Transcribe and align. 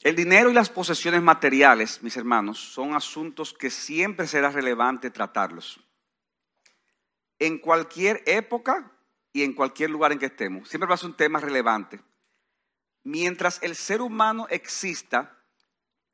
El 0.00 0.14
dinero 0.14 0.50
y 0.50 0.54
las 0.54 0.70
posesiones 0.70 1.22
materiales, 1.22 2.02
mis 2.02 2.16
hermanos, 2.16 2.58
son 2.58 2.94
asuntos 2.94 3.52
que 3.52 3.68
siempre 3.68 4.28
será 4.28 4.50
relevante 4.50 5.10
tratarlos. 5.10 5.80
En 7.40 7.58
cualquier 7.58 8.22
época 8.26 8.92
y 9.32 9.42
en 9.42 9.54
cualquier 9.54 9.90
lugar 9.90 10.12
en 10.12 10.18
que 10.18 10.26
estemos. 10.26 10.68
Siempre 10.68 10.88
va 10.88 10.94
a 10.94 10.98
ser 10.98 11.10
un 11.10 11.16
tema 11.16 11.40
relevante. 11.40 12.00
Mientras 13.04 13.62
el 13.62 13.74
ser 13.74 14.00
humano 14.00 14.46
exista, 14.50 15.36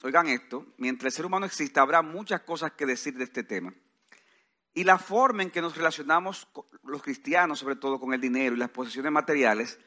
oigan 0.03 0.29
esto, 0.29 0.67
mientras 0.77 1.13
el 1.13 1.17
ser 1.17 1.27
humano 1.27 1.47
exista, 1.47 1.81
habrá 1.81 2.03
muchas 2.03 2.43
cosas 2.43 2.73
que 2.73 2.87
decir 2.87 3.17
de 3.17 3.25
este 3.25 3.43
tema. 3.43 3.75
Y 4.75 4.85
la 4.85 4.99
forma 4.99 5.43
en 5.43 5.51
que 5.51 5.63
nos 5.63 5.77
relacionamos 5.77 6.49
los 6.83 7.03
cristianos, 7.03 7.61
sobre 7.61 7.77
todo 7.77 8.01
con 8.01 8.13
el 8.13 8.21
dinero 8.21 8.55
y 8.55 8.59
las 8.59 8.71
posesiones 8.71 9.13
materiales, 9.13 9.79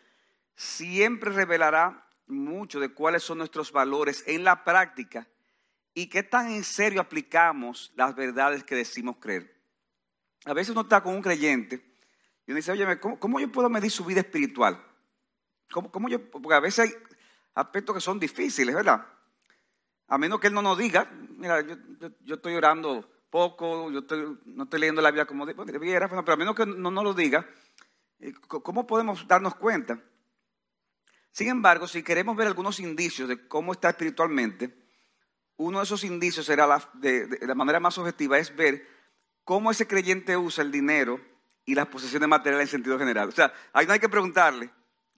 siempre 0.55 1.32
revelará 1.32 2.07
mucho 2.28 2.80
de 2.80 2.94
cuáles 2.94 3.24
son 3.24 3.39
nuestros 3.39 3.71
valores 3.71 4.24
en 4.28 4.43
la 4.43 4.64
práctica 4.64 5.28
y 5.93 6.07
qué 6.07 6.24
tan 6.24 6.52
en 6.52 6.64
serio 6.64 7.02
aplicamos 7.02 7.92
las 7.96 8.15
verdades 8.15 8.64
que 8.64 8.75
decimos 8.75 9.18
creer. 9.19 9.56
A 10.46 10.54
veces 10.54 10.71
uno 10.71 10.82
está 10.82 11.02
con 11.02 11.16
un 11.16 11.21
creyente 11.21 11.83
y 12.46 12.52
uno 12.52 12.57
dice, 12.57 12.71
oye, 12.71 13.00
¿cómo, 13.00 13.39
yo 13.39 13.52
puedo 13.52 13.69
medir 13.69 13.92
su 13.92 14.05
vida 14.05 14.21
espiritual? 14.21 14.82
¿Cómo, 15.71 16.07
yo? 16.07 16.29
Porque 16.29 16.54
a 16.54 16.60
veces 16.60 16.86
hay 16.86 16.93
aspectos 17.55 17.96
que 17.96 18.02
son 18.02 18.19
difíciles, 18.19 18.74
¿verdad? 18.74 19.05
A 20.07 20.18
menos 20.18 20.39
que 20.39 20.47
él 20.47 20.54
no 20.54 20.61
nos 20.61 20.78
diga, 20.78 21.11
mira, 21.32 21.61
yo, 21.61 22.36
estoy 22.36 22.55
orando 22.55 23.10
poco, 23.30 23.91
yo 23.91 24.02
no 24.46 24.64
estoy 24.64 24.80
leyendo 24.80 25.02
la 25.02 25.11
Biblia 25.11 25.25
como 25.25 25.46
debiera, 25.46 26.07
pero 26.07 26.24
a 26.25 26.38
menos 26.38 26.55
que 26.55 26.66
no 26.66 26.91
nos 26.91 27.04
lo 27.04 27.14
diga, 27.14 27.46
eh, 28.19 28.33
¿cómo 28.47 28.88
podemos 28.88 29.28
darnos 29.28 29.55
cuenta? 29.55 30.00
Sin 31.37 31.50
embargo, 31.50 31.87
si 31.87 32.02
queremos 32.02 32.36
ver 32.36 32.47
algunos 32.47 32.80
indicios 32.80 33.30
de 33.30 33.47
cómo 33.47 33.73
está 33.73 33.89
espiritualmente, 33.89 34.75
uno 35.57 35.77
de 35.77 35.83
esos 35.83 36.03
indicios 36.03 36.47
será 36.47 36.66
la, 36.66 36.89
de, 36.95 37.38
la 37.41 37.53
manera 37.53 37.79
más 37.79 37.95
objetiva 37.99 38.39
es 38.39 38.55
ver 38.55 38.88
cómo 39.44 39.69
ese 39.69 39.85
creyente 39.85 40.35
usa 40.35 40.63
el 40.63 40.71
dinero 40.71 41.21
y 41.63 41.75
las 41.75 41.85
posesiones 41.89 42.27
materiales 42.27 42.69
en 42.69 42.71
sentido 42.79 42.97
general. 42.97 43.29
O 43.29 43.31
sea, 43.31 43.53
ahí 43.71 43.85
no 43.85 43.94
hay 43.94 43.99
que 43.99 44.09
preguntarle, 44.09 44.71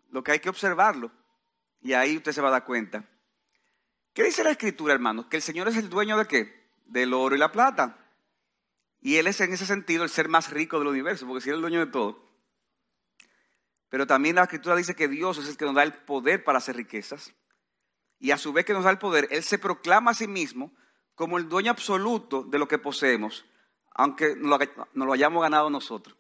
lo 0.09 0.22
que 0.22 0.34
hay 0.34 0.39
que 0.39 0.50
observarlo. 0.50 1.09
Y 1.80 1.94
ahí 1.94 2.17
usted 2.17 2.33
se 2.33 2.42
va 2.42 2.50
a 2.50 2.52
dar 2.52 2.66
cuenta. 2.66 3.06
¿Qué 4.11 4.22
dice 4.22 4.44
la 4.44 4.52
escritura, 4.52 4.94
hermanos? 4.94 5.28
Que 5.28 5.38
el 5.38 5.42
Señor 5.42 5.70
es 5.70 5.78
el 5.78 5.89
dueño 5.89 6.17
de 6.17 6.26
qué? 6.26 6.70
Del 6.86 7.14
oro 7.14 7.33
y 7.33 7.39
la 7.39 7.54
plata. 7.54 7.98
Y 9.00 9.16
Él 9.16 9.28
es 9.28 9.39
en 9.39 9.54
ese 9.54 9.66
sentido 9.66 10.04
el 10.04 10.09
ser 10.09 10.28
más 10.28 10.52
rico 10.52 10.80
del 10.80 10.89
universo, 10.89 11.26
porque 11.26 11.39
si 11.39 11.50
es 11.50 11.56
el 11.56 11.61
dueño 11.61 11.80
de 11.80 11.89
todo. 11.89 12.29
Pero 13.90 14.08
también 14.08 14.36
la 14.36 14.44
escritura 14.44 14.76
dice 14.76 14.95
que 14.95 15.08
Dios 15.08 15.38
es 15.38 15.50
el 15.50 15.58
que 15.58 15.66
nos 15.66 15.76
da 15.76 15.84
el 15.84 15.94
poder 15.94 16.44
para 16.44 16.59
hacer 16.59 16.76
riquezas. 16.76 17.34
Y 18.20 18.32
a 18.32 18.38
su 18.38 18.54
vez 18.54 18.66
que 18.66 18.73
nos 18.73 18.84
da 18.84 18.92
el 18.92 19.00
poder, 19.00 19.28
Él 19.32 19.44
se 19.44 19.58
proclama 19.58 20.12
a 20.12 20.14
sí 20.14 20.28
mismo 20.28 20.73
como 21.16 21.38
el 21.38 21.50
dueño 21.50 21.72
absoluto 21.72 22.44
de 22.44 22.60
lo 22.60 22.67
que 22.67 22.78
poseemos, 22.78 23.45
aunque 23.92 24.36
no 24.36 25.06
lo 25.06 25.14
hayamos 25.14 25.42
ganado 25.42 25.70
nosotros. 25.70 26.16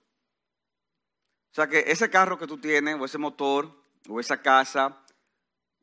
O 1.51 1.55
sea 1.55 1.67
que 1.67 1.85
ese 1.87 2.09
carro 2.09 2.37
que 2.37 2.47
tú 2.47 2.57
tienes, 2.59 2.99
o 2.99 3.05
ese 3.05 3.17
motor, 3.17 3.71
o 4.07 4.19
esa 4.19 4.41
casa, 4.41 5.03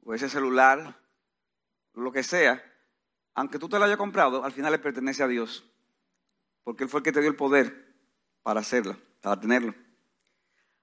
o 0.04 0.14
ese 0.14 0.28
celular, 0.28 1.00
lo 1.94 2.12
que 2.12 2.22
sea, 2.22 2.62
aunque 3.34 3.58
tú 3.58 3.68
te 3.68 3.78
lo 3.78 3.84
hayas 3.84 3.96
comprado, 3.96 4.44
al 4.44 4.52
final 4.52 4.72
le 4.72 4.78
pertenece 4.78 5.22
a 5.22 5.28
Dios. 5.28 5.64
Porque 6.62 6.84
Él 6.84 6.90
fue 6.90 7.00
el 7.00 7.04
que 7.04 7.12
te 7.12 7.20
dio 7.20 7.30
el 7.30 7.36
poder 7.36 7.94
para 8.42 8.60
hacerlo, 8.60 8.96
para 9.20 9.40
tenerlo. 9.40 9.74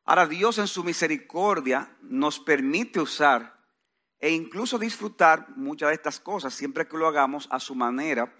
Ahora 0.05 0.27
Dios 0.27 0.57
en 0.57 0.67
su 0.67 0.83
misericordia 0.83 1.95
nos 2.01 2.39
permite 2.39 2.99
usar 2.99 3.57
e 4.19 4.31
incluso 4.31 4.77
disfrutar 4.77 5.49
muchas 5.55 5.89
de 5.89 5.95
estas 5.95 6.19
cosas, 6.19 6.53
siempre 6.53 6.87
que 6.87 6.97
lo 6.97 7.07
hagamos 7.07 7.47
a 7.51 7.59
su 7.59 7.75
manera 7.75 8.33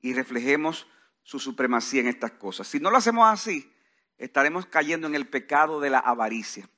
y 0.00 0.14
reflejemos 0.14 0.86
su 1.22 1.38
supremacía 1.38 2.00
en 2.00 2.08
estas 2.08 2.32
cosas. 2.32 2.68
Si 2.68 2.80
no 2.80 2.90
lo 2.90 2.96
hacemos 2.96 3.28
así, 3.28 3.72
estaremos 4.18 4.66
cayendo 4.66 5.06
en 5.06 5.14
el 5.14 5.28
pecado 5.28 5.80
de 5.80 5.90
la 5.90 5.98
avaricia. 5.98 6.68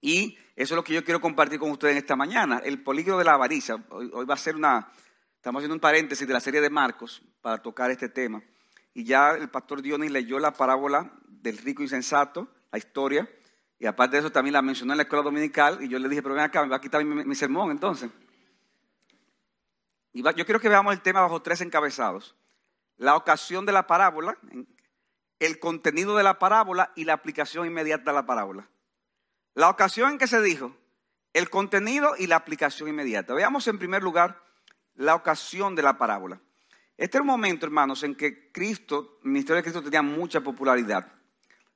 Y 0.00 0.38
eso 0.56 0.74
es 0.74 0.76
lo 0.76 0.84
que 0.84 0.94
yo 0.94 1.04
quiero 1.04 1.20
compartir 1.20 1.58
con 1.58 1.70
ustedes 1.70 1.92
en 1.92 1.98
esta 1.98 2.16
mañana, 2.16 2.60
el 2.64 2.82
polígono 2.82 3.18
de 3.18 3.24
la 3.24 3.34
avaricia. 3.34 3.84
Hoy, 3.90 4.10
hoy 4.12 4.24
va 4.24 4.34
a 4.34 4.38
ser 4.38 4.56
una, 4.56 4.90
estamos 5.36 5.60
haciendo 5.60 5.74
un 5.74 5.80
paréntesis 5.80 6.26
de 6.26 6.32
la 6.32 6.40
serie 6.40 6.60
de 6.60 6.70
Marcos 6.70 7.22
para 7.40 7.58
tocar 7.58 7.90
este 7.90 8.08
tema. 8.08 8.42
Y 8.94 9.04
ya 9.04 9.32
el 9.32 9.50
pastor 9.50 9.82
Dionis 9.82 10.10
leyó 10.10 10.38
la 10.38 10.52
parábola 10.52 11.12
del 11.28 11.58
rico 11.58 11.82
insensato 11.82 12.48
la 12.70 12.78
historia. 12.78 13.28
Y 13.78 13.86
aparte 13.86 14.16
de 14.16 14.20
eso 14.20 14.30
también 14.30 14.52
la 14.52 14.62
mencionó 14.62 14.92
en 14.92 14.98
la 14.98 15.04
escuela 15.04 15.22
dominical 15.22 15.82
y 15.82 15.88
yo 15.88 15.98
le 15.98 16.08
dije, 16.08 16.22
pero 16.22 16.34
ven 16.34 16.44
acá, 16.44 16.62
me 16.62 16.68
va 16.68 16.76
a 16.76 16.80
quitar 16.80 17.04
mi, 17.04 17.34
sermón 17.34 17.70
entonces. 17.70 18.10
Y 20.12 20.22
yo 20.22 20.44
quiero 20.44 20.60
que 20.60 20.68
veamos 20.68 20.92
el 20.92 21.00
tema 21.00 21.22
bajo 21.22 21.40
tres 21.40 21.60
encabezados. 21.60 22.36
La 22.96 23.16
ocasión 23.16 23.64
de 23.64 23.72
la 23.72 23.86
parábola, 23.86 24.36
el 25.38 25.58
contenido 25.58 26.16
de 26.16 26.22
la 26.22 26.38
parábola 26.38 26.92
y 26.94 27.04
la 27.04 27.14
aplicación 27.14 27.66
inmediata 27.66 28.10
de 28.10 28.14
la 28.14 28.26
parábola. 28.26 28.68
La 29.54 29.70
ocasión 29.70 30.12
en 30.12 30.18
que 30.18 30.26
se 30.26 30.42
dijo, 30.42 30.76
el 31.32 31.48
contenido 31.48 32.14
y 32.18 32.26
la 32.26 32.36
aplicación 32.36 32.88
inmediata. 32.90 33.32
Veamos 33.32 33.66
en 33.68 33.78
primer 33.78 34.02
lugar 34.02 34.42
la 34.94 35.14
ocasión 35.14 35.74
de 35.74 35.82
la 35.82 35.96
parábola. 35.96 36.40
Este 36.98 37.16
es 37.16 37.22
un 37.22 37.28
momento, 37.28 37.64
hermanos, 37.64 38.02
en 38.02 38.14
que 38.14 38.52
Cristo, 38.52 39.18
el 39.24 39.30
ministerio 39.30 39.56
de 39.56 39.62
Cristo 39.62 39.82
tenía 39.82 40.02
mucha 40.02 40.42
popularidad 40.42 41.19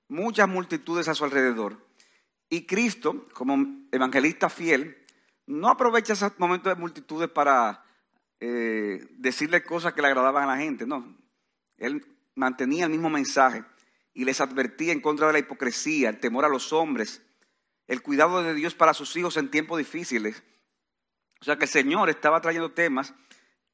muchas 0.08 0.48
multitudes 0.48 1.08
a 1.08 1.14
su 1.14 1.24
alrededor. 1.24 1.86
Y 2.48 2.66
Cristo, 2.66 3.26
como 3.32 3.86
evangelista 3.90 4.48
fiel, 4.48 5.04
no 5.46 5.68
aprovecha 5.68 6.12
esos 6.12 6.38
momentos 6.38 6.74
de 6.74 6.80
multitudes 6.80 7.28
para 7.28 7.84
eh, 8.40 9.06
decirle 9.18 9.62
cosas 9.62 9.92
que 9.92 10.02
le 10.02 10.08
agradaban 10.08 10.44
a 10.44 10.54
la 10.54 10.56
gente, 10.56 10.86
no. 10.86 11.16
Él 11.76 12.04
mantenía 12.34 12.84
el 12.84 12.90
mismo 12.90 13.10
mensaje 13.10 13.64
y 14.12 14.24
les 14.24 14.40
advertía 14.40 14.92
en 14.92 15.00
contra 15.00 15.26
de 15.26 15.32
la 15.32 15.38
hipocresía, 15.38 16.08
el 16.08 16.20
temor 16.20 16.44
a 16.44 16.48
los 16.48 16.72
hombres, 16.72 17.22
el 17.86 18.02
cuidado 18.02 18.42
de 18.42 18.54
Dios 18.54 18.74
para 18.74 18.94
sus 18.94 19.14
hijos 19.16 19.36
en 19.36 19.50
tiempos 19.50 19.78
difíciles. 19.78 20.42
O 21.40 21.44
sea 21.44 21.56
que 21.56 21.64
el 21.64 21.70
Señor 21.70 22.08
estaba 22.08 22.40
trayendo 22.40 22.72
temas 22.72 23.14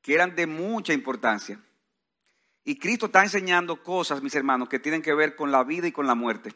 que 0.03 0.15
eran 0.15 0.35
de 0.35 0.47
mucha 0.47 0.93
importancia. 0.93 1.61
Y 2.71 2.77
Cristo 2.77 3.07
está 3.07 3.25
enseñando 3.25 3.83
cosas, 3.83 4.23
mis 4.23 4.37
hermanos, 4.37 4.69
que 4.69 4.79
tienen 4.79 5.03
que 5.03 5.13
ver 5.13 5.35
con 5.35 5.51
la 5.51 5.65
vida 5.65 5.89
y 5.89 5.93
con 5.93 6.07
la 6.07 6.15
muerte. 6.15 6.55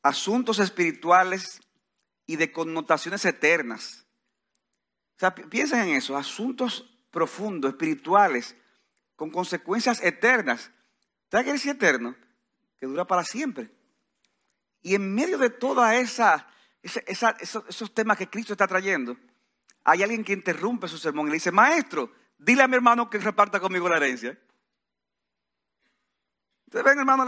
Asuntos 0.00 0.60
espirituales 0.60 1.60
y 2.24 2.36
de 2.36 2.52
connotaciones 2.52 3.24
eternas. 3.24 4.06
O 5.16 5.18
sea, 5.18 5.34
piensen 5.34 5.88
en 5.88 5.96
eso, 5.96 6.16
asuntos 6.16 6.88
profundos, 7.10 7.72
espirituales, 7.72 8.54
con 9.16 9.28
consecuencias 9.28 10.00
eternas. 10.00 10.70
¿Sabes 11.28 11.46
qué 11.46 11.52
es 11.54 11.66
eterno? 11.66 12.14
Que 12.78 12.86
dura 12.86 13.04
para 13.04 13.24
siempre. 13.24 13.72
Y 14.82 14.94
en 14.94 15.12
medio 15.12 15.36
de 15.36 15.50
todos 15.50 15.90
esa, 15.90 16.46
esos, 16.80 17.64
esos 17.68 17.92
temas 17.92 18.18
que 18.18 18.30
Cristo 18.30 18.52
está 18.52 18.68
trayendo, 18.68 19.16
hay 19.82 20.04
alguien 20.04 20.22
que 20.22 20.32
interrumpe 20.32 20.86
su 20.86 20.98
sermón 20.98 21.26
y 21.26 21.30
le 21.30 21.34
dice, 21.34 21.50
maestro, 21.50 22.21
Dile 22.44 22.64
a 22.64 22.68
mi 22.68 22.74
hermano 22.74 23.08
que 23.08 23.18
reparta 23.18 23.60
conmigo 23.60 23.88
la 23.88 23.98
herencia. 23.98 24.36
Ustedes 26.66 26.84
ven, 26.84 26.98
hermano, 26.98 27.24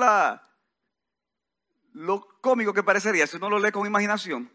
lo 1.93 2.27
cómico 2.41 2.73
que 2.73 2.83
parecería 2.83 3.27
si 3.29 3.37
uno 3.37 3.49
lo 3.49 3.61
lee 3.61 3.71
con 3.71 3.87
imaginación. 3.87 4.51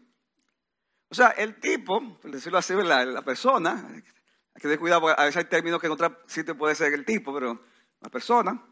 O 1.08 1.14
sea, 1.14 1.28
el 1.28 1.58
tipo, 1.58 2.18
por 2.18 2.30
decirlo 2.30 2.58
así, 2.58 2.74
la, 2.74 3.06
la 3.06 3.22
persona, 3.22 3.88
hay 3.88 4.02
que 4.02 4.60
tener 4.60 4.78
cuidado 4.78 5.00
porque 5.00 5.20
a 5.20 5.24
veces 5.24 5.38
hay 5.38 5.48
términos 5.48 5.80
que 5.80 5.86
en 5.86 5.92
otro 5.94 6.20
sitio 6.26 6.56
puede 6.58 6.74
ser 6.74 6.92
el 6.92 7.06
tipo, 7.06 7.32
pero 7.32 7.64
la 8.00 8.10
persona, 8.10 8.62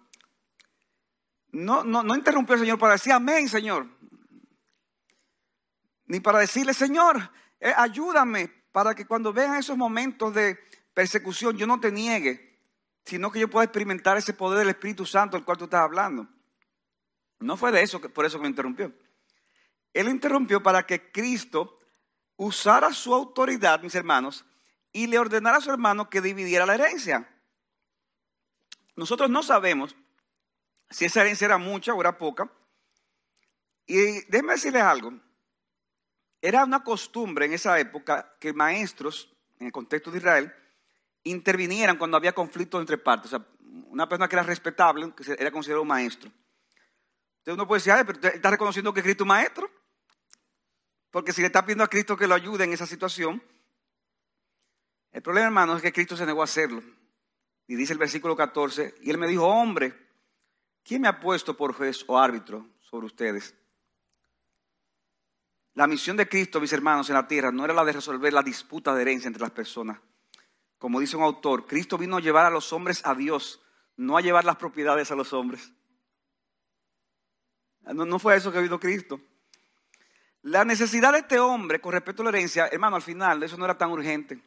no, 1.52 1.84
no, 1.84 2.02
no 2.02 2.14
interrumpió 2.14 2.52
al 2.52 2.60
Señor 2.60 2.78
para 2.78 2.92
decir 2.92 3.14
amén, 3.14 3.48
Señor. 3.48 3.88
Ni 6.04 6.20
para 6.20 6.40
decirle, 6.40 6.74
Señor, 6.74 7.30
eh, 7.60 7.72
ayúdame 7.74 8.48
para 8.72 8.94
que 8.94 9.06
cuando 9.06 9.32
vean 9.32 9.56
esos 9.56 9.76
momentos 9.76 10.34
de, 10.34 10.58
persecución 10.98 11.56
yo 11.56 11.64
no 11.64 11.78
te 11.78 11.92
niegue, 11.92 12.58
sino 13.04 13.30
que 13.30 13.38
yo 13.38 13.48
pueda 13.48 13.62
experimentar 13.62 14.16
ese 14.16 14.34
poder 14.34 14.58
del 14.58 14.70
Espíritu 14.70 15.06
Santo 15.06 15.36
del 15.36 15.44
cual 15.44 15.56
tú 15.56 15.66
estás 15.66 15.82
hablando. 15.82 16.26
No 17.38 17.56
fue 17.56 17.70
de 17.70 17.82
eso, 17.82 18.00
por 18.00 18.24
eso 18.24 18.36
que 18.36 18.42
me 18.42 18.48
interrumpió. 18.48 18.92
Él 19.94 20.08
interrumpió 20.08 20.60
para 20.60 20.84
que 20.84 21.12
Cristo 21.12 21.78
usara 22.34 22.92
su 22.92 23.14
autoridad, 23.14 23.80
mis 23.80 23.94
hermanos, 23.94 24.44
y 24.90 25.06
le 25.06 25.20
ordenara 25.20 25.58
a 25.58 25.60
su 25.60 25.70
hermano 25.70 26.10
que 26.10 26.20
dividiera 26.20 26.66
la 26.66 26.74
herencia. 26.74 27.32
Nosotros 28.96 29.30
no 29.30 29.44
sabemos 29.44 29.94
si 30.90 31.04
esa 31.04 31.20
herencia 31.20 31.44
era 31.44 31.58
mucha 31.58 31.94
o 31.94 32.00
era 32.00 32.18
poca. 32.18 32.50
Y 33.86 34.22
déjenme 34.22 34.54
decirles 34.54 34.82
algo. 34.82 35.12
Era 36.42 36.64
una 36.64 36.82
costumbre 36.82 37.46
en 37.46 37.52
esa 37.52 37.78
época 37.78 38.34
que 38.40 38.52
maestros, 38.52 39.32
en 39.60 39.66
el 39.66 39.72
contexto 39.72 40.10
de 40.10 40.18
Israel, 40.18 40.54
intervinieran 41.30 41.96
cuando 41.96 42.16
había 42.16 42.32
conflictos 42.32 42.80
entre 42.80 42.98
partes. 42.98 43.32
O 43.32 43.36
sea, 43.38 43.46
una 43.88 44.08
persona 44.08 44.28
que 44.28 44.36
era 44.36 44.42
respetable, 44.42 45.12
que 45.14 45.36
era 45.38 45.50
considerado 45.50 45.82
un 45.82 45.88
maestro. 45.88 46.30
Entonces 47.38 47.54
uno 47.54 47.66
puede 47.66 47.78
decir, 47.78 47.92
Ay, 47.92 48.04
pero 48.04 48.34
está 48.34 48.50
reconociendo 48.50 48.92
que 48.92 49.02
Cristo 49.02 49.24
es 49.24 49.28
maestro. 49.28 49.70
Porque 51.10 51.32
si 51.32 51.40
le 51.40 51.46
está 51.46 51.62
pidiendo 51.62 51.84
a 51.84 51.88
Cristo 51.88 52.16
que 52.16 52.26
lo 52.26 52.34
ayude 52.34 52.64
en 52.64 52.72
esa 52.72 52.86
situación, 52.86 53.42
El 55.10 55.22
problema, 55.22 55.46
hermano, 55.46 55.76
es 55.76 55.82
que 55.82 55.92
Cristo 55.92 56.16
se 56.16 56.26
negó 56.26 56.42
a 56.42 56.44
hacerlo. 56.44 56.82
Y 57.66 57.76
dice 57.76 57.94
el 57.94 57.98
versículo 57.98 58.36
14, 58.36 58.94
y 59.02 59.10
él 59.10 59.18
me 59.18 59.26
dijo, 59.26 59.46
hombre, 59.46 59.94
¿quién 60.84 61.02
me 61.02 61.08
ha 61.08 61.18
puesto 61.18 61.56
por 61.56 61.72
juez 61.72 62.04
o 62.06 62.18
árbitro 62.18 62.66
sobre 62.78 63.06
ustedes? 63.06 63.54
La 65.74 65.86
misión 65.86 66.16
de 66.16 66.28
Cristo, 66.28 66.60
mis 66.60 66.72
hermanos, 66.72 67.08
en 67.08 67.14
la 67.14 67.26
tierra 67.26 67.52
no 67.52 67.64
era 67.64 67.72
la 67.72 67.84
de 67.84 67.92
resolver 67.92 68.32
la 68.32 68.42
disputa 68.42 68.94
de 68.94 69.02
herencia 69.02 69.28
entre 69.28 69.42
las 69.42 69.50
personas. 69.50 70.00
Como 70.78 71.00
dice 71.00 71.16
un 71.16 71.24
autor, 71.24 71.66
Cristo 71.66 71.98
vino 71.98 72.16
a 72.16 72.20
llevar 72.20 72.46
a 72.46 72.50
los 72.50 72.72
hombres 72.72 73.02
a 73.04 73.14
Dios, 73.14 73.60
no 73.96 74.16
a 74.16 74.20
llevar 74.20 74.44
las 74.44 74.56
propiedades 74.56 75.10
a 75.10 75.16
los 75.16 75.32
hombres. 75.32 75.72
No, 77.82 78.04
no 78.04 78.18
fue 78.18 78.36
eso 78.36 78.52
que 78.52 78.60
vino 78.60 78.78
Cristo. 78.78 79.20
La 80.42 80.64
necesidad 80.64 81.12
de 81.12 81.18
este 81.18 81.38
hombre 81.40 81.80
con 81.80 81.92
respecto 81.92 82.22
a 82.22 82.24
la 82.24 82.30
herencia, 82.30 82.68
hermano, 82.68 82.96
al 82.96 83.02
final 83.02 83.42
eso 83.42 83.56
no 83.56 83.64
era 83.64 83.76
tan 83.76 83.90
urgente 83.90 84.40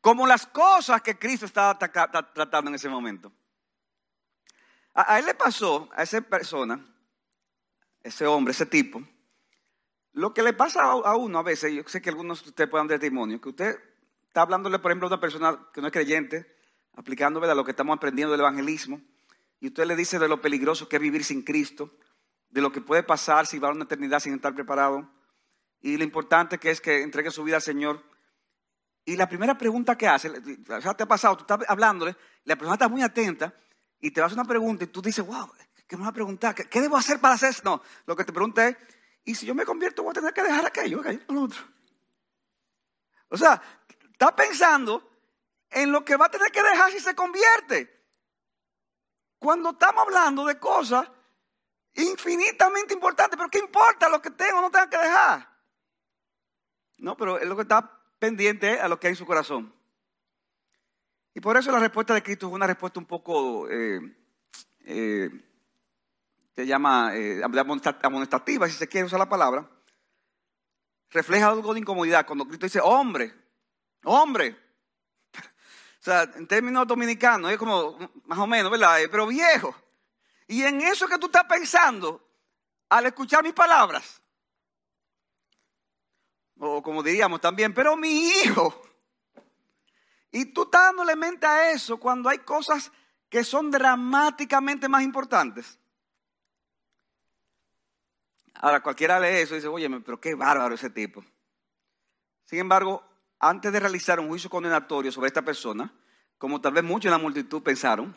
como 0.00 0.26
las 0.26 0.46
cosas 0.46 1.02
que 1.02 1.18
Cristo 1.18 1.46
estaba 1.46 1.78
tratando 1.78 2.68
en 2.68 2.74
ese 2.74 2.88
momento. 2.88 3.32
A, 4.94 5.18
él 5.18 5.26
le 5.26 5.34
pasó, 5.34 5.88
a 5.94 6.02
esa 6.02 6.20
persona, 6.20 6.84
ese 8.02 8.26
hombre, 8.26 8.52
ese 8.52 8.66
tipo, 8.66 9.02
lo 10.12 10.32
que 10.34 10.42
le 10.42 10.52
pasa 10.52 10.82
a, 10.82 11.16
uno 11.16 11.38
a 11.38 11.42
veces, 11.42 11.72
yo 11.72 11.82
sé 11.86 12.00
que 12.00 12.10
algunos 12.10 12.42
de 12.42 12.50
ustedes 12.50 12.70
puedan 12.70 12.88
dar 12.88 12.98
testimonio, 12.98 13.40
que 13.40 13.48
usted 13.50 13.78
está 14.38 14.44
hablándole, 14.44 14.78
por 14.78 14.92
ejemplo, 14.92 15.08
a 15.08 15.10
una 15.10 15.20
persona 15.20 15.58
que 15.72 15.80
no 15.80 15.88
es 15.88 15.92
creyente, 15.92 16.46
aplicando 16.94 17.40
lo 17.40 17.64
que 17.64 17.72
estamos 17.72 17.96
aprendiendo 17.96 18.30
del 18.30 18.40
evangelismo, 18.40 19.00
y 19.58 19.66
usted 19.66 19.84
le 19.84 19.96
dice 19.96 20.20
de 20.20 20.28
lo 20.28 20.40
peligroso 20.40 20.88
que 20.88 20.94
es 20.94 21.02
vivir 21.02 21.24
sin 21.24 21.42
Cristo, 21.42 21.90
de 22.48 22.60
lo 22.60 22.70
que 22.70 22.80
puede 22.80 23.02
pasar 23.02 23.48
si 23.48 23.58
va 23.58 23.68
a 23.68 23.72
una 23.72 23.82
eternidad 23.82 24.20
sin 24.20 24.34
estar 24.34 24.54
preparado, 24.54 25.10
y 25.80 25.96
lo 25.96 26.04
importante 26.04 26.58
que 26.58 26.70
es 26.70 26.80
que 26.80 27.02
entregue 27.02 27.32
su 27.32 27.42
vida 27.42 27.56
al 27.56 27.62
Señor. 27.62 28.00
Y 29.04 29.16
la 29.16 29.28
primera 29.28 29.58
pregunta 29.58 29.98
que 29.98 30.06
hace, 30.06 30.30
sea, 30.80 30.94
te 30.94 31.02
ha 31.02 31.08
pasado, 31.08 31.36
tú 31.36 31.42
estás 31.42 31.68
hablándole, 31.68 32.14
la 32.44 32.54
persona 32.54 32.74
está 32.74 32.88
muy 32.88 33.02
atenta 33.02 33.52
y 33.98 34.12
te 34.12 34.22
hace 34.22 34.34
una 34.34 34.44
pregunta 34.44 34.84
y 34.84 34.86
tú 34.86 35.02
dices, 35.02 35.26
wow, 35.26 35.50
¿qué 35.88 35.96
me 35.96 36.04
va 36.04 36.10
a 36.10 36.12
preguntar? 36.12 36.54
¿Qué, 36.54 36.80
debo 36.80 36.96
hacer 36.96 37.18
para 37.18 37.34
hacer 37.34 37.50
eso? 37.50 37.62
No, 37.64 37.82
lo 38.06 38.14
que 38.14 38.24
te 38.24 38.32
pregunta 38.32 38.68
es, 38.68 38.76
¿y 39.24 39.34
si 39.34 39.46
yo 39.46 39.54
me 39.56 39.64
convierto 39.64 40.04
voy 40.04 40.12
a 40.12 40.14
tener 40.14 40.32
que 40.32 40.44
dejar 40.44 40.64
aquello, 40.64 41.00
aquello, 41.00 41.22
lo 41.28 41.42
otro? 41.42 41.60
O 43.30 43.36
sea, 43.36 43.60
está 44.18 44.34
pensando 44.34 45.08
en 45.70 45.92
lo 45.92 46.04
que 46.04 46.16
va 46.16 46.26
a 46.26 46.30
tener 46.30 46.50
que 46.50 46.60
dejar 46.60 46.90
si 46.90 46.98
se 46.98 47.14
convierte. 47.14 47.88
Cuando 49.38 49.70
estamos 49.70 50.02
hablando 50.02 50.44
de 50.44 50.58
cosas 50.58 51.08
infinitamente 51.94 52.94
importantes, 52.94 53.36
pero 53.36 53.48
¿qué 53.48 53.60
importa 53.60 54.08
lo 54.08 54.20
que 54.20 54.32
tengo 54.32 54.58
o 54.58 54.62
no 54.62 54.70
tengo 54.72 54.90
que 54.90 54.98
dejar? 54.98 55.48
No, 56.98 57.16
pero 57.16 57.38
es 57.38 57.46
lo 57.46 57.54
que 57.54 57.62
está 57.62 58.02
pendiente 58.18 58.80
a 58.80 58.88
lo 58.88 58.98
que 58.98 59.06
hay 59.06 59.12
en 59.12 59.16
su 59.16 59.26
corazón. 59.26 59.72
Y 61.32 61.40
por 61.40 61.56
eso 61.56 61.70
la 61.70 61.78
respuesta 61.78 62.12
de 62.12 62.22
Cristo 62.24 62.48
es 62.48 62.52
una 62.52 62.66
respuesta 62.66 62.98
un 62.98 63.06
poco, 63.06 63.68
eh, 63.70 64.00
eh, 64.80 65.30
se 66.56 66.66
llama 66.66 67.14
eh, 67.14 67.40
amonestativa, 68.02 68.66
si 68.66 68.74
se 68.74 68.88
quiere 68.88 69.06
usar 69.06 69.20
la 69.20 69.28
palabra. 69.28 69.70
Refleja 71.10 71.50
algo 71.50 71.72
de 71.72 71.80
incomodidad. 71.80 72.26
Cuando 72.26 72.44
Cristo 72.46 72.66
dice, 72.66 72.80
hombre, 72.82 73.47
hombre. 74.04 74.56
O 76.00 76.04
sea, 76.10 76.22
en 76.22 76.46
términos 76.46 76.86
dominicanos, 76.86 77.50
es 77.50 77.58
como, 77.58 77.98
más 78.24 78.38
o 78.38 78.46
menos, 78.46 78.70
¿verdad? 78.70 78.98
Pero 79.10 79.26
viejo. 79.26 79.74
Y 80.46 80.62
en 80.62 80.80
eso 80.80 81.06
que 81.06 81.18
tú 81.18 81.26
estás 81.26 81.44
pensando, 81.44 82.26
al 82.88 83.06
escuchar 83.06 83.42
mis 83.42 83.52
palabras, 83.52 84.22
o 86.58 86.82
como 86.82 87.02
diríamos 87.02 87.40
también, 87.40 87.74
pero 87.74 87.96
mi 87.96 88.28
hijo. 88.28 88.82
Y 90.30 90.46
tú 90.46 90.62
estás 90.62 90.82
dándole 90.82 91.16
mente 91.16 91.46
a 91.46 91.72
eso 91.72 91.98
cuando 91.98 92.28
hay 92.28 92.38
cosas 92.38 92.90
que 93.28 93.44
son 93.44 93.70
dramáticamente 93.70 94.88
más 94.88 95.02
importantes. 95.02 95.78
Ahora, 98.54 98.82
cualquiera 98.82 99.20
lee 99.20 99.40
eso 99.40 99.54
y 99.54 99.58
dice, 99.58 99.68
oye, 99.68 99.88
pero 100.00 100.20
qué 100.20 100.34
bárbaro 100.34 100.74
ese 100.74 100.90
tipo. 100.90 101.24
Sin 102.44 102.58
embargo, 102.58 103.07
antes 103.40 103.72
de 103.72 103.80
realizar 103.80 104.20
un 104.20 104.28
juicio 104.28 104.50
condenatorio 104.50 105.12
sobre 105.12 105.28
esta 105.28 105.42
persona, 105.42 105.92
como 106.38 106.60
tal 106.60 106.72
vez 106.72 106.84
muchos 106.84 107.06
en 107.06 107.12
la 107.12 107.18
multitud 107.18 107.62
pensaron, 107.62 108.16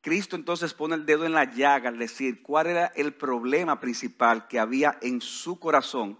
Cristo 0.00 0.36
entonces 0.36 0.72
pone 0.72 0.94
el 0.94 1.04
dedo 1.04 1.26
en 1.26 1.32
la 1.32 1.52
llaga 1.52 1.88
al 1.88 1.98
decir 1.98 2.42
cuál 2.42 2.68
era 2.68 2.86
el 2.94 3.14
problema 3.14 3.80
principal 3.80 4.46
que 4.46 4.60
había 4.60 4.98
en 5.02 5.20
su 5.20 5.58
corazón 5.58 6.18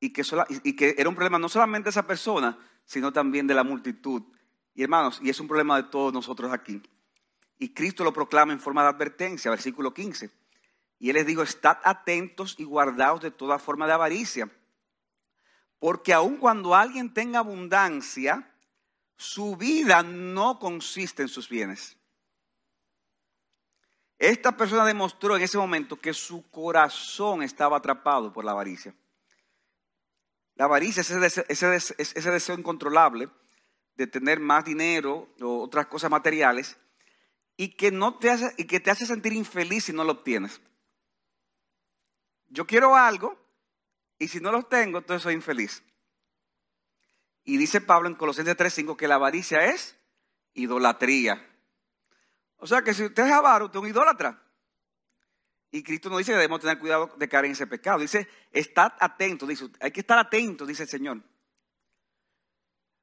y 0.00 0.12
que, 0.12 0.94
era 0.96 1.08
un 1.08 1.14
problema 1.14 1.38
no 1.38 1.48
solamente 1.48 1.84
de 1.84 1.90
esa 1.90 2.06
persona, 2.06 2.58
sino 2.84 3.12
también 3.12 3.46
de 3.46 3.54
la 3.54 3.64
multitud. 3.64 4.22
Y 4.74 4.82
hermanos, 4.82 5.20
y 5.22 5.30
es 5.30 5.40
un 5.40 5.48
problema 5.48 5.76
de 5.76 5.88
todos 5.88 6.12
nosotros 6.12 6.52
aquí. 6.52 6.82
Y 7.58 7.72
Cristo 7.72 8.04
lo 8.04 8.12
proclama 8.12 8.52
en 8.52 8.60
forma 8.60 8.82
de 8.82 8.88
advertencia, 8.88 9.50
versículo 9.50 9.94
15. 9.94 10.30
Y 10.98 11.10
Él 11.10 11.14
les 11.14 11.26
dijo, 11.26 11.42
estad 11.42 11.78
atentos 11.84 12.56
y 12.58 12.64
guardaos 12.64 13.20
de 13.20 13.30
toda 13.30 13.58
forma 13.58 13.86
de 13.86 13.92
avaricia. 13.92 14.50
Porque 15.78 16.12
aun 16.12 16.36
cuando 16.36 16.74
alguien 16.74 17.12
tenga 17.12 17.40
abundancia, 17.40 18.50
su 19.16 19.56
vida 19.56 20.02
no 20.02 20.58
consiste 20.58 21.22
en 21.22 21.28
sus 21.28 21.48
bienes. 21.48 21.96
Esta 24.18 24.56
persona 24.56 24.84
demostró 24.84 25.36
en 25.36 25.42
ese 25.42 25.58
momento 25.58 26.00
que 26.00 26.14
su 26.14 26.48
corazón 26.50 27.42
estaba 27.42 27.76
atrapado 27.76 28.32
por 28.32 28.44
la 28.44 28.52
avaricia. 28.52 28.94
La 30.54 30.66
avaricia 30.66 31.00
es 31.00 31.10
ese 31.10 32.30
deseo, 32.30 32.56
incontrolable 32.56 33.28
de 33.96 34.06
tener 34.06 34.40
más 34.40 34.64
dinero 34.64 35.28
o 35.40 35.62
otras 35.62 35.86
cosas 35.86 36.10
materiales 36.10 36.78
y 37.56 37.76
que, 37.76 37.90
no 37.90 38.18
te 38.18 38.30
hace, 38.30 38.54
y 38.56 38.64
que 38.64 38.80
te 38.80 38.90
hace 38.90 39.06
sentir 39.06 39.32
infeliz 39.32 39.84
si 39.84 39.92
no 39.92 40.04
lo 40.04 40.12
obtienes. 40.12 40.60
Yo 42.48 42.66
quiero 42.66 42.94
algo 42.94 43.36
y 44.24 44.28
si 44.28 44.40
no 44.40 44.50
lo 44.50 44.62
tengo, 44.62 44.98
entonces 44.98 45.22
soy 45.22 45.34
infeliz. 45.34 45.82
Y 47.44 47.58
dice 47.58 47.82
Pablo 47.82 48.08
en 48.08 48.14
Colosenses 48.14 48.56
3:5 48.56 48.96
que 48.96 49.06
la 49.06 49.16
avaricia 49.16 49.66
es 49.66 49.98
idolatría. 50.54 51.46
O 52.56 52.66
sea 52.66 52.80
que 52.80 52.94
si 52.94 53.04
usted 53.04 53.26
es 53.26 53.32
avaro, 53.32 53.66
usted 53.66 53.78
es 53.78 53.82
un 53.82 53.90
idólatra. 53.90 54.42
Y 55.70 55.82
Cristo 55.82 56.08
nos 56.08 56.18
dice 56.18 56.30
que 56.30 56.36
debemos 56.36 56.60
tener 56.60 56.78
cuidado 56.78 57.14
de 57.18 57.28
caer 57.28 57.44
en 57.44 57.50
ese 57.50 57.66
pecado. 57.66 57.98
Dice, 57.98 58.26
estad 58.50 58.94
atentos, 58.98 59.46
dice, 59.46 59.68
hay 59.78 59.90
que 59.90 60.00
estar 60.00 60.18
atentos, 60.18 60.66
dice 60.66 60.84
el 60.84 60.88
Señor. 60.88 61.20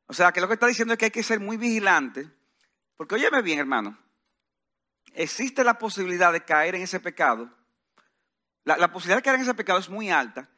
O 0.08 0.14
sea, 0.14 0.32
que 0.32 0.42
lo 0.42 0.48
que 0.48 0.56
está 0.56 0.66
diciendo 0.66 0.94
es 0.94 0.98
que 0.98 1.06
hay 1.06 1.12
que 1.12 1.22
ser 1.22 1.40
muy 1.40 1.58
vigilante. 1.58 2.28
Porque 2.98 3.14
óyeme 3.14 3.44
bien, 3.44 3.60
hermano, 3.60 3.96
existe 5.14 5.64
la 5.64 5.78
posibilidad 5.78 6.34
de 6.34 6.44
caer 6.44 6.74
en 6.74 6.82
ese 6.82 7.00
pecado. 7.00 7.48
La 8.64 8.92
posibilidad 8.92 9.18
de 9.18 9.24
caer 9.24 9.36
en 9.36 9.42
ese 9.42 9.54
pecado 9.54 9.78
es 9.78 9.90
muy 9.90 10.10
alta. 10.10 10.50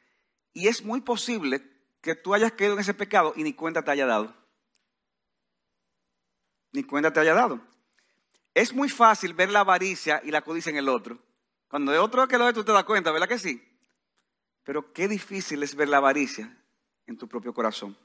Y 0.53 0.67
es 0.67 0.83
muy 0.83 1.01
posible 1.01 1.63
que 2.01 2.15
tú 2.15 2.33
hayas 2.33 2.51
caído 2.51 2.73
en 2.73 2.79
ese 2.79 2.93
pecado 2.93 3.33
y 3.35 3.43
ni 3.43 3.53
cuenta 3.53 3.83
te 3.83 3.91
haya 3.91 4.05
dado. 4.05 4.33
Ni 6.71 6.83
cuenta 6.83 7.11
te 7.11 7.19
haya 7.19 7.33
dado. 7.33 7.61
Es 8.53 8.73
muy 8.73 8.89
fácil 8.89 9.33
ver 9.33 9.49
la 9.49 9.61
avaricia 9.61 10.21
y 10.23 10.31
la 10.31 10.41
codicia 10.41 10.69
en 10.69 10.77
el 10.77 10.89
otro. 10.89 11.19
Cuando 11.67 11.91
hay 11.91 11.97
otro 11.97 12.27
que 12.27 12.37
lo 12.37 12.45
ve, 12.45 12.53
tú 12.53 12.63
te 12.63 12.71
das 12.71 12.83
cuenta, 12.83 13.11
¿verdad 13.11 13.27
que 13.27 13.39
sí? 13.39 13.63
Pero 14.63 14.93
qué 14.93 15.07
difícil 15.07 15.63
es 15.63 15.75
ver 15.75 15.89
la 15.89 15.97
avaricia 15.97 16.55
en 17.07 17.17
tu 17.17 17.27
propio 17.27 17.53
corazón. 17.53 17.97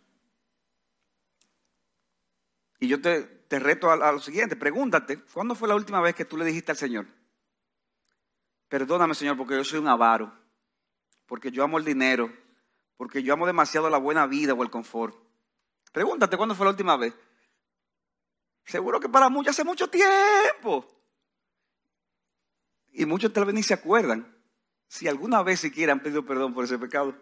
Y 2.80 2.88
yo 2.88 3.00
te, 3.00 3.42
reto 3.50 3.90
a, 3.90 4.12
lo 4.12 4.20
siguiente, 4.20 4.56
pregúntate, 4.56 5.20
¿cuándo 5.32 5.54
fue 5.54 5.68
la 5.68 5.74
última 5.74 6.00
vez 6.00 6.14
que 6.14 6.24
tú 6.24 6.36
le 6.36 6.44
dijiste 6.44 6.70
al 6.70 6.78
Señor? 6.78 7.06
Perdóname, 8.68 9.14
Señor, 9.14 9.36
porque 9.36 9.56
yo 9.56 9.64
soy 9.64 9.80
un 9.80 9.88
avaro, 9.88 10.32
porque 11.28 11.52
yo 11.52 11.62
amo 11.62 11.78
el 11.78 11.84
dinero, 11.84 12.32
porque 12.96 13.22
yo 13.22 13.34
amo 13.34 13.46
demasiado 13.46 13.88
la 13.88 13.98
buena 13.98 14.26
vida 14.26 14.54
o 14.54 14.62
el 14.64 14.70
confort. 14.70 15.14
Pregúntate, 15.92 16.36
¿cuándo 16.36 16.54
fue 16.54 16.64
la 16.64 16.70
última 16.70 16.96
vez? 16.96 17.14
Seguro 18.64 18.98
que 18.98 19.08
para 19.08 19.28
muchos 19.28 19.52
hace 19.52 19.62
mucho 19.62 19.88
tiempo. 19.88 20.86
Y 22.92 23.06
muchos 23.06 23.32
tal 23.32 23.44
vez 23.44 23.54
ni 23.54 23.62
se 23.62 23.74
acuerdan 23.74 24.36
si 24.88 25.06
alguna 25.06 25.42
vez 25.42 25.60
siquiera 25.60 25.92
han 25.92 26.00
pedido 26.00 26.24
perdón 26.24 26.54
por 26.54 26.64
ese 26.64 26.78
pecado. 26.78 27.14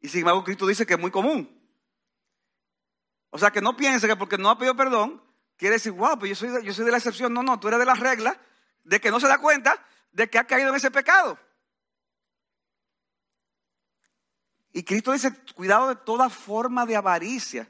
Y 0.00 0.08
sin 0.08 0.20
embargo, 0.20 0.44
Cristo 0.44 0.66
dice 0.66 0.86
que 0.86 0.94
es 0.94 1.00
muy 1.00 1.10
común. 1.10 1.60
O 3.30 3.38
sea, 3.38 3.50
que 3.50 3.60
no 3.60 3.76
piense 3.76 4.06
que 4.06 4.16
porque 4.16 4.38
no 4.38 4.48
ha 4.48 4.58
pedido 4.58 4.76
perdón, 4.76 5.20
quiere 5.56 5.74
decir, 5.74 5.92
wow, 5.92 6.16
pues 6.18 6.30
yo 6.30 6.36
soy, 6.36 6.50
de, 6.50 6.64
yo 6.64 6.72
soy 6.72 6.84
de 6.84 6.92
la 6.92 6.98
excepción. 6.98 7.34
No, 7.34 7.42
no, 7.42 7.58
tú 7.58 7.66
eres 7.66 7.80
de 7.80 7.86
la 7.86 7.94
regla 7.94 8.40
de 8.84 9.00
que 9.00 9.10
no 9.10 9.18
se 9.18 9.26
da 9.26 9.38
cuenta 9.38 9.84
de 10.12 10.30
que 10.30 10.38
ha 10.38 10.44
caído 10.44 10.68
en 10.68 10.76
ese 10.76 10.92
pecado. 10.92 11.38
Y 14.74 14.82
Cristo 14.82 15.12
dice, 15.12 15.32
cuidado 15.54 15.88
de 15.88 15.96
toda 15.96 16.28
forma 16.28 16.84
de 16.84 16.96
avaricia. 16.96 17.66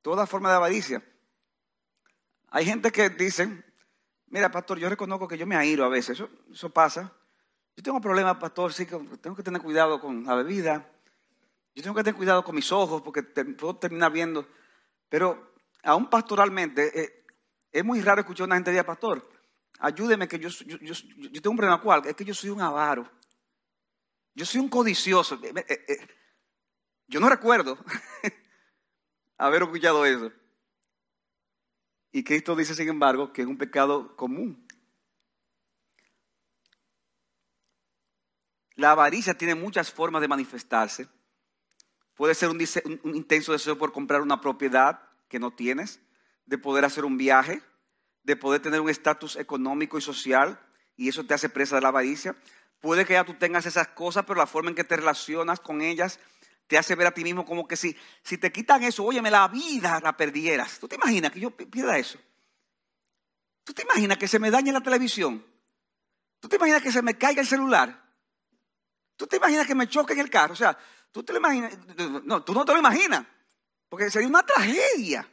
Toda 0.00 0.26
forma 0.26 0.48
de 0.48 0.56
avaricia. 0.56 1.04
Hay 2.48 2.64
gente 2.64 2.90
que 2.90 3.10
dice, 3.10 3.62
Mira, 4.28 4.50
pastor, 4.50 4.78
yo 4.78 4.88
reconozco 4.88 5.28
que 5.28 5.38
yo 5.38 5.46
me 5.46 5.56
airo 5.56 5.84
a 5.84 5.88
veces, 5.88 6.20
eso, 6.52 6.70
pasa. 6.70 7.12
Yo 7.76 7.82
tengo 7.82 8.00
problemas, 8.00 8.36
pastor, 8.38 8.72
sí, 8.72 8.86
tengo 8.86 9.36
que 9.36 9.42
tener 9.42 9.62
cuidado 9.62 10.00
con 10.00 10.24
la 10.24 10.34
bebida. 10.34 10.90
Yo 11.74 11.82
tengo 11.82 11.94
que 11.94 12.02
tener 12.02 12.16
cuidado 12.16 12.42
con 12.42 12.54
mis 12.54 12.72
ojos 12.72 13.02
porque 13.02 13.22
puedo 13.22 13.76
terminar 13.76 14.10
viendo 14.10 14.48
Pero 15.08 15.54
aún 15.82 16.08
pastoralmente, 16.08 17.00
eh, 17.00 17.24
es 17.70 17.84
muy 17.84 18.00
raro 18.00 18.22
escuchar 18.22 18.44
a 18.44 18.46
una 18.46 18.54
gente 18.56 18.70
decir, 18.72 18.86
pastor, 18.86 19.28
ayúdeme 19.78 20.26
que 20.26 20.38
yo, 20.38 20.48
yo, 20.48 20.78
yo, 20.78 20.94
yo 20.94 21.42
tengo 21.42 21.50
un 21.50 21.56
problema 21.58 21.80
cual, 21.80 22.06
es 22.06 22.16
que 22.16 22.24
yo 22.24 22.34
soy 22.34 22.50
un 22.50 22.62
avaro. 22.62 23.08
Yo 24.36 24.44
soy 24.44 24.60
un 24.60 24.68
codicioso. 24.68 25.40
Eh, 25.42 25.66
eh, 25.66 26.08
yo 27.08 27.20
no 27.20 27.30
recuerdo 27.30 27.78
haber 29.38 29.62
escuchado 29.62 30.04
eso. 30.04 30.30
Y 32.12 32.22
Cristo 32.22 32.54
dice, 32.54 32.74
sin 32.74 32.88
embargo, 32.88 33.32
que 33.32 33.42
es 33.42 33.48
un 33.48 33.56
pecado 33.56 34.14
común. 34.14 34.66
La 38.74 38.90
avaricia 38.90 39.32
tiene 39.32 39.54
muchas 39.54 39.90
formas 39.90 40.20
de 40.20 40.28
manifestarse. 40.28 41.08
Puede 42.14 42.34
ser 42.34 42.50
un, 42.50 42.60
intenso 43.14 43.52
deseo 43.52 43.78
por 43.78 43.92
comprar 43.92 44.20
una 44.20 44.42
propiedad 44.42 45.00
que 45.28 45.38
no 45.38 45.50
tienes, 45.50 46.00
de 46.44 46.58
poder 46.58 46.84
hacer 46.84 47.06
un 47.06 47.16
viaje, 47.16 47.62
de 48.22 48.36
poder 48.36 48.60
tener 48.60 48.82
un 48.82 48.90
estatus 48.90 49.36
económico 49.36 49.96
y 49.96 50.02
social, 50.02 50.60
y 50.94 51.08
eso 51.08 51.24
te 51.24 51.32
hace 51.32 51.48
presa 51.48 51.76
de 51.76 51.82
la 51.82 51.88
avaricia. 51.88 52.36
Puede 52.80 53.04
que 53.04 53.14
ya 53.14 53.24
tú 53.24 53.34
tengas 53.34 53.66
esas 53.66 53.88
cosas, 53.88 54.24
pero 54.26 54.38
la 54.38 54.46
forma 54.46 54.70
en 54.70 54.76
que 54.76 54.84
te 54.84 54.96
relacionas 54.96 55.60
con 55.60 55.80
ellas 55.80 56.20
te 56.66 56.76
hace 56.76 56.94
ver 56.94 57.06
a 57.06 57.12
ti 57.12 57.22
mismo 57.22 57.44
como 57.44 57.66
que 57.66 57.76
si, 57.76 57.96
si 58.22 58.38
te 58.38 58.50
quitan 58.50 58.82
eso, 58.82 59.04
óyeme, 59.04 59.30
la 59.30 59.48
vida 59.48 60.00
la 60.02 60.16
perdieras. 60.16 60.78
¿Tú 60.78 60.88
te 60.88 60.96
imaginas 60.96 61.32
que 61.32 61.40
yo 61.40 61.50
pierda 61.50 61.96
eso? 61.96 62.18
¿Tú 63.64 63.72
te 63.72 63.82
imaginas 63.82 64.18
que 64.18 64.28
se 64.28 64.38
me 64.38 64.50
dañe 64.50 64.72
la 64.72 64.80
televisión? 64.80 65.44
¿Tú 66.40 66.48
te 66.48 66.56
imaginas 66.56 66.82
que 66.82 66.92
se 66.92 67.02
me 67.02 67.16
caiga 67.16 67.40
el 67.40 67.46
celular? 67.46 68.04
¿Tú 69.16 69.26
te 69.26 69.36
imaginas 69.36 69.66
que 69.66 69.74
me 69.74 69.88
choque 69.88 70.12
en 70.12 70.20
el 70.20 70.30
carro? 70.30 70.52
O 70.52 70.56
sea, 70.56 70.76
tú 71.10 71.22
te 71.22 71.32
lo 71.32 71.38
imaginas. 71.38 71.76
No, 72.24 72.44
tú 72.44 72.52
no 72.52 72.64
te 72.64 72.72
lo 72.72 72.78
imaginas. 72.78 73.24
Porque 73.88 74.10
sería 74.10 74.28
una 74.28 74.44
tragedia. 74.44 75.28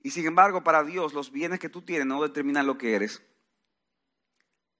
Y 0.00 0.10
sin 0.10 0.26
embargo, 0.26 0.62
para 0.62 0.84
Dios, 0.84 1.12
los 1.14 1.30
bienes 1.30 1.60
que 1.60 1.68
tú 1.68 1.82
tienes 1.82 2.06
no 2.06 2.22
determinan 2.22 2.66
lo 2.66 2.76
que 2.76 2.94
eres. 2.94 3.22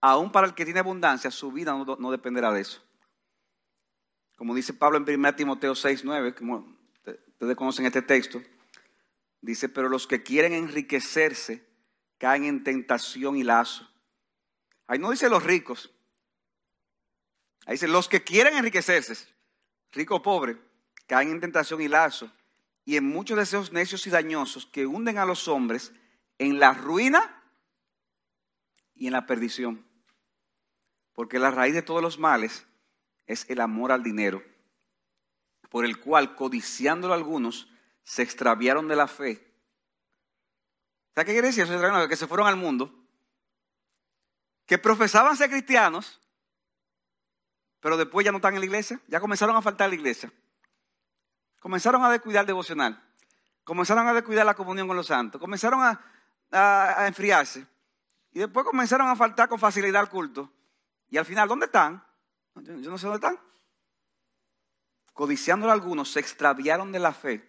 Aún 0.03 0.33
para 0.33 0.49
el 0.49 0.55
que 0.55 0.65
tiene 0.65 0.81
abundancia, 0.81 1.31
su 1.31 1.53
vida 1.53 1.73
no, 1.73 2.11
dependerá 2.11 2.53
de 2.53 2.61
eso. 2.61 2.83
Como 4.37 4.53
dice 4.53 4.75
Pablo 4.75 4.99
en 4.99 5.09
1 5.09 5.37
Timoteo 5.37 5.77
6, 5.77 6.05
9, 6.05 6.35
como 6.35 6.77
ustedes 7.05 7.57
conocen 7.57 7.87
este 7.87 8.03
texto, 8.03 8.43
dice, 9.41 9.69
pero 9.69 9.89
los 9.89 10.09
que 10.09 10.25
quieren 10.25 10.55
enriquecerse 10.55 11.65
caen 12.19 12.45
en 12.45 12.65
tentación 12.65 13.37
y 13.37 13.45
lazo. 13.45 13.89
Ahí 14.89 14.99
no 14.99 15.13
dice 15.13 15.29
los 15.29 15.45
ricos, 15.45 15.91
Ahí 17.65 17.75
dice, 17.75 17.87
los 17.87 18.09
que 18.09 18.25
quieren 18.25 18.57
enriquecerse, 18.57 19.17
rico 19.93 20.17
o 20.17 20.23
pobre, 20.23 20.59
caen 21.07 21.31
en 21.31 21.41
tentación 21.41 21.81
y 21.81 21.87
lazo 21.87 22.29
y 22.85 22.97
en 22.97 23.07
muchos 23.09 23.39
deseos 23.39 23.73
necios 23.73 24.05
y 24.09 24.11
dañosos 24.11 24.67
que 24.67 24.85
hunden 24.85 25.19
a 25.19 25.25
los 25.25 25.47
hombres 25.47 25.93
en 26.39 26.59
la 26.59 26.75
ruina 26.75 27.41
y 28.97 29.07
en 29.07 29.13
la 29.13 29.27
perdición. 29.27 29.92
Porque 31.15 31.39
la 31.39 31.51
raíz 31.51 31.75
de 31.75 31.83
todos 31.83 32.03
los 32.03 32.19
males 32.19 32.67
es 33.27 33.49
el 33.49 33.61
amor 33.61 33.93
al 33.93 34.03
dinero, 34.03 34.43
por 35.71 35.85
el 35.85 36.01
cual, 36.01 36.35
codiciándolo 36.35 37.15
algunos, 37.15 37.69
se 38.03 38.23
extraviaron 38.23 38.89
de 38.89 38.97
la 38.97 39.09
fe. 39.09 39.53
¿Sabes 41.15 41.27
qué 41.27 41.33
quiere 41.33 41.49
decir 41.49 41.65
eso? 41.65 42.09
Que 42.09 42.17
se 42.17 42.27
fueron 42.27 42.47
al 42.47 42.57
mundo, 42.57 42.93
que 44.67 44.79
profesaban 44.79 45.37
ser 45.37 45.51
cristianos, 45.51 46.21
pero 47.81 47.97
después 47.97 48.25
ya 48.25 48.31
no 48.31 48.39
están 48.39 48.55
en 48.55 48.61
la 48.61 48.67
iglesia, 48.67 49.01
ya 49.09 49.21
comenzaron 49.21 49.57
a 49.57 49.63
faltar 49.63 49.87
a 49.87 49.89
la 49.89 49.97
iglesia. 49.97 50.33
Comenzaron 51.59 52.03
a 52.03 52.11
descuidar 52.11 52.43
el 52.43 52.47
devocional, 52.47 53.03
comenzaron 53.65 54.07
a 54.09 54.15
descuidar 54.15 54.47
la 54.47 54.55
comunión 54.55 54.89
con 54.89 54.97
los 54.97 55.07
santos, 55.07 55.41
comenzaron 55.41 55.81
a, 55.83 57.07
enfriarse 57.07 57.67
y 58.33 58.41
después 58.41 58.67
comenzaron 58.67 59.09
a 59.09 59.17
faltar 59.17 59.49
con 59.49 59.59
facilidad 59.59 60.03
al 60.03 60.11
culto. 60.11 60.53
Y 61.13 61.19
al 61.19 61.27
final, 61.27 61.47
¿dónde 61.47 61.67
están? 61.67 62.03
Yo 62.55 62.91
no 62.91 62.97
sé 62.97 63.07
dónde 63.07 63.27
están. 63.27 63.39
Codiciándolo 65.13 65.71
algunos, 65.71 66.11
se 66.11 66.21
extraviaron 66.21 66.91
de 66.91 66.99
la 66.99 67.13
fe. 67.13 67.47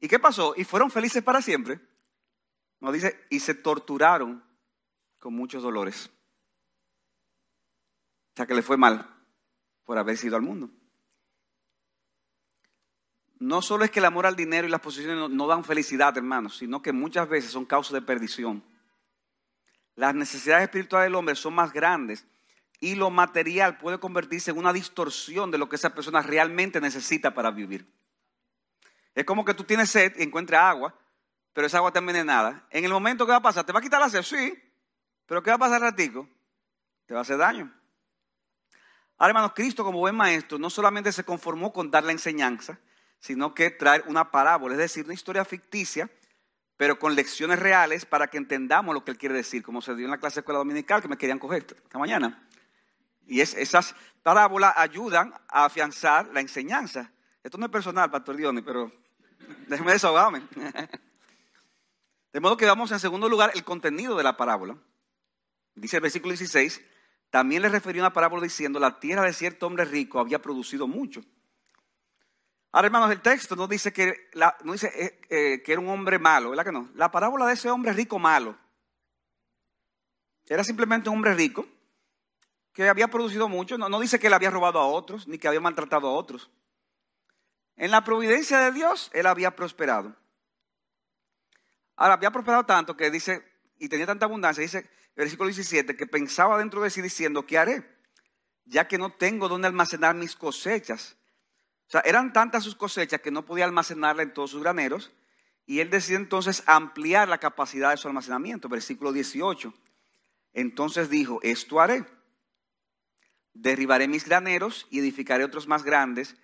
¿Y 0.00 0.08
qué 0.08 0.18
pasó? 0.18 0.52
Y 0.56 0.64
fueron 0.64 0.90
felices 0.90 1.22
para 1.22 1.40
siempre. 1.40 1.80
Nos 2.80 2.92
dice, 2.92 3.24
y 3.30 3.38
se 3.38 3.54
torturaron 3.54 4.44
con 5.20 5.32
muchos 5.32 5.62
dolores. 5.62 6.10
O 8.32 8.36
sea 8.36 8.46
que 8.46 8.54
le 8.54 8.62
fue 8.62 8.76
mal 8.76 9.08
por 9.84 9.96
haber 9.96 10.16
sido 10.16 10.34
al 10.34 10.42
mundo. 10.42 10.70
No 13.38 13.62
solo 13.62 13.84
es 13.84 13.92
que 13.92 14.00
el 14.00 14.06
amor 14.06 14.26
al 14.26 14.34
dinero 14.34 14.66
y 14.66 14.70
las 14.70 14.80
posiciones 14.80 15.30
no, 15.30 15.46
dan 15.46 15.62
felicidad, 15.62 16.18
hermanos, 16.18 16.56
sino 16.56 16.82
que 16.82 16.92
muchas 16.92 17.28
veces 17.28 17.52
son 17.52 17.64
causas 17.64 17.92
de 17.92 18.02
perdición. 18.02 18.64
Las 19.94 20.14
necesidades 20.14 20.64
espirituales 20.64 21.06
del 21.06 21.14
hombre 21.14 21.34
son 21.34 21.54
más 21.54 21.72
grandes 21.72 22.26
y 22.80 22.94
lo 22.94 23.10
material 23.10 23.78
puede 23.78 23.98
convertirse 23.98 24.50
en 24.50 24.58
una 24.58 24.72
distorsión 24.72 25.50
de 25.50 25.58
lo 25.58 25.68
que 25.68 25.76
esa 25.76 25.94
persona 25.94 26.22
realmente 26.22 26.80
necesita 26.80 27.32
para 27.32 27.50
vivir. 27.50 27.86
Es 29.14 29.24
como 29.24 29.44
que 29.44 29.54
tú 29.54 29.64
tienes 29.64 29.90
sed 29.90 30.14
y 30.16 30.22
encuentras 30.22 30.62
agua, 30.62 30.94
pero 31.52 31.66
esa 31.66 31.76
agua 31.76 31.90
está 31.90 31.98
envenenada. 31.98 32.66
En 32.70 32.84
el 32.84 32.90
momento 32.90 33.26
que 33.26 33.32
va 33.32 33.38
a 33.38 33.42
pasar, 33.42 33.64
¿te 33.64 33.72
va 33.72 33.78
a 33.78 33.82
quitar 33.82 34.00
la 34.00 34.08
sed? 34.08 34.22
Sí, 34.22 34.58
pero 35.26 35.42
¿qué 35.42 35.50
va 35.50 35.56
a 35.56 35.60
pasar 35.60 35.80
ratico? 35.80 36.28
Te 37.06 37.14
va 37.14 37.20
a 37.20 37.22
hacer 37.22 37.36
daño. 37.36 37.72
Ahora, 39.18 39.30
hermanos, 39.30 39.52
Cristo 39.54 39.84
como 39.84 39.98
buen 39.98 40.16
maestro 40.16 40.58
no 40.58 40.68
solamente 40.70 41.12
se 41.12 41.22
conformó 41.22 41.72
con 41.72 41.90
dar 41.90 42.02
la 42.02 42.12
enseñanza, 42.12 42.80
sino 43.20 43.54
que 43.54 43.70
traer 43.70 44.02
una 44.08 44.32
parábola, 44.32 44.74
es 44.74 44.78
decir, 44.78 45.04
una 45.04 45.14
historia 45.14 45.44
ficticia, 45.44 46.10
pero 46.82 46.98
con 46.98 47.14
lecciones 47.14 47.60
reales 47.60 48.04
para 48.04 48.26
que 48.26 48.38
entendamos 48.38 48.92
lo 48.92 49.04
que 49.04 49.12
él 49.12 49.16
quiere 49.16 49.36
decir, 49.36 49.62
como 49.62 49.80
se 49.80 49.94
dio 49.94 50.04
en 50.04 50.10
la 50.10 50.18
clase 50.18 50.34
de 50.34 50.40
escuela 50.40 50.58
dominical 50.58 51.00
que 51.00 51.06
me 51.06 51.16
querían 51.16 51.38
coger 51.38 51.64
esta 51.64 51.96
mañana. 51.96 52.44
Y 53.24 53.40
esas 53.40 53.94
parábolas 54.20 54.74
ayudan 54.76 55.32
a 55.46 55.66
afianzar 55.66 56.26
la 56.32 56.40
enseñanza. 56.40 57.12
Esto 57.40 57.56
no 57.56 57.66
es 57.66 57.70
personal, 57.70 58.10
Pastor 58.10 58.36
Dione, 58.36 58.64
pero 58.64 58.90
déjeme 59.68 59.92
desahogarme. 59.92 60.42
De 62.32 62.40
modo 62.40 62.56
que 62.56 62.66
vamos 62.66 62.90
en 62.90 62.98
segundo 62.98 63.28
lugar 63.28 63.52
el 63.54 63.62
contenido 63.62 64.16
de 64.16 64.24
la 64.24 64.36
parábola. 64.36 64.76
Dice 65.76 65.98
el 65.98 66.02
versículo 66.02 66.32
16, 66.32 66.82
también 67.30 67.62
le 67.62 67.68
refirió 67.68 68.02
una 68.02 68.12
parábola 68.12 68.42
diciendo, 68.42 68.80
la 68.80 68.98
tierra 68.98 69.22
de 69.22 69.32
cierto 69.32 69.68
hombre 69.68 69.84
rico 69.84 70.18
había 70.18 70.42
producido 70.42 70.88
mucho. 70.88 71.22
Ahora, 72.72 72.86
hermanos, 72.86 73.10
el 73.10 73.20
texto 73.20 73.54
no 73.54 73.68
dice 73.68 73.92
que, 73.92 74.30
no 74.64 74.72
dice, 74.72 74.90
eh, 74.94 75.20
eh, 75.28 75.62
que 75.62 75.72
era 75.72 75.80
un 75.80 75.88
hombre 75.88 76.18
malo, 76.18 76.50
¿verdad 76.50 76.64
que 76.64 76.72
no? 76.72 76.90
La 76.94 77.10
parábola 77.10 77.46
de 77.46 77.52
ese 77.52 77.70
hombre 77.70 77.92
rico 77.92 78.18
malo 78.18 78.56
era 80.52 80.64
simplemente 80.64 81.08
un 81.08 81.16
hombre 81.16 81.34
rico 81.34 81.66
que 82.72 82.88
había 82.88 83.08
producido 83.08 83.48
mucho. 83.48 83.78
No, 83.78 83.88
no 83.88 84.00
dice 84.00 84.18
que 84.18 84.26
él 84.26 84.34
había 84.34 84.50
robado 84.50 84.78
a 84.78 84.86
otros, 84.86 85.26
ni 85.26 85.38
que 85.38 85.48
había 85.48 85.60
maltratado 85.60 86.08
a 86.08 86.12
otros. 86.12 86.50
En 87.76 87.90
la 87.90 88.04
providencia 88.04 88.58
de 88.58 88.72
Dios, 88.72 89.10
él 89.14 89.26
había 89.26 89.56
prosperado. 89.56 90.14
Ahora, 91.96 92.14
había 92.14 92.30
prosperado 92.30 92.64
tanto 92.66 92.96
que 92.96 93.10
dice, 93.10 93.42
y 93.78 93.88
tenía 93.88 94.06
tanta 94.06 94.26
abundancia, 94.26 94.62
dice 94.62 94.90
versículo 95.16 95.48
17, 95.48 95.96
que 95.96 96.06
pensaba 96.06 96.58
dentro 96.58 96.82
de 96.82 96.90
sí 96.90 97.02
diciendo, 97.02 97.46
¿qué 97.46 97.58
haré? 97.58 97.86
Ya 98.64 98.88
que 98.88 98.98
no 98.98 99.12
tengo 99.12 99.48
dónde 99.48 99.68
almacenar 99.68 100.14
mis 100.14 100.36
cosechas. 100.36 101.16
Sea, 101.92 102.00
eran 102.06 102.32
tantas 102.32 102.64
sus 102.64 102.74
cosechas 102.74 103.20
que 103.20 103.30
no 103.30 103.44
podía 103.44 103.66
almacenarla 103.66 104.22
en 104.22 104.32
todos 104.32 104.50
sus 104.50 104.62
graneros. 104.62 105.12
Y 105.66 105.80
él 105.80 105.90
decide 105.90 106.16
entonces 106.16 106.62
ampliar 106.66 107.28
la 107.28 107.36
capacidad 107.36 107.90
de 107.90 107.98
su 107.98 108.08
almacenamiento. 108.08 108.70
Versículo 108.70 109.12
18. 109.12 109.74
Entonces 110.54 111.10
dijo, 111.10 111.38
esto 111.42 111.82
haré. 111.82 112.06
Derribaré 113.52 114.08
mis 114.08 114.24
graneros 114.24 114.86
y 114.88 115.00
edificaré 115.00 115.44
otros 115.44 115.68
más 115.68 115.82
grandes 115.82 116.34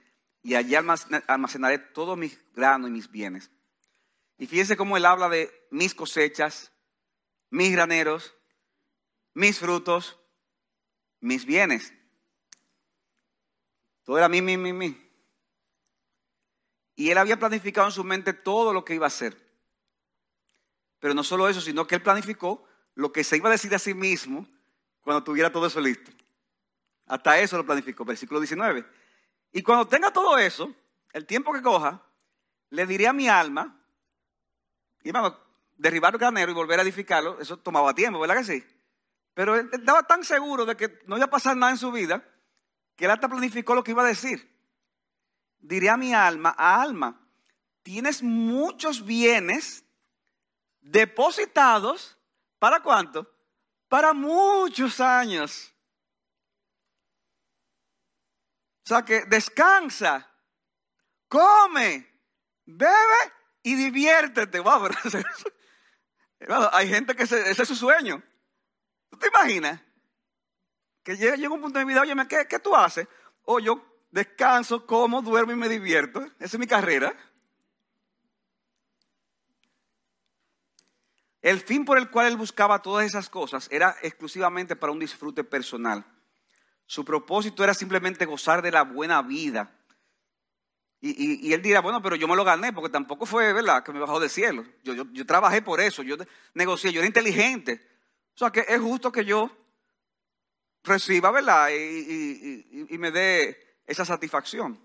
y 0.43 0.55
allí 0.55 0.75
almacenaré 0.75 1.79
todo 1.79 2.15
mi 2.15 2.31
grano 2.55 2.87
y 2.87 2.91
mis 2.91 3.11
bienes. 3.11 3.51
Y 4.37 4.47
fíjense 4.47 4.77
cómo 4.77 4.99
él 4.99 5.07
habla 5.07 5.31
de 5.31 5.51
mis 5.71 5.95
cosechas, 5.95 6.73
mis 7.49 7.73
graneros, 7.73 8.35
mis 9.33 9.59
frutos, 9.59 10.19
mis 11.21 11.47
bienes. 11.47 11.95
Todo 14.05 14.19
era 14.19 14.29
mí, 14.29 14.43
mí, 14.43 14.59
mí, 14.59 14.75
mí. 14.75 15.08
Y 16.99 17.13
él 17.13 17.19
había 17.19 17.39
planificado 17.39 17.87
en 17.87 17.93
su 17.93 18.03
mente 18.03 18.33
todo 18.33 18.73
lo 18.73 18.85
que 18.85 18.93
iba 18.93 19.07
a 19.07 19.15
hacer. 19.15 19.41
Pero 20.99 21.15
no 21.15 21.23
solo 21.23 21.49
eso, 21.49 21.61
sino 21.61 21.87
que 21.87 21.95
él 21.95 22.03
planificó 22.03 22.67
lo 22.97 23.13
que 23.13 23.23
se 23.23 23.37
iba 23.37 23.49
a 23.49 23.53
decir 23.53 23.73
a 23.73 23.79
sí 23.79 23.95
mismo 23.95 24.49
cuando 25.03 25.23
tuviera 25.23 25.53
todo 25.53 25.69
eso 25.69 25.81
listo. 25.81 26.11
Hasta 27.07 27.39
eso 27.39 27.57
lo 27.57 27.65
planificó, 27.65 28.05
versículo 28.05 28.41
19. 28.41 28.85
Y 29.53 29.63
cuando 29.63 29.87
tenga 29.87 30.13
todo 30.13 30.39
eso, 30.39 30.75
el 31.13 31.25
tiempo 31.25 31.53
que 31.53 31.63
coja, 31.63 32.03
le 32.71 32.85
diré 32.85 33.07
a 33.07 33.13
mi 33.13 33.29
alma, 33.29 33.81
y 35.05 35.13
vamos, 35.13 35.35
derribar 35.77 36.15
el 36.15 36.19
granero 36.19 36.51
y 36.51 36.55
volver 36.55 36.81
a 36.81 36.83
edificarlo, 36.83 37.41
eso 37.41 37.59
tomaba 37.59 37.95
tiempo, 37.95 38.19
¿verdad 38.19 38.39
que 38.39 38.45
sí? 38.45 38.65
Pero 39.35 39.55
él 39.55 39.71
estaba 39.73 40.03
tan 40.03 40.25
seguro 40.25 40.67
de 40.67 40.77
que 40.77 40.99
no 41.07 41.17
iba 41.17 41.27
a 41.27 41.31
pasar 41.31 41.57
nada 41.57 41.71
en 41.71 41.79
su 41.79 41.93
vida 41.93 42.25
que 42.97 43.05
él 43.05 43.13
hasta 43.13 43.29
planificó 43.29 43.77
lo 43.77 43.85
que 43.85 43.93
iba 43.93 44.03
a 44.03 44.09
decir. 44.09 44.58
Diré 45.59 45.91
a 45.91 45.97
mi 45.97 46.15
alma, 46.15 46.55
a 46.57 46.81
alma, 46.81 47.21
tienes 47.83 48.23
muchos 48.23 49.05
bienes 49.05 49.85
depositados, 50.81 52.19
¿para 52.59 52.81
cuánto? 52.81 53.31
Para 53.89 54.13
muchos 54.13 55.01
años. 55.01 55.75
O 58.85 58.89
sea 58.89 59.05
que 59.05 59.25
descansa, 59.27 60.31
come, 61.29 62.07
bebe 62.65 63.33
y 63.63 63.75
diviértete. 63.75 64.61
Wow, 64.61 64.89
hay 66.73 66.89
gente 66.89 67.15
que 67.15 67.25
ese, 67.25 67.51
es 67.51 67.69
su 67.69 67.77
sueño. 67.77 68.23
¿Tú 69.11 69.19
te 69.19 69.29
imaginas? 69.29 69.81
Que 71.03 71.17
llega, 71.17 71.51
un 71.51 71.61
punto 71.61 71.79
de 71.79 71.85
mi 71.85 71.93
vida, 71.93 72.03
oye, 72.03 72.15
¿qué, 72.29 72.47
¿qué 72.49 72.59
tú 72.59 72.75
haces? 72.75 73.07
O 73.43 73.55
oh, 73.55 73.59
yo 73.61 73.98
descanso, 74.11 74.87
como, 74.87 75.23
duermo 75.23 75.53
y 75.53 75.57
me 75.57 75.69
divierto. 75.69 76.21
Esa 76.39 76.57
es 76.57 76.59
mi 76.59 76.67
carrera. 76.67 77.15
El 81.41 81.61
fin 81.61 81.85
por 81.85 81.99
el 81.99 82.11
cual 82.11 82.27
él 82.27 82.37
buscaba 82.37 82.83
todas 82.83 83.07
esas 83.07 83.31
cosas 83.31 83.69
era 83.71 83.97
exclusivamente 84.03 84.77
para 84.77 84.93
un 84.93 84.99
disfrute 84.99 85.45
personal. 85.45 86.05
Su 86.87 87.05
propósito 87.05 87.63
era 87.63 87.75
simplemente 87.75 88.27
gozar 88.27 88.63
de 88.63 88.73
la 88.73 88.83
buena 88.83 89.23
vida. 89.23 89.75
Y, 91.01 91.53
él 91.53 91.63
dirá, 91.63 91.81
bueno, 91.81 92.03
pero 92.03 92.17
yo 92.17 92.27
me 92.27 92.35
lo 92.35 92.43
gané 92.43 92.73
porque 92.73 92.91
tampoco 92.91 93.25
fue, 93.25 93.53
¿verdad?, 93.53 93.85
que 93.85 93.93
me 93.93 94.01
bajó 94.01 94.19
del 94.19 94.31
cielo. 94.31 94.65
Yo, 94.83 94.95
yo 95.13 95.27
trabajé 95.27 95.63
por 95.63 95.81
eso, 95.81 96.03
yo 96.03 96.17
negocié, 96.55 96.93
yo 96.93 96.99
era 96.99 97.07
inteligente. 97.07 97.87
O 98.35 98.39
sea, 98.39 98.51
que 98.51 98.65
es 98.67 98.81
justo 98.81 99.13
que 99.13 99.25
yo 99.25 99.49
reciba, 100.83 101.31
¿verdad?, 101.31 101.69
y, 101.71 102.99
me 102.99 103.13
dé 103.13 103.68
esa 103.89 104.05
satisfacción. 104.05 104.79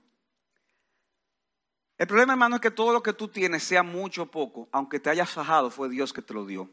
El 1.98 2.08
problema, 2.08 2.34
hermano, 2.34 2.56
es 2.56 2.62
que 2.62 2.72
todo 2.72 2.92
lo 2.92 3.04
que 3.04 3.14
tú 3.14 3.28
tienes, 3.28 3.64
sea 3.64 3.84
mucho 3.84 4.24
o 4.24 4.32
poco, 4.32 4.68
aunque 4.72 5.00
te 5.00 5.10
hayas 5.12 5.30
fajado, 5.30 5.70
fue 5.70 5.90
Dios 5.90 6.12
que 6.12 6.24
te 6.24 6.34
lo 6.34 6.46
dio. 6.46 6.70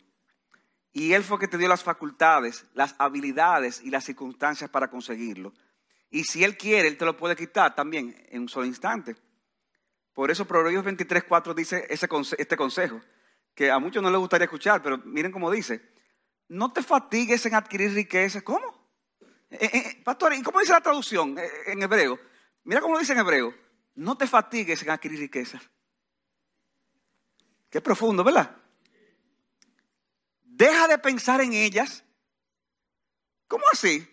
Y 0.93 1.13
Él 1.13 1.23
fue 1.23 1.39
que 1.39 1.49
te 1.49 1.59
dio 1.59 1.69
las 1.69 1.83
facultades, 1.83 2.65
las 2.73 2.95
habilidades 2.99 3.83
y 3.83 3.91
las 3.91 4.05
circunstancias 4.05 4.71
para 4.71 4.89
conseguirlo. 4.89 5.53
Y 6.09 6.25
si 6.25 6.43
Él 6.43 6.57
quiere, 6.57 6.89
Él 6.89 6.97
te 6.97 7.05
lo 7.05 7.17
puede 7.17 7.37
quitar 7.37 7.75
también 7.75 8.17
en 8.31 8.43
un 8.43 8.49
solo 8.49 8.67
instante. 8.67 9.17
Por 10.15 10.31
eso 10.31 10.47
Proverbios 10.47 10.85
23, 10.85 11.25
4 11.25 11.55
dice 11.55 11.87
este 11.89 12.57
consejo, 12.57 13.01
que 13.55 13.71
a 13.71 13.79
muchos 13.79 14.03
no 14.03 14.11
les 14.11 14.19
gustaría 14.19 14.47
escuchar, 14.47 14.83
pero 14.83 14.99
miren 14.99 15.33
cómo 15.33 15.51
dice. 15.51 15.81
No 16.49 16.73
te 16.73 16.83
fatigues 16.83 17.45
en 17.47 17.55
adquirir 17.55 17.93
riquezas. 17.93 18.43
¿Cómo? 18.43 18.80
Eh, 19.51 19.71
eh, 19.73 20.03
pastor, 20.05 20.33
¿y 20.33 20.43
cómo 20.43 20.61
dice 20.61 20.73
la 20.73 20.81
traducción 20.81 21.37
eh, 21.39 21.51
en 21.67 21.83
hebreo? 21.83 22.19
Mira 22.65 22.81
cómo 22.81 22.95
lo 22.95 23.01
dice 23.01 23.13
en 23.13 23.19
hebreo. 23.19 23.55
No 23.97 24.17
te 24.17 24.27
fatigues 24.27 24.83
en 24.83 24.91
adquirir 24.91 25.19
riquezas. 25.19 25.63
Qué 27.69 27.81
profundo, 27.81 28.23
¿verdad? 28.23 28.57
Deja 30.43 30.89
de 30.89 30.99
pensar 30.99 31.41
en 31.41 31.53
ellas. 31.53 32.05
¿Cómo 33.49 33.65
así? 33.73 34.09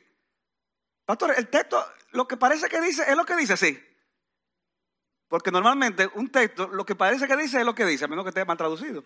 Pastor, 1.05 1.33
el 1.37 1.47
texto, 1.49 1.83
lo 2.11 2.27
que 2.27 2.37
parece 2.37 2.67
que 2.67 2.81
dice, 2.81 3.03
es 3.07 3.15
lo 3.15 3.25
que 3.25 3.35
dice 3.35 3.53
así. 3.53 3.79
Porque 5.27 5.51
normalmente 5.51 6.09
un 6.15 6.29
texto, 6.29 6.67
lo 6.67 6.85
que 6.85 6.95
parece 6.95 7.27
que 7.27 7.37
dice 7.37 7.59
es 7.59 7.65
lo 7.65 7.75
que 7.75 7.85
dice, 7.85 8.05
a 8.05 8.07
menos 8.07 8.25
que 8.25 8.29
esté 8.29 8.45
mal 8.45 8.57
traducido. 8.57 9.03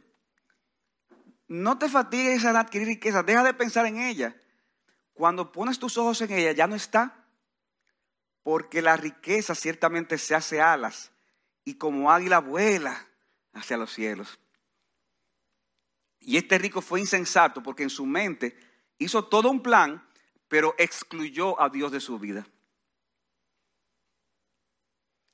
No 1.47 1.77
te 1.77 1.89
fatigues 1.89 2.43
en 2.45 2.55
adquirir 2.55 2.87
riqueza, 2.87 3.23
deja 3.23 3.43
de 3.43 3.53
pensar 3.53 3.85
en 3.85 3.97
ella. 3.97 4.35
Cuando 5.21 5.51
pones 5.51 5.77
tus 5.77 5.99
ojos 5.99 6.19
en 6.21 6.31
ella, 6.31 6.51
ya 6.51 6.65
no 6.65 6.73
está. 6.73 7.27
Porque 8.41 8.81
la 8.81 8.97
riqueza 8.97 9.53
ciertamente 9.53 10.17
se 10.17 10.33
hace 10.33 10.59
alas 10.59 11.11
y 11.63 11.75
como 11.75 12.11
águila 12.11 12.39
vuela 12.39 13.05
hacia 13.53 13.77
los 13.77 13.93
cielos. 13.93 14.39
Y 16.21 16.37
este 16.37 16.57
rico 16.57 16.81
fue 16.81 17.01
insensato 17.01 17.61
porque 17.61 17.83
en 17.83 17.91
su 17.91 18.07
mente 18.07 18.57
hizo 18.97 19.23
todo 19.25 19.51
un 19.51 19.61
plan, 19.61 20.03
pero 20.47 20.73
excluyó 20.79 21.61
a 21.61 21.69
Dios 21.69 21.91
de 21.91 21.99
su 21.99 22.17
vida. 22.17 22.47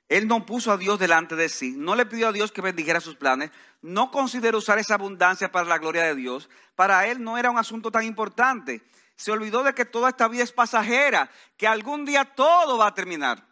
Él 0.10 0.28
no 0.28 0.46
puso 0.46 0.74
a 0.74 0.78
Dios 0.78 1.00
delante 1.00 1.38
de 1.38 1.48
sí, 1.48 1.76
no 1.78 1.96
le 1.96 2.06
pidió 2.06 2.28
a 2.28 2.34
Dios 2.34 2.52
que 2.52 2.60
bendijera 2.60 3.00
sus 3.00 3.16
planes, 3.16 3.52
no 3.82 4.12
consideró 4.12 4.58
usar 4.58 4.80
esa 4.80 4.96
abundancia 4.96 5.50
para 5.50 5.66
la 5.66 5.78
gloria 5.78 6.04
de 6.04 6.16
Dios. 6.16 6.50
Para 6.76 7.08
él 7.08 7.24
no 7.24 7.38
era 7.38 7.50
un 7.50 7.58
asunto 7.58 7.90
tan 7.90 8.04
importante. 8.04 8.84
Se 9.18 9.32
olvidó 9.32 9.64
de 9.64 9.74
que 9.74 9.84
toda 9.84 10.10
esta 10.10 10.30
vida 10.30 10.44
es 10.44 10.54
pasajera, 10.54 11.30
que 11.58 11.68
algún 11.68 12.06
día 12.06 12.24
todo 12.24 12.78
va 12.78 12.88
a 12.88 12.94
terminar. 12.94 13.46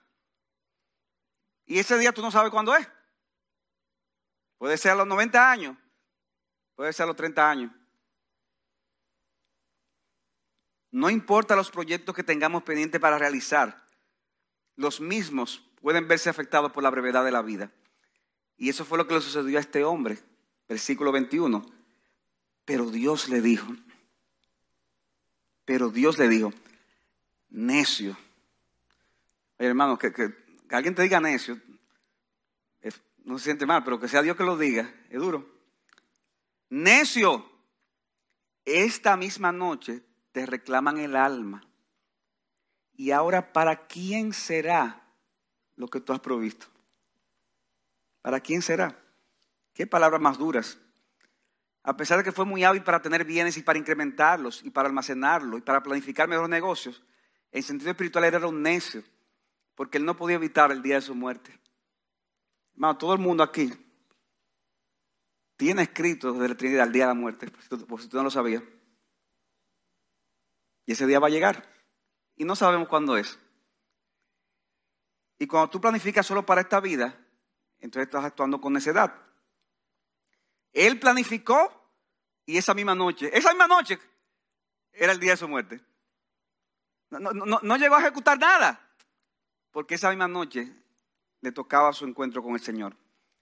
Y 1.65 1.79
ese 1.79 1.97
día 1.97 2.13
tú 2.13 2.21
no 2.21 2.31
sabes 2.31 2.51
cuándo 2.51 2.73
es. 2.75 2.87
Puede 4.57 4.77
ser 4.77 4.91
a 4.91 4.95
los 4.95 5.07
90 5.07 5.51
años, 5.51 5.77
Puede 6.75 6.91
ser 6.91 7.05
a 7.05 7.07
los 7.07 7.15
30 7.15 7.49
años. 7.49 7.71
No 10.91 11.09
importa 11.09 11.55
los 11.55 11.71
proyectos 11.71 12.13
que 12.13 12.23
tengamos 12.23 12.63
pendientes 12.63 13.01
para 13.01 13.17
realizar, 13.17 13.85
los 14.75 14.99
mismos 14.99 15.63
pueden 15.81 16.07
verse 16.07 16.29
afectados 16.29 16.71
por 16.71 16.83
la 16.83 16.89
brevedad 16.89 17.23
de 17.23 17.31
la 17.31 17.41
vida. 17.41 17.71
Y 18.57 18.69
eso 18.69 18.85
fue 18.85 18.97
lo 18.97 19.07
que 19.07 19.15
le 19.15 19.21
sucedió 19.21 19.57
a 19.57 19.61
este 19.61 19.83
hombre, 19.83 20.19
versículo 20.67 21.11
21. 21.11 21.65
Pero 22.65 22.89
Dios 22.89 23.29
le 23.29 23.41
dijo, 23.41 23.67
pero 25.65 25.89
Dios 25.89 26.17
le 26.17 26.29
dijo, 26.29 26.53
necio. 27.49 28.17
Oye, 29.57 29.69
hermano, 29.69 29.97
que, 29.97 30.13
que 30.13 30.33
alguien 30.71 30.95
te 30.95 31.01
diga 31.01 31.19
necio, 31.19 31.59
no 33.25 33.39
se 33.39 33.45
siente 33.45 33.65
mal, 33.65 33.83
pero 33.83 33.99
que 33.99 34.07
sea 34.07 34.21
Dios 34.21 34.37
que 34.37 34.43
lo 34.43 34.55
diga, 34.55 34.93
es 35.09 35.19
duro. 35.19 35.49
Necio, 36.69 37.49
esta 38.63 39.17
misma 39.17 39.51
noche 39.51 40.03
te 40.31 40.45
reclaman 40.45 40.99
el 40.99 41.15
alma. 41.15 41.63
Y 42.93 43.11
ahora, 43.11 43.51
¿para 43.51 43.87
quién 43.87 44.31
será 44.31 45.07
lo 45.75 45.87
que 45.87 45.99
tú 45.99 46.13
has 46.13 46.19
provisto? 46.19 46.67
¿Para 48.21 48.39
quién 48.39 48.61
será? 48.61 48.97
Qué 49.73 49.87
palabras 49.87 50.21
más 50.21 50.37
duras. 50.37 50.77
A 51.87 51.95
pesar 51.95 52.17
de 52.17 52.23
que 52.23 52.31
fue 52.31 52.45
muy 52.45 52.63
hábil 52.63 52.81
para 52.81 52.99
tener 52.99 53.23
bienes 53.25 53.57
y 53.57 53.61
para 53.61 53.77
incrementarlos 53.77 54.63
y 54.63 54.71
para 54.71 54.87
almacenarlos 54.87 55.59
y 55.59 55.61
para 55.61 55.83
planificar 55.83 56.27
mejores 56.27 56.49
negocios, 56.49 57.03
en 57.51 57.61
sentido 57.61 57.91
espiritual 57.91 58.23
era 58.23 58.47
un 58.47 58.63
necio, 58.63 59.03
porque 59.75 59.99
él 59.99 60.05
no 60.05 60.17
podía 60.17 60.37
evitar 60.37 60.71
el 60.71 60.81
día 60.81 60.95
de 60.95 61.01
su 61.01 61.13
muerte. 61.13 61.59
Hermano, 62.73 62.97
todo 62.97 63.13
el 63.13 63.19
mundo 63.19 63.43
aquí 63.43 63.71
tiene 65.57 65.83
escrito 65.83 66.33
desde 66.33 66.49
la 66.49 66.55
Trinidad 66.55 66.87
el 66.87 66.91
día 66.91 67.03
de 67.03 67.09
la 67.09 67.13
muerte, 67.13 67.51
por 67.87 68.01
si, 68.01 68.09
tú, 68.09 68.17
no 68.17 68.23
lo 68.23 68.31
sabías. 68.31 68.63
Y 70.87 70.93
ese 70.93 71.05
día 71.05 71.19
va 71.19 71.27
a 71.27 71.31
llegar. 71.31 71.71
Y 72.35 72.45
no 72.45 72.55
sabemos 72.55 72.87
cuándo 72.87 73.15
es. 73.15 73.39
Y 75.37 75.45
cuando 75.45 75.69
tú 75.69 75.79
planificas 75.79 76.25
solo 76.25 76.45
para 76.47 76.61
esta 76.61 76.79
vida, 76.79 77.15
entonces 77.79 78.07
estás 78.07 78.25
actuando 78.25 78.59
con 78.59 78.73
necedad. 78.73 79.24
Él 80.75 80.99
planificó 80.99 81.91
y 82.45 82.57
esa 82.57 82.75
misma 82.75 82.93
noche, 82.93 83.35
esa 83.35 83.49
misma 83.49 83.67
noche 83.67 83.97
era 84.93 85.11
el 85.11 85.19
día 85.19 85.31
de 85.31 85.37
su 85.37 85.47
muerte. 85.47 85.81
No, 87.09 87.31
no 87.33 87.77
llegó 87.77 87.95
a 87.95 88.01
ejecutar 88.01 88.37
nada, 88.37 88.95
porque 89.71 89.95
esa 89.95 90.09
misma 90.09 90.27
noche 90.27 90.71
le 91.41 91.51
tocaba 91.51 91.91
su 91.93 92.05
encuentro 92.05 92.43
con 92.43 92.53
el 92.53 92.61
Señor. 92.61 92.95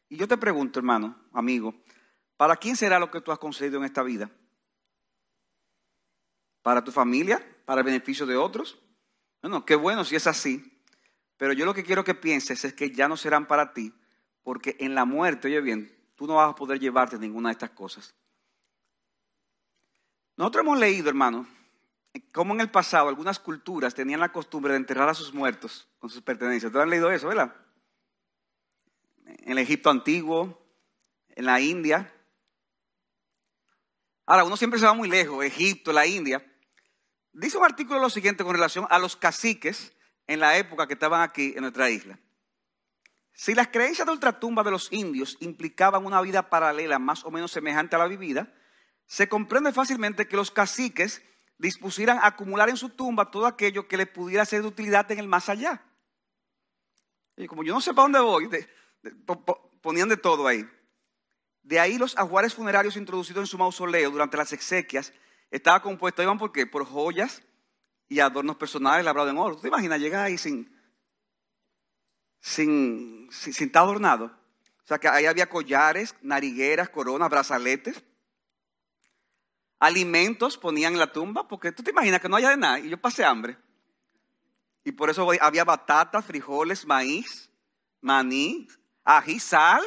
Y 0.07 0.15
yo 0.15 0.27
te 0.27 0.37
pregunto, 0.37 0.79
hermano, 0.79 1.17
amigo, 1.33 1.73
¿Para 2.37 2.57
quién 2.57 2.75
será 2.75 2.99
lo 2.99 3.11
que 3.11 3.21
tú 3.21 3.31
has 3.31 3.39
concedido 3.39 3.77
en 3.77 3.85
esta 3.85 4.03
vida? 4.03 4.29
¿Para 6.61 6.83
tu 6.83 6.91
familia? 6.91 7.41
¿Para 7.65 7.79
el 7.79 7.85
beneficio 7.85 8.25
de 8.25 8.35
otros? 8.35 8.79
Bueno, 9.41 9.65
qué 9.65 9.75
bueno 9.75 10.03
si 10.03 10.15
es 10.15 10.27
así. 10.27 10.81
Pero 11.37 11.53
yo 11.53 11.65
lo 11.65 11.73
que 11.73 11.83
quiero 11.83 12.03
que 12.03 12.15
pienses 12.15 12.65
es 12.65 12.73
que 12.73 12.91
ya 12.91 13.07
no 13.07 13.17
serán 13.17 13.47
para 13.47 13.73
ti, 13.73 13.93
porque 14.41 14.75
en 14.79 14.95
la 14.95 15.05
muerte, 15.05 15.47
oye 15.47 15.61
bien, 15.61 15.92
tú 16.15 16.27
no 16.27 16.35
vas 16.35 16.51
a 16.51 16.55
poder 16.55 16.79
llevarte 16.79 17.17
ninguna 17.17 17.49
de 17.49 17.53
estas 17.53 17.71
cosas. 17.71 18.15
Nosotros 20.35 20.63
hemos 20.63 20.79
leído, 20.79 21.09
hermano, 21.09 21.47
cómo 22.31 22.53
en 22.53 22.61
el 22.61 22.71
pasado 22.71 23.09
algunas 23.09 23.39
culturas 23.39 23.93
tenían 23.93 24.19
la 24.19 24.31
costumbre 24.31 24.73
de 24.73 24.77
enterrar 24.77 25.09
a 25.09 25.13
sus 25.13 25.33
muertos 25.33 25.87
con 25.99 26.09
sus 26.09 26.21
pertenencias. 26.21 26.69
¿Ustedes 26.69 26.83
han 26.83 26.89
leído 26.89 27.11
eso, 27.11 27.27
verdad? 27.27 27.55
En 29.25 29.51
el 29.51 29.57
Egipto 29.59 29.89
antiguo, 29.89 30.61
en 31.29 31.45
la 31.45 31.59
India, 31.59 32.11
Ahora, 34.25 34.45
uno 34.45 34.55
siempre 34.55 34.79
se 34.79 34.85
va 34.85 34.93
muy 34.93 35.09
lejos, 35.09 35.43
Egipto, 35.43 35.91
la 35.91 36.05
India. 36.05 36.43
Dice 37.33 37.57
un 37.57 37.65
artículo 37.65 37.99
lo 37.99 38.09
siguiente 38.09 38.43
con 38.43 38.53
relación 38.53 38.87
a 38.89 38.99
los 38.99 39.15
caciques 39.15 39.93
en 40.27 40.39
la 40.39 40.57
época 40.57 40.87
que 40.87 40.93
estaban 40.93 41.21
aquí 41.21 41.53
en 41.55 41.61
nuestra 41.61 41.89
isla. 41.89 42.17
Si 43.33 43.55
las 43.55 43.69
creencias 43.69 44.05
de 44.05 44.13
ultratumba 44.13 44.63
de 44.63 44.71
los 44.71 44.91
indios 44.91 45.37
implicaban 45.39 46.05
una 46.05 46.21
vida 46.21 46.49
paralela 46.49 46.99
más 46.99 47.25
o 47.25 47.31
menos 47.31 47.51
semejante 47.51 47.95
a 47.95 47.99
la 47.99 48.07
vivida, 48.07 48.53
se 49.05 49.27
comprende 49.27 49.73
fácilmente 49.73 50.27
que 50.27 50.35
los 50.35 50.51
caciques 50.51 51.23
dispusieran 51.57 52.19
a 52.19 52.27
acumular 52.27 52.69
en 52.69 52.77
su 52.77 52.89
tumba 52.89 53.31
todo 53.31 53.45
aquello 53.45 53.87
que 53.87 53.97
les 53.97 54.07
pudiera 54.07 54.45
ser 54.45 54.61
de 54.61 54.67
utilidad 54.67 55.11
en 55.11 55.19
el 55.19 55.27
más 55.27 55.49
allá. 55.49 55.83
Y 57.35 57.47
como 57.47 57.63
yo 57.63 57.73
no 57.73 57.81
sé 57.81 57.93
para 57.93 58.03
dónde 58.03 58.19
voy, 58.19 58.49
ponían 59.81 60.09
de 60.09 60.17
todo 60.17 60.47
ahí. 60.47 60.67
De 61.63 61.79
ahí 61.79 61.97
los 61.97 62.17
ajuares 62.17 62.53
funerarios 62.53 62.97
introducidos 62.97 63.43
en 63.43 63.47
su 63.47 63.57
mausoleo 63.57 64.11
durante 64.11 64.37
las 64.37 64.53
exequias 64.53 65.13
estaba 65.49 65.81
compuesto, 65.81 66.21
iban 66.21 66.37
por? 66.37 66.51
Por 66.69 66.85
joyas 66.85 67.41
y 68.09 68.19
adornos 68.19 68.57
personales 68.57 69.05
labrados 69.05 69.31
en 69.31 69.37
oro. 69.37 69.55
¿Tú 69.55 69.61
te 69.61 69.67
imaginas 69.69 69.99
llegar 69.99 70.25
ahí 70.25 70.37
sin, 70.37 70.72
sin, 72.43 73.29
sin, 73.31 73.67
estar 73.67 73.83
adornado? 73.83 74.25
O 74.25 74.85
sea 74.85 74.99
que 74.99 75.07
ahí 75.07 75.25
había 75.25 75.49
collares, 75.49 76.13
narigueras, 76.21 76.89
coronas, 76.89 77.29
brazaletes. 77.29 78.03
Alimentos 79.79 80.57
ponían 80.57 80.93
en 80.93 80.99
la 80.99 81.11
tumba, 81.11 81.47
porque 81.47 81.71
tú 81.71 81.83
te 81.83 81.91
imaginas 81.91 82.19
que 82.19 82.27
no 82.27 82.35
haya 82.35 82.49
de 82.49 82.57
nada 82.57 82.79
y 82.79 82.89
yo 82.89 82.97
pasé 82.97 83.23
hambre. 83.23 83.57
Y 84.83 84.91
por 84.91 85.09
eso 85.09 85.27
había 85.39 85.63
batatas, 85.63 86.25
frijoles, 86.25 86.85
maíz, 86.85 87.49
maní, 88.01 88.67
ají, 89.05 89.39
sal. 89.39 89.81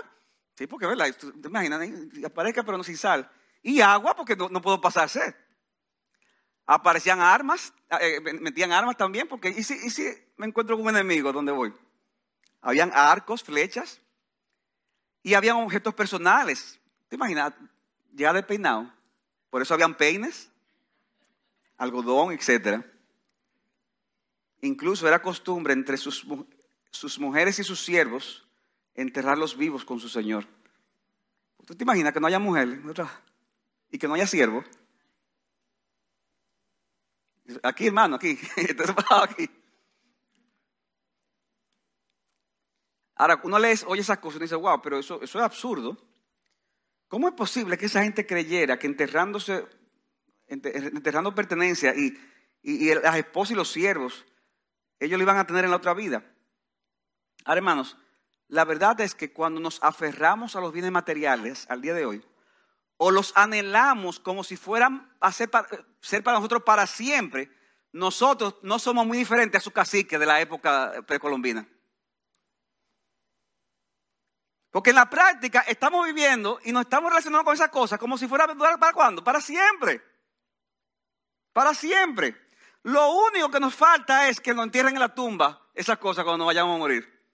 Sí, 0.54 0.66
porque, 0.66 0.86
¿verdad? 0.86 1.14
¿Te 1.14 1.48
imaginas? 1.48 1.86
Aparezca, 2.24 2.62
pero 2.62 2.78
no 2.78 2.84
sin 2.84 2.96
sal. 2.96 3.30
Y 3.62 3.82
agua, 3.82 4.16
porque 4.16 4.34
no, 4.34 4.62
puedo 4.62 4.80
pasar 4.80 5.10
sed. 5.10 5.34
Aparecían 6.64 7.20
armas, 7.20 7.74
eh, 8.00 8.20
metían 8.40 8.72
armas 8.72 8.96
también, 8.96 9.28
porque 9.28 9.50
¿y 9.50 9.62
si, 9.62 9.74
¿y 9.74 9.90
si 9.90 10.04
me 10.38 10.46
encuentro 10.46 10.76
con 10.76 10.86
un 10.86 10.96
enemigo? 10.96 11.32
¿Dónde 11.32 11.52
voy? 11.52 11.72
Habían 12.60 12.90
arcos, 12.94 13.42
flechas, 13.42 14.00
y 15.22 15.34
habían 15.34 15.56
objetos 15.56 15.94
personales. 15.94 16.78
¿Te 17.08 17.16
imaginas? 17.16 17.52
Ya 18.12 18.32
de 18.32 18.42
peinado. 18.42 18.92
Por 19.50 19.62
eso 19.62 19.74
habían 19.74 19.96
peines, 19.96 20.50
algodón, 21.76 22.32
etcétera. 22.32 22.84
Incluso 24.60 25.06
era 25.06 25.20
costumbre 25.20 25.72
entre 25.72 25.96
sus, 25.96 26.26
sus 26.90 27.18
mujeres 27.18 27.58
y 27.58 27.64
sus 27.64 27.84
siervos 27.84 28.46
enterrarlos 28.94 29.56
vivos 29.56 29.84
con 29.84 30.00
su 30.00 30.08
Señor. 30.08 30.46
¿Tú 31.66 31.74
te 31.74 31.84
imaginas 31.84 32.12
que 32.12 32.20
no 32.20 32.26
haya 32.26 32.38
mujeres 32.38 32.78
y 33.90 33.98
que 33.98 34.08
no 34.08 34.14
haya 34.14 34.26
siervos? 34.26 34.64
Aquí, 37.62 37.86
hermano, 37.86 38.16
aquí. 38.16 38.38
aquí. 39.22 39.50
Ahora, 43.16 43.40
uno 43.42 43.58
lee, 43.58 43.74
oye 43.86 44.02
esas 44.02 44.18
cosas 44.18 44.40
y 44.40 44.44
dice, 44.44 44.54
wow, 44.54 44.80
pero 44.80 44.98
eso, 44.98 45.20
eso 45.22 45.38
es 45.38 45.44
absurdo. 45.44 45.96
¿Cómo 47.08 47.28
es 47.28 47.34
posible 47.34 47.78
que 47.78 47.86
esa 47.86 48.02
gente 48.02 48.26
creyera 48.26 48.78
que 48.78 48.86
enterrándose, 48.86 49.66
enterrando 50.46 51.34
pertenencia 51.34 51.94
y, 51.94 52.18
y, 52.62 52.90
y 52.90 52.94
las 52.94 53.16
esposas 53.16 53.52
y 53.52 53.54
los 53.54 53.70
siervos 53.70 54.26
ellos 54.98 55.18
lo 55.18 55.24
iban 55.24 55.36
a 55.36 55.46
tener 55.46 55.64
en 55.64 55.70
la 55.70 55.76
otra 55.76 55.94
vida. 55.94 56.24
Ahora, 57.44 57.58
hermanos, 57.58 57.96
la 58.48 58.64
verdad 58.64 59.00
es 59.00 59.14
que 59.14 59.32
cuando 59.32 59.60
nos 59.60 59.82
aferramos 59.82 60.56
a 60.56 60.60
los 60.60 60.72
bienes 60.72 60.90
materiales 60.90 61.66
al 61.68 61.82
día 61.82 61.94
de 61.94 62.06
hoy, 62.06 62.24
o 62.96 63.10
los 63.10 63.32
anhelamos 63.36 64.18
como 64.18 64.42
si 64.42 64.56
fueran 64.56 65.12
a 65.20 65.30
ser 65.32 65.50
para, 65.50 65.68
ser 66.00 66.22
para 66.22 66.38
nosotros 66.38 66.62
para 66.62 66.86
siempre, 66.86 67.50
nosotros 67.92 68.56
no 68.62 68.78
somos 68.78 69.06
muy 69.06 69.18
diferentes 69.18 69.58
a 69.58 69.64
su 69.64 69.70
cacique 69.70 70.18
de 70.18 70.26
la 70.26 70.40
época 70.40 71.04
precolombina. 71.06 71.68
Porque 74.76 74.90
en 74.90 74.96
la 74.96 75.08
práctica 75.08 75.60
estamos 75.60 76.04
viviendo 76.04 76.60
y 76.62 76.70
nos 76.70 76.82
estamos 76.82 77.08
relacionando 77.08 77.46
con 77.46 77.54
esas 77.54 77.70
cosas 77.70 77.98
como 77.98 78.18
si 78.18 78.28
fuera 78.28 78.46
para 78.46 78.92
cuándo? 78.92 79.24
Para 79.24 79.40
siempre. 79.40 80.02
Para 81.54 81.72
siempre. 81.72 82.36
Lo 82.82 83.10
único 83.10 83.50
que 83.50 83.58
nos 83.58 83.74
falta 83.74 84.28
es 84.28 84.38
que 84.38 84.52
nos 84.52 84.66
entierren 84.66 84.92
en 84.92 85.00
la 85.00 85.14
tumba 85.14 85.66
esas 85.72 85.96
cosas 85.96 86.24
cuando 86.24 86.36
nos 86.36 86.48
vayamos 86.48 86.74
a 86.74 86.78
morir. 86.78 87.26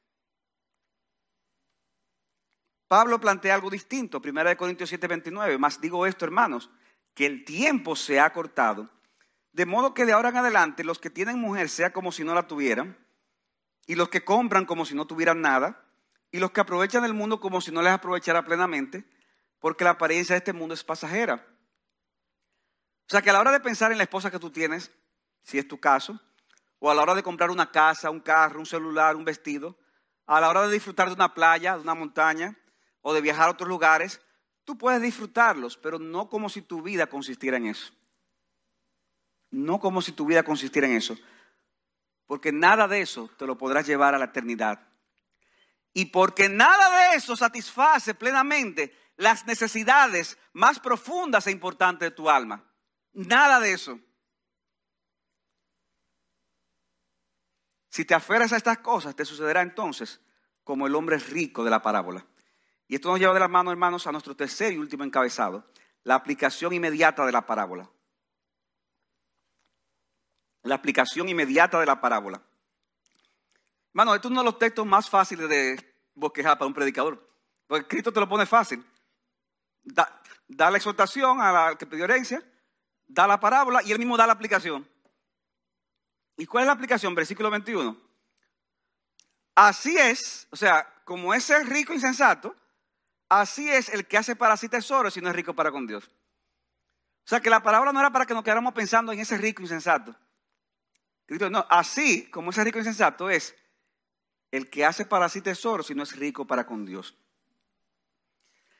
Pablo 2.86 3.18
plantea 3.18 3.56
algo 3.56 3.70
distinto, 3.70 4.22
1 4.24 4.56
Corintios 4.56 4.90
7, 4.90 5.08
29. 5.08 5.58
Más 5.58 5.80
digo 5.80 6.06
esto, 6.06 6.24
hermanos, 6.24 6.70
que 7.12 7.26
el 7.26 7.44
tiempo 7.44 7.96
se 7.96 8.20
ha 8.20 8.32
cortado, 8.32 8.88
de 9.50 9.66
modo 9.66 9.94
que 9.94 10.06
de 10.06 10.12
ahora 10.12 10.28
en 10.28 10.36
adelante 10.36 10.84
los 10.84 11.00
que 11.00 11.10
tienen 11.10 11.40
mujer 11.40 11.68
sea 11.68 11.92
como 11.92 12.12
si 12.12 12.22
no 12.22 12.36
la 12.36 12.46
tuvieran, 12.46 12.96
y 13.88 13.96
los 13.96 14.10
que 14.10 14.24
compran 14.24 14.64
como 14.64 14.86
si 14.86 14.94
no 14.94 15.08
tuvieran 15.08 15.40
nada, 15.40 15.88
y 16.32 16.38
los 16.38 16.50
que 16.50 16.62
aprovechan 16.62 17.04
el 17.04 17.14
mundo 17.14 17.38
como 17.38 17.60
si 17.60 17.70
no 17.70 17.82
les 17.82 17.92
aprovechara 17.92 18.44
plenamente, 18.44 19.04
porque 19.60 19.84
la 19.84 19.90
apariencia 19.90 20.34
de 20.34 20.38
este 20.38 20.54
mundo 20.54 20.74
es 20.74 20.82
pasajera. 20.82 21.46
O 23.06 23.10
sea 23.10 23.20
que 23.20 23.30
a 23.30 23.34
la 23.34 23.40
hora 23.40 23.52
de 23.52 23.60
pensar 23.60 23.92
en 23.92 23.98
la 23.98 24.04
esposa 24.04 24.30
que 24.30 24.38
tú 24.38 24.50
tienes, 24.50 24.90
si 25.42 25.58
es 25.58 25.68
tu 25.68 25.78
caso, 25.78 26.18
o 26.78 26.90
a 26.90 26.94
la 26.94 27.02
hora 27.02 27.14
de 27.14 27.22
comprar 27.22 27.50
una 27.50 27.70
casa, 27.70 28.10
un 28.10 28.20
carro, 28.20 28.58
un 28.58 28.66
celular, 28.66 29.14
un 29.14 29.24
vestido, 29.24 29.78
a 30.26 30.40
la 30.40 30.48
hora 30.48 30.66
de 30.66 30.72
disfrutar 30.72 31.08
de 31.08 31.14
una 31.14 31.34
playa, 31.34 31.76
de 31.76 31.82
una 31.82 31.94
montaña, 31.94 32.56
o 33.02 33.12
de 33.12 33.20
viajar 33.20 33.48
a 33.48 33.52
otros 33.52 33.68
lugares, 33.68 34.22
tú 34.64 34.78
puedes 34.78 35.02
disfrutarlos, 35.02 35.76
pero 35.76 35.98
no 35.98 36.30
como 36.30 36.48
si 36.48 36.62
tu 36.62 36.80
vida 36.80 37.06
consistiera 37.06 37.58
en 37.58 37.66
eso. 37.66 37.92
No 39.50 39.80
como 39.80 40.00
si 40.00 40.12
tu 40.12 40.24
vida 40.24 40.44
consistiera 40.44 40.88
en 40.88 40.94
eso. 40.94 41.18
Porque 42.26 42.52
nada 42.52 42.88
de 42.88 43.02
eso 43.02 43.28
te 43.36 43.46
lo 43.46 43.58
podrás 43.58 43.86
llevar 43.86 44.14
a 44.14 44.18
la 44.18 44.26
eternidad. 44.26 44.91
Y 45.94 46.06
porque 46.06 46.48
nada 46.48 47.10
de 47.10 47.16
eso 47.16 47.36
satisface 47.36 48.14
plenamente 48.14 48.96
las 49.16 49.46
necesidades 49.46 50.38
más 50.52 50.80
profundas 50.80 51.46
e 51.46 51.50
importantes 51.50 52.10
de 52.10 52.16
tu 52.16 52.30
alma. 52.30 52.64
Nada 53.12 53.60
de 53.60 53.72
eso. 53.72 54.00
Si 57.90 58.06
te 58.06 58.14
aferras 58.14 58.52
a 58.52 58.56
estas 58.56 58.78
cosas, 58.78 59.14
te 59.14 59.26
sucederá 59.26 59.60
entonces 59.60 60.20
como 60.64 60.86
el 60.86 60.94
hombre 60.94 61.18
rico 61.18 61.62
de 61.62 61.70
la 61.70 61.82
parábola. 61.82 62.26
Y 62.88 62.94
esto 62.94 63.08
nos 63.08 63.20
lleva 63.20 63.34
de 63.34 63.40
la 63.40 63.48
mano, 63.48 63.70
hermanos, 63.70 64.06
a 64.06 64.12
nuestro 64.12 64.34
tercer 64.34 64.72
y 64.72 64.78
último 64.78 65.04
encabezado, 65.04 65.66
la 66.04 66.14
aplicación 66.14 66.72
inmediata 66.72 67.26
de 67.26 67.32
la 67.32 67.46
parábola. 67.46 67.90
La 70.62 70.76
aplicación 70.76 71.28
inmediata 71.28 71.78
de 71.80 71.86
la 71.86 72.00
parábola. 72.00 72.42
Hermano, 73.92 74.14
esto 74.14 74.28
es 74.28 74.32
uno 74.32 74.40
de 74.40 74.46
los 74.46 74.58
textos 74.58 74.86
más 74.86 75.10
fáciles 75.10 75.48
de 75.48 75.94
bosquejar 76.14 76.56
para 76.56 76.66
un 76.66 76.72
predicador. 76.72 77.30
Porque 77.66 77.86
Cristo 77.86 78.12
te 78.12 78.20
lo 78.20 78.28
pone 78.28 78.46
fácil. 78.46 78.84
Da, 79.82 80.22
la 80.48 80.76
exhortación 80.76 81.40
al 81.40 81.76
que 81.76 81.86
pidió 81.86 82.04
herencia, 82.04 82.42
da 83.06 83.26
la 83.26 83.38
parábola 83.38 83.82
y 83.82 83.92
él 83.92 83.98
mismo 83.98 84.16
da 84.16 84.26
la 84.26 84.32
aplicación. 84.32 84.88
¿Y 86.36 86.46
cuál 86.46 86.62
es 86.62 86.66
la 86.68 86.72
aplicación? 86.72 87.14
Versículo 87.14 87.50
21. 87.50 87.96
Así 89.54 89.98
es, 89.98 90.48
o 90.50 90.56
sea, 90.56 91.02
como 91.04 91.34
es 91.34 91.44
ser 91.44 91.66
rico 91.66 91.92
insensato, 91.92 92.56
así 93.28 93.68
es 93.68 93.90
el 93.90 94.06
que 94.06 94.16
hace 94.16 94.34
para 94.34 94.56
sí 94.56 94.70
tesoros 94.70 95.14
y 95.18 95.20
no 95.20 95.28
es 95.28 95.36
rico 95.36 95.54
para 95.54 95.70
con 95.70 95.86
Dios. 95.86 96.10
O 97.24 97.28
sea, 97.28 97.40
que 97.40 97.50
la 97.50 97.62
palabra 97.62 97.92
no 97.92 98.00
era 98.00 98.10
para 98.10 98.24
que 98.24 98.32
nos 98.32 98.42
quedáramos 98.42 98.72
pensando 98.72 99.12
en 99.12 99.20
ese 99.20 99.36
rico 99.36 99.60
insensato. 99.60 100.16
No, 101.28 101.66
así 101.68 102.30
como 102.30 102.50
ese 102.50 102.64
rico 102.64 102.78
insensato 102.78 103.28
es 103.30 103.54
el 104.52 104.70
que 104.70 104.84
hace 104.84 105.04
para 105.04 105.28
sí 105.28 105.40
tesoros 105.40 105.90
y 105.90 105.94
no 105.94 106.04
es 106.04 106.14
rico 106.14 106.46
para 106.46 106.66
con 106.66 106.84
Dios. 106.86 107.16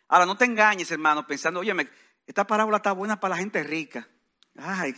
Ahora, 0.07 0.27
no 0.27 0.37
te 0.37 0.45
engañes, 0.45 0.91
hermano, 0.91 1.27
pensando, 1.27 1.61
oye, 1.61 1.75
esta 2.27 2.47
parábola 2.47 2.77
está 2.77 2.93
buena 2.93 3.19
para 3.19 3.35
la 3.35 3.41
gente 3.41 3.63
rica. 3.65 4.07
Ay, 4.57 4.95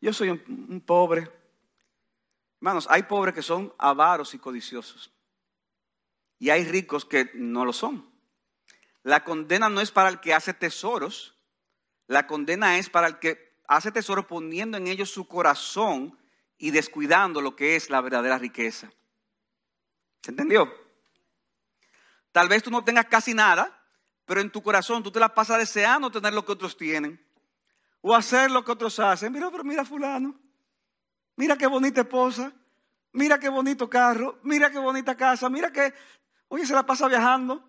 yo 0.00 0.12
soy 0.12 0.30
un 0.30 0.82
pobre. 0.84 1.30
Hermanos, 2.60 2.88
hay 2.90 3.04
pobres 3.04 3.34
que 3.34 3.42
son 3.42 3.72
avaros 3.78 4.34
y 4.34 4.38
codiciosos. 4.38 5.12
Y 6.40 6.50
hay 6.50 6.64
ricos 6.64 7.04
que 7.04 7.30
no 7.34 7.64
lo 7.64 7.72
son. 7.72 8.10
La 9.04 9.22
condena 9.22 9.68
no 9.68 9.80
es 9.80 9.92
para 9.92 10.08
el 10.08 10.18
que 10.18 10.34
hace 10.34 10.52
tesoros. 10.52 11.36
La 12.08 12.26
condena 12.26 12.78
es 12.78 12.90
para 12.90 13.06
el 13.06 13.20
que 13.20 13.56
hace 13.68 13.92
tesoros 13.92 14.26
poniendo 14.26 14.76
en 14.76 14.88
ellos 14.88 15.10
su 15.10 15.28
corazón 15.28 16.18
y 16.58 16.72
descuidando 16.72 17.40
lo 17.40 17.54
que 17.54 17.76
es 17.76 17.90
la 17.90 18.00
verdadera 18.00 18.38
riqueza. 18.38 18.90
¿Se 20.22 20.30
entendió? 20.30 20.72
Tal 22.32 22.48
vez 22.48 22.62
tú 22.62 22.70
no 22.70 22.84
tengas 22.84 23.06
casi 23.06 23.34
nada, 23.34 23.82
pero 24.24 24.40
en 24.40 24.50
tu 24.50 24.62
corazón 24.62 25.02
tú 25.02 25.10
te 25.10 25.20
la 25.20 25.34
pasas 25.34 25.58
deseando 25.58 26.10
tener 26.10 26.34
lo 26.34 26.44
que 26.44 26.52
otros 26.52 26.76
tienen. 26.76 27.24
O 28.00 28.14
hacer 28.14 28.50
lo 28.50 28.64
que 28.64 28.72
otros 28.72 28.98
hacen. 29.00 29.32
Mira, 29.32 29.50
pero 29.50 29.64
mira 29.64 29.84
fulano. 29.84 30.38
Mira 31.36 31.56
qué 31.56 31.66
bonita 31.66 32.00
esposa, 32.00 32.52
mira 33.12 33.38
qué 33.38 33.48
bonito 33.48 33.88
carro, 33.88 34.40
mira 34.42 34.70
qué 34.70 34.78
bonita 34.78 35.16
casa, 35.16 35.48
mira 35.48 35.72
que, 35.72 35.94
oye, 36.48 36.66
se 36.66 36.74
la 36.74 36.84
pasa 36.84 37.06
viajando. 37.06 37.64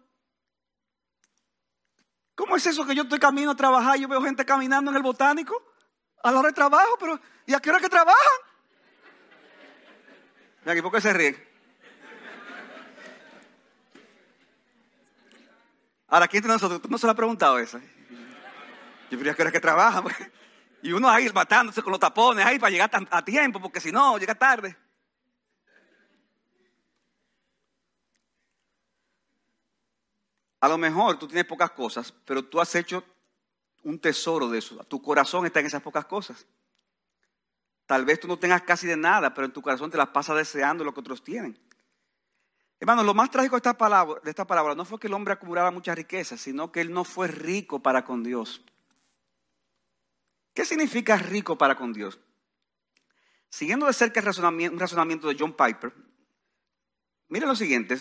¿Cómo 2.34 2.56
es 2.56 2.66
eso 2.66 2.86
que 2.86 2.96
yo 2.96 3.04
estoy 3.04 3.20
camino 3.20 3.52
a 3.52 3.56
trabajar 3.56 3.98
y 3.98 4.02
yo 4.02 4.08
veo 4.08 4.24
gente 4.24 4.44
caminando 4.44 4.90
en 4.90 4.98
el 4.98 5.04
botánico? 5.04 5.56
A 6.24 6.32
la 6.32 6.40
hora 6.40 6.50
de 6.50 6.56
trabajo, 6.56 6.98
pero 7.00 7.20
¿y 7.46 7.54
a 7.54 7.60
qué 7.60 7.70
hora 7.70 7.80
que 7.80 7.90
trabajan? 7.90 8.40
Mira 10.66 10.82
¿por 10.82 10.92
qué 10.92 11.02
se 11.02 11.14
ríe? 11.14 11.49
Ahora, 16.10 16.28
¿quién 16.28 16.42
de 16.42 16.50
nosotros? 16.50 16.82
¿Tú 16.82 16.90
no 16.90 16.98
se 16.98 17.06
lo 17.06 17.12
has 17.12 17.18
preguntado 17.18 17.60
eso? 17.60 17.80
Yo 19.12 19.18
quería 19.18 19.34
que 19.34 19.42
hora 19.42 19.52
que 19.52 19.60
trabajan. 19.60 20.06
Y 20.82 20.92
uno 20.92 21.10
ahí 21.10 21.30
matándose 21.34 21.82
con 21.82 21.92
los 21.92 22.00
tapones 22.00 22.46
ahí 22.46 22.58
para 22.58 22.72
llegar 22.72 22.90
a 23.12 23.26
tiempo, 23.26 23.60
porque 23.60 23.82
si 23.82 23.92
no, 23.92 24.18
llega 24.18 24.34
tarde. 24.34 24.78
A 30.62 30.68
lo 30.68 30.78
mejor 30.78 31.18
tú 31.20 31.28
tienes 31.28 31.46
pocas 31.46 31.72
cosas, 31.72 32.14
pero 32.26 32.44
tú 32.44 32.60
has 32.60 32.74
hecho 32.76 33.04
un 33.84 34.00
tesoro 34.00 34.50
de 34.50 34.60
eso. 34.60 34.76
Tu 34.86 35.02
corazón 35.02 35.46
está 35.46 35.60
en 35.60 35.68
esas 35.68 35.82
pocas 35.82 36.06
cosas. 36.06 36.46
Tal 37.86 38.06
vez 38.06 38.20
tú 38.20 38.28
no 38.28 38.38
tengas 38.38 38.62
casi 38.62 38.88
de 38.88 38.98
nada, 38.98 39.34
pero 39.34 39.46
en 39.46 39.54
tu 39.54 39.62
corazón 39.62 39.90
te 39.90 39.98
las 39.98 40.10
pasas 40.10 40.36
deseando 40.36 40.84
lo 40.84 40.94
que 40.94 41.00
otros 41.00 41.24
tienen. 41.24 41.58
Hermanos, 42.80 43.06
lo 43.06 43.14
más 43.14 43.30
trágico 43.30 43.58
de 43.58 43.60
esta, 43.60 44.48
palabra, 44.48 44.74
no 44.74 44.86
fue 44.86 45.00
que 45.00 45.08
el 45.08 45.14
hombre 45.14 45.34
acumulara 45.34 45.70
muchas 45.70 45.98
riquezas, 45.98 46.40
sino 46.40 46.72
que 46.72 46.80
él 46.80 46.94
no 46.94 47.04
fue 47.04 47.28
rico 47.28 47.80
para 47.82 48.06
con 48.06 48.24
Dios. 48.24 48.64
¿Qué 50.54 50.64
significa 50.64 51.18
rico 51.18 51.58
para 51.58 51.76
con 51.76 51.92
Dios? 51.92 52.20
Siguiendo 53.50 53.86
de 53.86 53.94
cerca 53.94 54.22
el 54.22 54.26
razonamiento, 54.26 54.74
un 54.74 54.80
razonamiento 54.80 55.28
de 55.28 55.36
John 55.38 55.54
Piper, 55.54 55.94
miren 57.28 57.50
lo 57.50 57.56
siguiente. 57.56 57.98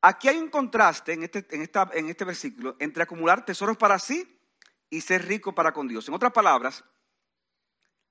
Aquí 0.00 0.28
hay 0.28 0.38
un 0.38 0.48
contraste 0.48 1.12
en 1.12 1.22
este, 1.22 1.46
en, 1.50 1.62
esta, 1.62 1.88
en 1.92 2.08
este 2.08 2.24
versículo 2.24 2.76
entre 2.80 3.04
acumular 3.04 3.44
tesoros 3.44 3.76
para 3.76 3.98
sí 4.00 4.40
y 4.90 5.00
ser 5.00 5.26
rico 5.26 5.54
para 5.54 5.72
con 5.72 5.86
Dios. 5.86 6.08
En 6.08 6.14
otras 6.14 6.32
palabras, 6.32 6.84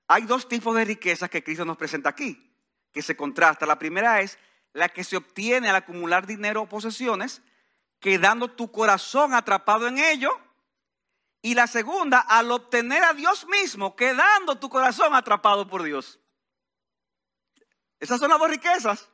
hay 0.06 0.22
dos 0.22 0.48
tipos 0.48 0.74
de 0.74 0.86
riquezas 0.86 1.28
que 1.28 1.44
Cristo 1.44 1.66
nos 1.66 1.76
presenta 1.76 2.08
aquí, 2.08 2.54
que 2.92 3.02
se 3.02 3.14
contrastan. 3.14 3.68
La 3.68 3.78
primera 3.78 4.22
es 4.22 4.38
la 4.78 4.88
que 4.88 5.04
se 5.04 5.16
obtiene 5.16 5.68
al 5.68 5.76
acumular 5.76 6.26
dinero 6.26 6.62
o 6.62 6.68
posesiones, 6.68 7.42
quedando 8.00 8.50
tu 8.50 8.70
corazón 8.70 9.34
atrapado 9.34 9.88
en 9.88 9.98
ello. 9.98 10.30
Y 11.42 11.54
la 11.54 11.66
segunda, 11.66 12.20
al 12.20 12.50
obtener 12.50 13.02
a 13.04 13.12
Dios 13.12 13.46
mismo, 13.46 13.94
quedando 13.96 14.58
tu 14.58 14.68
corazón 14.68 15.14
atrapado 15.14 15.68
por 15.68 15.82
Dios. 15.82 16.18
Esas 18.00 18.20
son 18.20 18.30
las 18.30 18.38
dos 18.38 18.50
riquezas. 18.50 19.10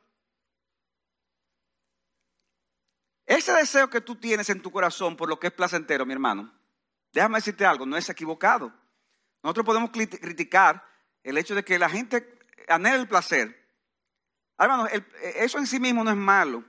Ese 3.25 3.51
deseo 3.53 3.89
que 3.89 4.01
tú 4.01 4.15
tienes 4.15 4.49
en 4.49 4.61
tu 4.61 4.71
corazón 4.71 5.17
por 5.17 5.27
lo 5.27 5.39
que 5.39 5.47
es 5.47 5.53
placentero, 5.53 6.05
mi 6.05 6.13
hermano, 6.13 6.53
déjame 7.11 7.39
decirte 7.39 7.65
algo, 7.65 7.85
no 7.87 7.97
es 7.97 8.07
equivocado. 8.09 8.71
Nosotros 9.41 9.65
podemos 9.65 9.89
criticar 9.89 10.85
el 11.23 11.39
hecho 11.39 11.55
de 11.55 11.65
que 11.65 11.79
la 11.79 11.89
gente 11.89 12.39
anhela 12.67 12.97
el 12.97 13.07
placer. 13.07 13.64
Hermano, 14.57 14.87
eso 15.35 15.57
en 15.57 15.67
sí 15.67 15.79
mismo 15.79 16.03
no 16.03 16.11
es 16.11 16.17
malo. 16.17 16.63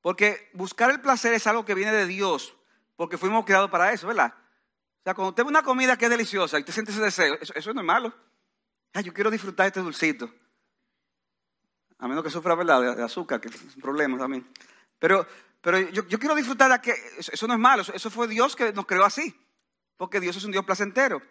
Porque 0.00 0.50
buscar 0.52 0.90
el 0.90 1.00
placer 1.00 1.32
es 1.32 1.46
algo 1.46 1.64
que 1.64 1.74
viene 1.74 1.92
de 1.92 2.06
Dios, 2.06 2.54
porque 2.96 3.16
fuimos 3.16 3.44
creados 3.44 3.70
para 3.70 3.92
eso, 3.92 4.08
¿verdad? 4.08 4.34
O 4.34 5.02
sea, 5.04 5.14
cuando 5.14 5.30
usted 5.30 5.44
ve 5.44 5.48
una 5.48 5.62
comida 5.62 5.96
que 5.96 6.06
es 6.06 6.10
deliciosa 6.10 6.58
y 6.58 6.64
te 6.64 6.72
siente 6.72 6.90
ese 6.90 7.00
deseo, 7.00 7.38
eso, 7.40 7.72
no 7.72 7.80
es 7.80 7.86
malo. 7.86 8.12
yo 9.02 9.14
quiero 9.14 9.30
disfrutar 9.30 9.68
este 9.68 9.80
dulcito. 9.80 10.32
A 11.98 12.08
menos 12.08 12.24
que 12.24 12.30
sufra, 12.30 12.56
¿verdad? 12.56 12.96
De, 12.96 13.02
azúcar, 13.02 13.40
que 13.40 13.48
es 13.48 13.76
un 13.76 13.80
problema 13.80 14.18
también. 14.18 14.44
Pero, 14.98 15.24
pero 15.60 15.78
yo, 15.78 16.18
quiero 16.18 16.34
disfrutar 16.34 16.72
de 16.72 16.80
que 16.80 16.94
eso, 17.18 17.46
no 17.46 17.54
es 17.54 17.60
malo, 17.60 17.82
eso, 17.82 18.10
fue 18.10 18.26
Dios 18.26 18.56
que 18.56 18.72
nos 18.72 18.86
creó 18.86 19.04
así, 19.04 19.34
porque 19.96 20.18
Dios 20.18 20.36
es 20.36 20.44
un 20.44 20.50
Dios 20.50 20.64
placentero. 20.64 21.22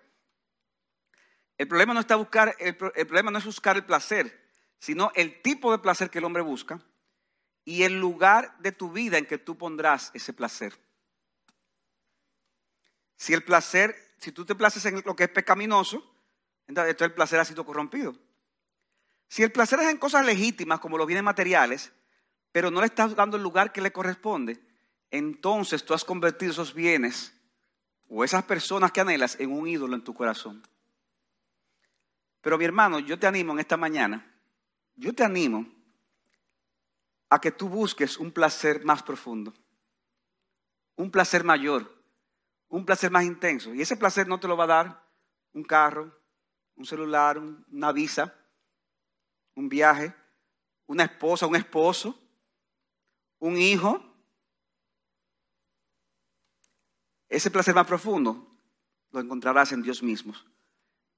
El 1.57 1.67
problema 1.67 1.93
no, 1.93 1.99
está 1.99 2.15
buscar, 2.15 2.55
el 2.57 2.75
problema 2.75 3.31
no 3.31 3.37
es 3.37 3.45
buscar 3.45 3.75
el 3.75 3.85
placer, 3.85 4.40
sino 4.81 5.11
el 5.13 5.43
tipo 5.43 5.71
de 5.71 5.77
placer 5.77 6.09
que 6.09 6.17
el 6.17 6.25
hombre 6.25 6.41
busca 6.41 6.81
y 7.63 7.83
el 7.83 7.99
lugar 7.99 8.57
de 8.57 8.71
tu 8.71 8.91
vida 8.91 9.19
en 9.19 9.27
que 9.27 9.37
tú 9.37 9.55
pondrás 9.55 10.09
ese 10.15 10.33
placer. 10.33 10.73
Si 13.15 13.31
el 13.31 13.43
placer, 13.43 13.95
si 14.17 14.31
tú 14.31 14.43
te 14.43 14.55
places 14.55 14.83
en 14.85 15.03
lo 15.05 15.15
que 15.15 15.25
es 15.25 15.29
pecaminoso, 15.29 16.03
entonces 16.67 16.99
el 16.99 17.13
placer 17.13 17.39
ha 17.39 17.45
sido 17.45 17.63
corrompido. 17.63 18.15
Si 19.27 19.43
el 19.43 19.51
placer 19.51 19.79
es 19.81 19.87
en 19.87 19.97
cosas 19.97 20.25
legítimas 20.25 20.79
como 20.79 20.97
los 20.97 21.05
bienes 21.05 21.23
materiales, 21.23 21.91
pero 22.51 22.71
no 22.71 22.79
le 22.79 22.87
estás 22.87 23.15
dando 23.15 23.37
el 23.37 23.43
lugar 23.43 23.71
que 23.71 23.81
le 23.81 23.91
corresponde, 23.91 24.59
entonces 25.11 25.85
tú 25.85 25.93
has 25.93 26.03
convertido 26.03 26.53
esos 26.53 26.73
bienes 26.73 27.35
o 28.09 28.23
esas 28.23 28.45
personas 28.45 28.91
que 28.91 29.01
anhelas 29.01 29.39
en 29.39 29.51
un 29.51 29.67
ídolo 29.67 29.93
en 29.93 30.03
tu 30.03 30.15
corazón. 30.15 30.67
Pero 32.41 32.57
mi 32.57 32.65
hermano, 32.65 32.97
yo 32.97 33.19
te 33.19 33.27
animo 33.27 33.53
en 33.53 33.59
esta 33.59 33.77
mañana 33.77 34.30
yo 35.01 35.15
te 35.15 35.23
animo 35.23 35.65
a 37.27 37.41
que 37.41 37.51
tú 37.51 37.67
busques 37.67 38.17
un 38.17 38.31
placer 38.31 38.85
más 38.85 39.01
profundo, 39.01 39.51
un 40.95 41.09
placer 41.09 41.43
mayor, 41.43 41.91
un 42.67 42.85
placer 42.85 43.09
más 43.09 43.23
intenso. 43.23 43.73
Y 43.73 43.81
ese 43.81 43.97
placer 43.97 44.27
no 44.27 44.39
te 44.39 44.47
lo 44.47 44.55
va 44.55 44.65
a 44.65 44.67
dar 44.67 45.09
un 45.53 45.63
carro, 45.63 46.15
un 46.75 46.85
celular, 46.85 47.39
una 47.39 47.91
visa, 47.91 48.31
un 49.55 49.67
viaje, 49.69 50.13
una 50.85 51.05
esposa, 51.05 51.47
un 51.47 51.55
esposo, 51.55 52.21
un 53.39 53.57
hijo. 53.57 53.99
Ese 57.27 57.49
placer 57.49 57.73
más 57.73 57.87
profundo 57.87 58.55
lo 59.09 59.19
encontrarás 59.19 59.71
en 59.71 59.81
Dios 59.81 60.03
mismo 60.03 60.35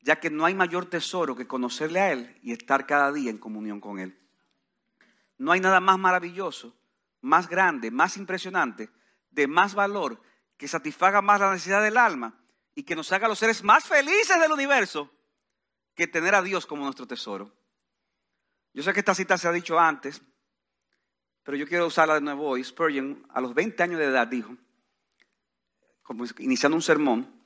ya 0.03 0.19
que 0.19 0.29
no 0.29 0.45
hay 0.45 0.53
mayor 0.53 0.85
tesoro 0.85 1.35
que 1.35 1.47
conocerle 1.47 1.99
a 2.01 2.11
Él 2.11 2.37
y 2.43 2.51
estar 2.51 2.85
cada 2.85 3.11
día 3.11 3.31
en 3.31 3.37
comunión 3.37 3.79
con 3.79 3.99
Él. 3.99 4.19
No 5.37 5.53
hay 5.53 5.61
nada 5.61 5.79
más 5.79 5.97
maravilloso, 5.97 6.75
más 7.21 7.47
grande, 7.47 7.89
más 7.89 8.17
impresionante, 8.17 8.89
de 9.31 9.47
más 9.47 9.73
valor, 9.73 10.21
que 10.57 10.67
satisfaga 10.67 11.21
más 11.21 11.39
la 11.39 11.51
necesidad 11.51 11.81
del 11.81 11.97
alma 11.97 12.37
y 12.75 12.83
que 12.83 12.95
nos 12.95 13.11
haga 13.13 13.29
los 13.29 13.39
seres 13.39 13.63
más 13.63 13.85
felices 13.85 14.39
del 14.39 14.51
universo 14.51 15.09
que 15.95 16.05
tener 16.07 16.35
a 16.35 16.41
Dios 16.41 16.65
como 16.65 16.83
nuestro 16.83 17.07
tesoro. 17.07 17.51
Yo 18.73 18.83
sé 18.83 18.93
que 18.93 18.99
esta 18.99 19.15
cita 19.15 19.37
se 19.37 19.47
ha 19.47 19.51
dicho 19.51 19.79
antes, 19.79 20.21
pero 21.43 21.55
yo 21.55 21.67
quiero 21.67 21.87
usarla 21.87 22.15
de 22.15 22.21
nuevo 22.21 22.47
hoy. 22.47 22.63
Spurgeon, 22.63 23.25
a 23.29 23.39
los 23.39 23.53
20 23.53 23.81
años 23.83 23.99
de 23.99 24.05
edad, 24.05 24.27
dijo, 24.27 24.57
como 26.01 26.25
iniciando 26.39 26.75
un 26.75 26.81
sermón, 26.81 27.42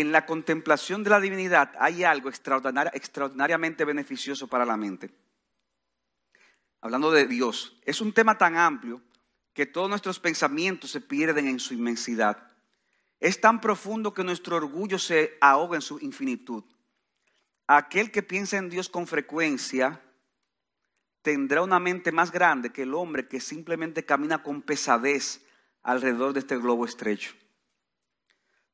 en 0.00 0.12
la 0.12 0.26
contemplación 0.26 1.02
de 1.02 1.10
la 1.10 1.20
divinidad 1.20 1.72
hay 1.78 2.04
algo 2.04 2.28
extraordinariamente 2.28 3.84
beneficioso 3.84 4.46
para 4.46 4.64
la 4.64 4.76
mente. 4.76 5.10
Hablando 6.80 7.10
de 7.10 7.26
Dios, 7.26 7.76
es 7.84 8.00
un 8.00 8.12
tema 8.12 8.38
tan 8.38 8.56
amplio 8.56 9.02
que 9.52 9.66
todos 9.66 9.88
nuestros 9.88 10.20
pensamientos 10.20 10.92
se 10.92 11.00
pierden 11.00 11.48
en 11.48 11.58
su 11.58 11.74
inmensidad. 11.74 12.52
Es 13.18 13.40
tan 13.40 13.60
profundo 13.60 14.14
que 14.14 14.22
nuestro 14.22 14.56
orgullo 14.56 14.98
se 14.98 15.36
ahoga 15.40 15.76
en 15.76 15.82
su 15.82 15.98
infinitud. 15.98 16.62
Aquel 17.66 18.12
que 18.12 18.22
piensa 18.22 18.56
en 18.56 18.70
Dios 18.70 18.88
con 18.88 19.08
frecuencia 19.08 20.00
tendrá 21.22 21.62
una 21.62 21.80
mente 21.80 22.12
más 22.12 22.30
grande 22.30 22.70
que 22.70 22.82
el 22.82 22.94
hombre 22.94 23.26
que 23.26 23.40
simplemente 23.40 24.04
camina 24.04 24.42
con 24.42 24.62
pesadez 24.62 25.44
alrededor 25.82 26.32
de 26.32 26.40
este 26.40 26.56
globo 26.56 26.84
estrecho. 26.84 27.34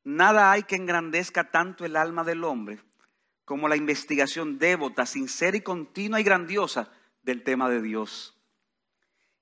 Nada 0.05 0.53
hay 0.53 0.65
que 0.65 0.77
engrandezca 0.77 1.51
tanto 1.51 1.85
el 1.85 1.97
alma 1.97 2.25
del 2.25 2.45
hombre 2.45 2.81
como 3.45 3.69
la 3.69 3.77
investigación 3.77 4.59
devota, 4.59 5.07
sincera 5.07 5.57
y 5.57 5.61
continua 5.61 6.21
y 6.21 6.25
grandiosa 6.25 6.91
del 7.23 7.43
tema 7.43 7.69
de 7.69 7.83
Dios. 7.83 8.39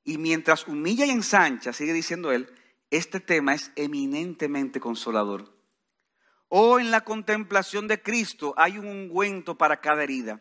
Y 0.05 0.19
mientras 0.19 0.67
humilla 0.67 1.07
y 1.07 1.11
ensancha, 1.11 1.73
sigue 1.73 1.93
diciendo 1.93 2.33
él, 2.33 2.53
este 2.91 3.21
tema 3.21 3.55
es 3.55 3.71
eminentemente 3.77 4.81
consolador. 4.81 5.57
Oh, 6.49 6.79
en 6.79 6.91
la 6.91 7.03
contemplación 7.03 7.89
de 7.89 8.03
Cristo 8.03 8.55
hay 8.57 8.79
un 8.79 8.87
ungüento 8.87 9.57
para 9.57 9.81
cada 9.81 10.03
herida. 10.03 10.41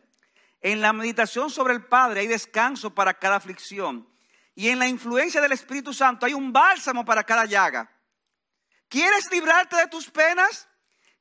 En 0.60 0.82
la 0.82 0.94
meditación 0.94 1.50
sobre 1.50 1.74
el 1.74 1.86
Padre 1.86 2.22
hay 2.22 2.28
descanso 2.28 2.94
para 2.94 3.14
cada 3.14 3.38
aflicción. 3.38 4.08
Y 4.54 4.68
en 4.68 4.80
la 4.80 4.88
influencia 4.88 5.40
del 5.40 5.54
Espíritu 5.54 5.94
Santo 5.94 6.26
hay 6.26 6.34
un 6.34 6.52
bálsamo 6.52 7.06
para 7.06 7.24
cada 7.24 7.46
llaga. 7.46 7.90
¿Quieres 8.92 9.32
librarte 9.32 9.78
de 9.78 9.88
tus 9.88 10.12
penas? 10.12 10.68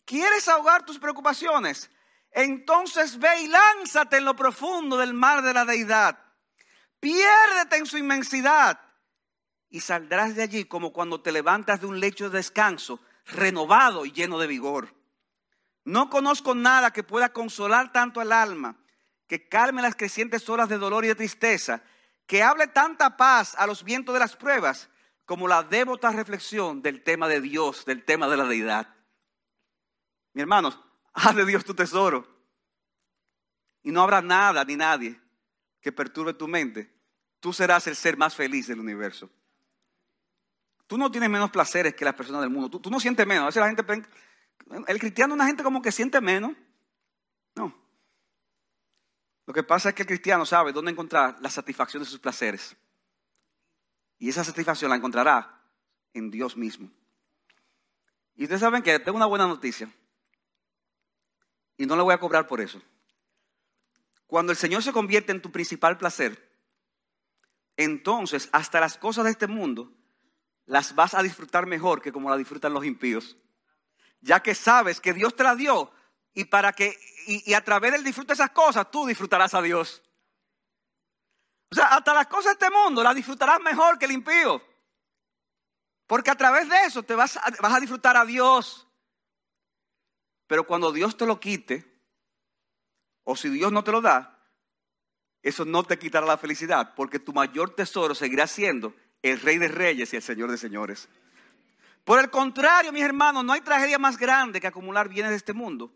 ¿Quieres 0.05 0.49
ahogar 0.49 0.85
tus 0.85 0.99
preocupaciones? 0.99 1.89
Entonces 2.33 3.17
ve 3.17 3.43
y 3.43 3.47
lánzate 3.47 4.17
en 4.17 4.25
lo 4.25 4.35
profundo 4.35 4.97
del 4.97 5.15
mar 5.15 5.41
de 5.43 5.55
la 5.55 5.65
deidad. 5.65 6.19
Piérdete 6.99 7.77
en 7.77 7.87
su 7.87 7.97
inmensidad 7.97 8.81
y 9.69 9.83
saldrás 9.83 10.35
de 10.35 10.43
allí 10.43 10.65
como 10.65 10.93
cuando 10.93 11.23
te 11.23 11.31
levantas 11.31 11.81
de 11.81 11.87
un 11.87 12.01
lecho 12.01 12.29
de 12.29 12.39
descanso, 12.39 12.99
renovado 13.25 14.05
y 14.05 14.11
lleno 14.11 14.41
de 14.41 14.49
vigor. 14.49 14.93
No 15.85 16.11
conozco 16.11 16.57
nada 16.57 16.93
que 16.93 17.05
pueda 17.05 17.33
consolar 17.33 17.93
tanto 17.93 18.21
al 18.21 18.33
alma, 18.33 18.81
que 19.29 19.49
calme 19.49 19.81
las 19.81 19.95
crecientes 19.95 20.49
horas 20.49 20.69
de 20.69 20.79
dolor 20.79 21.05
y 21.05 21.09
de 21.09 21.15
tristeza, 21.15 21.85
que 22.27 22.43
hable 22.43 22.67
tanta 22.67 23.17
paz 23.17 23.55
a 23.57 23.69
los 23.69 23.85
vientos 23.85 24.13
de 24.13 24.19
las 24.19 24.35
pruebas 24.35 24.89
como 25.31 25.47
la 25.47 25.63
devota 25.63 26.11
reflexión 26.11 26.83
del 26.83 27.05
tema 27.05 27.29
de 27.29 27.41
Dios, 27.41 27.85
del 27.85 28.05
tema 28.05 28.27
de 28.27 28.37
la 28.37 28.45
deidad. 28.47 28.93
Mi 30.33 30.43
hermanos, 30.43 30.77
haz 31.15 31.37
de 31.37 31.47
Dios 31.47 31.65
tu 31.65 31.73
tesoro. 31.73 32.27
Y 33.85 33.93
no 33.93 34.03
habrá 34.03 34.21
nada 34.23 34.65
ni 34.65 34.75
nadie 34.75 35.21
que 35.81 35.93
perturbe 35.93 36.35
tu 36.35 36.49
mente. 36.49 36.93
Tú 37.39 37.53
serás 37.53 37.87
el 37.87 37.95
ser 37.95 38.17
más 38.17 38.35
feliz 38.35 38.67
del 38.67 38.81
universo. 38.81 39.31
Tú 40.89 40.99
no 40.99 41.09
tienes 41.13 41.31
menos 41.31 41.53
placeres 41.53 41.95
que 41.95 42.05
las 42.05 42.15
personas 42.15 42.41
del 42.41 42.51
mundo. 42.51 42.81
Tú, 42.81 42.91
no 42.91 42.99
sientes 42.99 43.25
menos. 43.25 43.45
A 43.45 43.47
veces 43.47 43.61
la 43.61 43.69
gente, 43.69 43.85
el 44.89 44.99
cristiano 44.99 45.35
es 45.35 45.37
una 45.37 45.47
gente 45.47 45.63
como 45.63 45.81
que 45.81 45.93
siente 45.93 46.21
menos. 46.21 46.57
No. 47.55 47.73
Lo 49.47 49.55
que 49.55 49.63
pasa 49.63 49.91
es 49.91 49.95
que 49.95 50.03
el 50.03 50.09
cristiano 50.09 50.45
sabe 50.45 50.73
dónde 50.73 50.91
encontrar 50.91 51.37
la 51.41 51.51
satisfacción 51.51 52.03
de 52.03 52.09
sus 52.09 52.19
placeres. 52.19 52.77
Y 54.21 54.29
esa 54.29 54.45
satisfacción 54.45 54.91
la 54.91 54.97
encontrará 54.97 55.61
en 56.15 56.31
Dios 56.31 56.57
mismo. 56.57 56.89
Y 58.37 58.45
ustedes 58.45 58.61
saben 58.61 58.83
que 58.83 58.99
tengo 59.01 59.17
una 59.17 59.27
buena 59.27 59.49
noticia. 59.49 59.93
Y 61.77 61.87
no 61.87 61.97
le 61.97 62.03
voy 62.03 62.15
a 62.15 62.21
cobrar 62.21 62.47
por 62.47 62.61
eso. 62.61 62.81
Cuando 64.27 64.53
el 64.53 64.59
Señor 64.59 64.83
se 64.83 64.93
convierte 64.93 65.33
en 65.33 65.43
tu 65.43 65.51
principal 65.51 65.99
placer, 65.99 66.49
entonces 67.77 68.49
hasta 68.53 68.79
las 68.79 68.99
cosas 68.99 69.25
de 69.25 69.31
este 69.31 69.47
mundo 69.47 69.91
las 70.67 70.95
vas 70.95 71.15
a 71.15 71.23
disfrutar 71.23 71.67
mejor 71.67 72.03
que 72.03 72.13
como 72.13 72.29
las 72.29 72.39
disfrutan 72.39 72.75
los 72.75 72.85
impíos. 72.85 73.37
Ya 74.21 74.41
que 74.41 74.55
sabes 74.55 75.01
que 75.01 75.15
Dios 75.15 75.35
te 75.35 75.43
la 75.43 75.57
dio 75.57 75.91
y 76.35 76.45
para 76.45 76.73
que 76.73 76.95
y, 77.27 77.55
a 77.55 77.65
través 77.65 77.93
del 77.93 78.05
disfrute 78.05 78.29
de 78.29 78.35
esas 78.35 78.51
cosas 78.51 78.91
tú 78.91 79.07
disfrutarás 79.07 79.55
a 79.55 79.63
Dios. 79.63 80.03
O 81.71 81.75
sea, 81.75 81.87
hasta 81.87 82.15
las 82.15 82.27
cosas 82.27 82.59
de 82.59 82.65
este 82.65 82.71
mundo 82.71 83.03
las 83.03 83.15
disfrutarás 83.15 83.61
mejor 83.61 83.99
que 83.99 84.07
el 84.07 84.13
impío. 84.13 84.63
Porque 86.07 86.31
a 86.31 86.35
través 86.35 86.69
de 86.69 86.77
eso 86.85 87.03
te 87.03 87.15
vas 87.15 87.37
a, 87.37 87.45
vas 87.61 87.75
a 87.75 87.81
disfrutar 87.81 88.17
a 88.17 88.25
Dios. 88.25 88.89
Pero 90.49 90.67
cuando 90.67 90.91
Dios 90.91 91.17
te 91.17 91.27
lo 91.27 91.39
quite, 91.39 91.87
o 93.23 93.37
si 93.37 93.49
Dios 93.49 93.71
no 93.71 93.85
te 93.85 93.93
lo 93.93 94.01
da, 94.01 94.37
eso 95.43 95.65
no 95.65 95.85
te 95.85 95.99
quitará 95.99 96.27
la 96.27 96.37
felicidad, 96.37 96.95
porque 96.97 97.21
tu 97.21 97.33
mayor 97.33 97.75
tesoro 97.75 98.15
seguirá 98.15 98.49
siendo 98.49 98.95
el 99.23 99.41
Rey 99.41 99.59
de 99.59 99.69
Reyes 99.69 100.13
y 100.13 100.17
el 100.17 100.23
Señor 100.23 100.51
de 100.51 100.59
Señores. 100.59 101.09
Por 102.05 102.19
el 102.19 102.31
contrario, 102.31 102.93
mis 102.93 103.05
hermanos, 103.05 103.45
no 103.45 103.53
hay 103.53 103.61
tragedia 103.61 103.99
más 103.99 104.19
grande 104.19 104.61
que 104.61 104.67
acumular 104.67 105.09
bienes 105.09 105.31
de 105.31 105.37
este 105.37 105.53
mundo, 105.53 105.93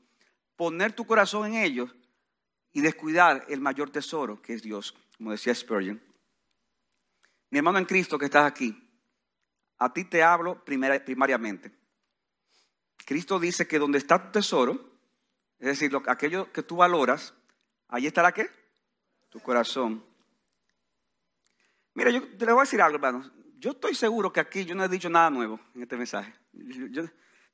poner 0.57 0.93
tu 0.93 1.07
corazón 1.07 1.47
en 1.47 1.55
ellos 1.55 1.95
y 2.73 2.81
descuidar 2.81 3.45
el 3.49 3.61
mayor 3.61 3.91
tesoro 3.91 4.41
que 4.41 4.55
es 4.55 4.63
Dios, 4.63 4.95
como 5.17 5.31
decía 5.31 5.55
Spurgeon. 5.55 6.03
Mi 7.51 7.59
hermano 7.59 7.79
en 7.79 7.85
Cristo 7.85 8.19
que 8.19 8.25
estás 8.27 8.45
aquí, 8.47 8.77
a 9.79 9.93
ti 9.93 10.05
te 10.05 10.23
hablo 10.23 10.65
primariamente. 10.65 11.73
Cristo 13.05 13.39
dice 13.39 13.67
que 13.67 13.79
donde 13.79 13.99
está 13.99 14.23
tu 14.23 14.33
tesoro, 14.33 14.95
es 15.59 15.69
decir, 15.69 15.97
aquello 16.07 16.51
que 16.53 16.63
tú 16.63 16.77
valoras, 16.77 17.35
ahí 17.89 18.07
estará 18.07 18.33
qué? 18.33 18.51
Tu 19.31 19.41
corazón. 19.41 20.05
Mira, 21.95 22.11
yo 22.11 22.23
te 22.37 22.45
le 22.45 22.53
voy 22.53 22.61
a 22.61 22.65
decir 22.65 22.81
algo, 22.81 22.97
hermanos. 22.97 23.31
Yo 23.59 23.71
estoy 23.71 23.95
seguro 23.95 24.33
que 24.33 24.41
aquí 24.41 24.65
yo 24.65 24.75
no 24.75 24.85
he 24.85 24.89
dicho 24.89 25.09
nada 25.09 25.31
nuevo 25.31 25.61
en 25.75 25.83
este 25.83 25.97
mensaje. 25.97 26.35
Yo, 26.53 27.03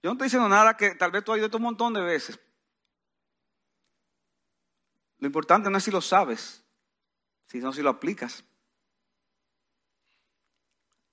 no 0.02 0.12
estoy 0.12 0.26
diciendo 0.26 0.48
nada 0.48 0.76
que 0.76 0.94
tal 0.94 1.10
vez 1.10 1.22
tú 1.22 1.32
hayas 1.32 1.44
oído 1.44 1.56
un 1.58 1.62
montón 1.64 1.92
de 1.92 2.00
veces. 2.00 2.40
Lo 5.18 5.26
importante 5.26 5.68
no 5.68 5.76
es 5.76 5.84
si 5.84 5.90
lo 5.90 6.00
sabes, 6.00 6.64
sino 7.50 7.72
si 7.72 7.82
lo 7.82 7.90
aplicas. 7.90 8.44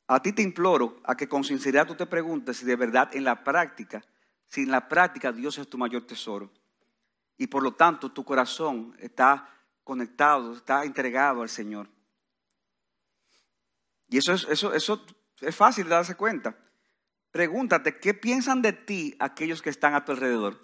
A 0.08 0.21
ti 0.21 0.32
te 0.34 0.43
imploro 0.43 1.02
a 1.04 1.17
que 1.17 1.28
con 1.28 1.43
sinceridad 1.43 1.88
tú 1.88 1.95
te 1.95 2.06
preguntes 2.06 2.58
si 2.58 2.65
de 2.65 2.76
verdad 2.76 3.10
en 3.15 3.23
la 3.23 3.43
práctica, 3.43 4.06
si 4.47 4.62
en 4.62 4.71
la 4.71 4.88
práctica 4.88 5.32
Dios 5.32 5.58
es 5.58 5.67
tu 5.67 5.78
mayor 5.78 6.06
tesoro. 6.06 6.52
Y 7.38 7.47
por 7.47 7.63
lo 7.63 7.73
tanto 7.73 8.12
tu 8.12 8.23
corazón 8.23 8.95
está 9.00 9.50
conectado, 9.84 10.54
está 10.54 10.86
entregado 10.86 11.41
al 11.41 11.50
Señor. 11.50 11.89
Y 14.08 14.17
eso 14.17 14.32
es, 14.34 14.45
eso, 14.50 14.73
eso 14.73 15.06
es 15.41 15.56
fácil 15.56 15.86
de 15.86 15.89
darse 15.89 16.15
cuenta. 16.15 16.56
Pregúntate, 17.32 18.00
¿qué 18.00 18.13
piensan 18.13 18.62
de 18.62 18.73
ti 18.73 19.15
aquellos 19.19 19.62
que 19.62 19.71
están 19.71 19.95
a 19.95 20.06
tu 20.06 20.12
alrededor? 20.12 20.62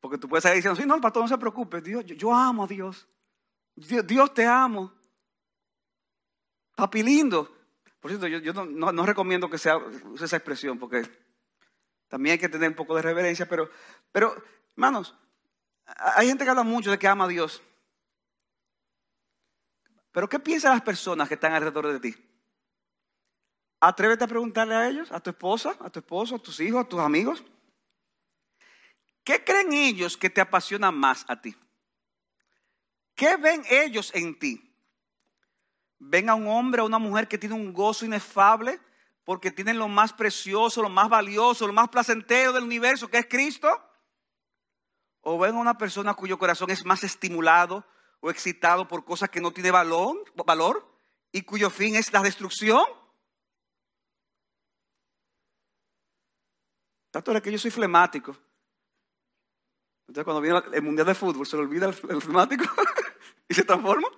Porque 0.00 0.18
tú 0.18 0.28
puedes 0.28 0.42
salir 0.42 0.56
diciendo, 0.56 0.80
sí, 0.80 0.86
no, 0.86 1.00
pastor, 1.00 1.22
no 1.22 1.28
se 1.28 1.38
preocupe, 1.38 1.82
Dios, 1.82 2.04
yo, 2.06 2.34
amo 2.34 2.64
a 2.64 2.66
Dios. 2.66 3.06
Dios. 3.76 4.34
te 4.34 4.46
amo. 4.46 4.92
Papi 6.74 7.02
lindo. 7.02 7.50
Por 8.00 8.10
cierto, 8.10 8.26
yo, 8.26 8.52
no, 8.66 9.06
recomiendo 9.06 9.48
que 9.48 9.58
sea, 9.58 9.76
use 9.76 10.26
esa 10.26 10.36
expresión 10.36 10.78
porque 10.78 11.02
también 12.08 12.34
hay 12.34 12.38
que 12.38 12.48
tener 12.48 12.68
un 12.68 12.76
poco 12.76 12.94
de 12.94 13.02
reverencia, 13.02 13.48
pero, 13.48 13.70
pero, 14.12 14.34
hermanos, 14.76 15.14
hay 15.86 16.28
gente 16.28 16.44
que 16.44 16.50
habla 16.50 16.62
mucho 16.62 16.90
de 16.90 16.98
que 16.98 17.08
ama 17.08 17.24
a 17.24 17.28
Dios. 17.28 17.62
Pero 20.12 20.28
¿qué 20.28 20.38
piensan 20.38 20.72
las 20.72 20.82
personas 20.82 21.28
que 21.28 21.34
están 21.34 21.52
alrededor 21.52 21.86
de 21.88 22.00
ti? 22.00 22.14
Atrévete 23.80 24.24
a 24.24 24.28
preguntarle 24.28 24.74
a 24.74 24.88
ellos, 24.88 25.10
a 25.10 25.20
tu 25.20 25.30
esposa, 25.30 25.76
a 25.80 25.90
tu 25.90 25.98
esposo, 25.98 26.36
a 26.36 26.38
tus 26.38 26.60
hijos, 26.60 26.84
a 26.84 26.88
tus 26.88 27.00
amigos. 27.00 27.42
¿Qué 29.24 29.42
creen 29.42 29.72
ellos 29.72 30.16
que 30.16 30.30
te 30.30 30.40
apasiona 30.40 30.90
más 30.90 31.24
a 31.28 31.40
ti? 31.40 31.56
¿Qué 33.14 33.36
ven 33.36 33.62
ellos 33.70 34.10
en 34.14 34.38
ti? 34.38 34.74
¿Ven 35.98 36.28
a 36.28 36.34
un 36.34 36.48
hombre 36.48 36.82
o 36.82 36.86
una 36.86 36.98
mujer 36.98 37.28
que 37.28 37.38
tiene 37.38 37.54
un 37.54 37.72
gozo 37.72 38.04
inefable 38.04 38.80
porque 39.24 39.50
tienen 39.50 39.78
lo 39.78 39.88
más 39.88 40.12
precioso, 40.12 40.82
lo 40.82 40.90
más 40.90 41.08
valioso, 41.08 41.66
lo 41.66 41.72
más 41.72 41.88
placentero 41.88 42.52
del 42.52 42.64
universo 42.64 43.08
que 43.08 43.18
es 43.18 43.26
Cristo? 43.26 43.68
¿O 45.20 45.38
ven 45.38 45.54
a 45.54 45.60
una 45.60 45.78
persona 45.78 46.14
cuyo 46.14 46.38
corazón 46.38 46.70
es 46.70 46.84
más 46.84 47.04
estimulado 47.04 47.84
o 48.20 48.30
excitado 48.30 48.86
por 48.86 49.04
cosas 49.04 49.30
que 49.30 49.40
no 49.40 49.52
tiene 49.52 49.70
valor, 49.70 50.24
valor 50.44 50.86
y 51.32 51.42
cuyo 51.42 51.70
fin 51.70 51.96
es 51.96 52.12
la 52.12 52.20
destrucción? 52.20 52.84
Tanto 57.10 57.30
es 57.30 57.42
que 57.42 57.52
yo 57.52 57.58
soy 57.58 57.70
flemático. 57.70 58.36
Entonces 60.08 60.24
cuando 60.24 60.40
viene 60.40 60.60
el 60.72 60.82
mundial 60.82 61.06
de 61.06 61.14
fútbol 61.14 61.46
se 61.46 61.56
le 61.56 61.62
olvida 61.62 61.86
el, 61.86 61.94
flemático 61.94 62.64
y 63.48 63.54
se 63.54 63.64
transforma. 63.64 64.08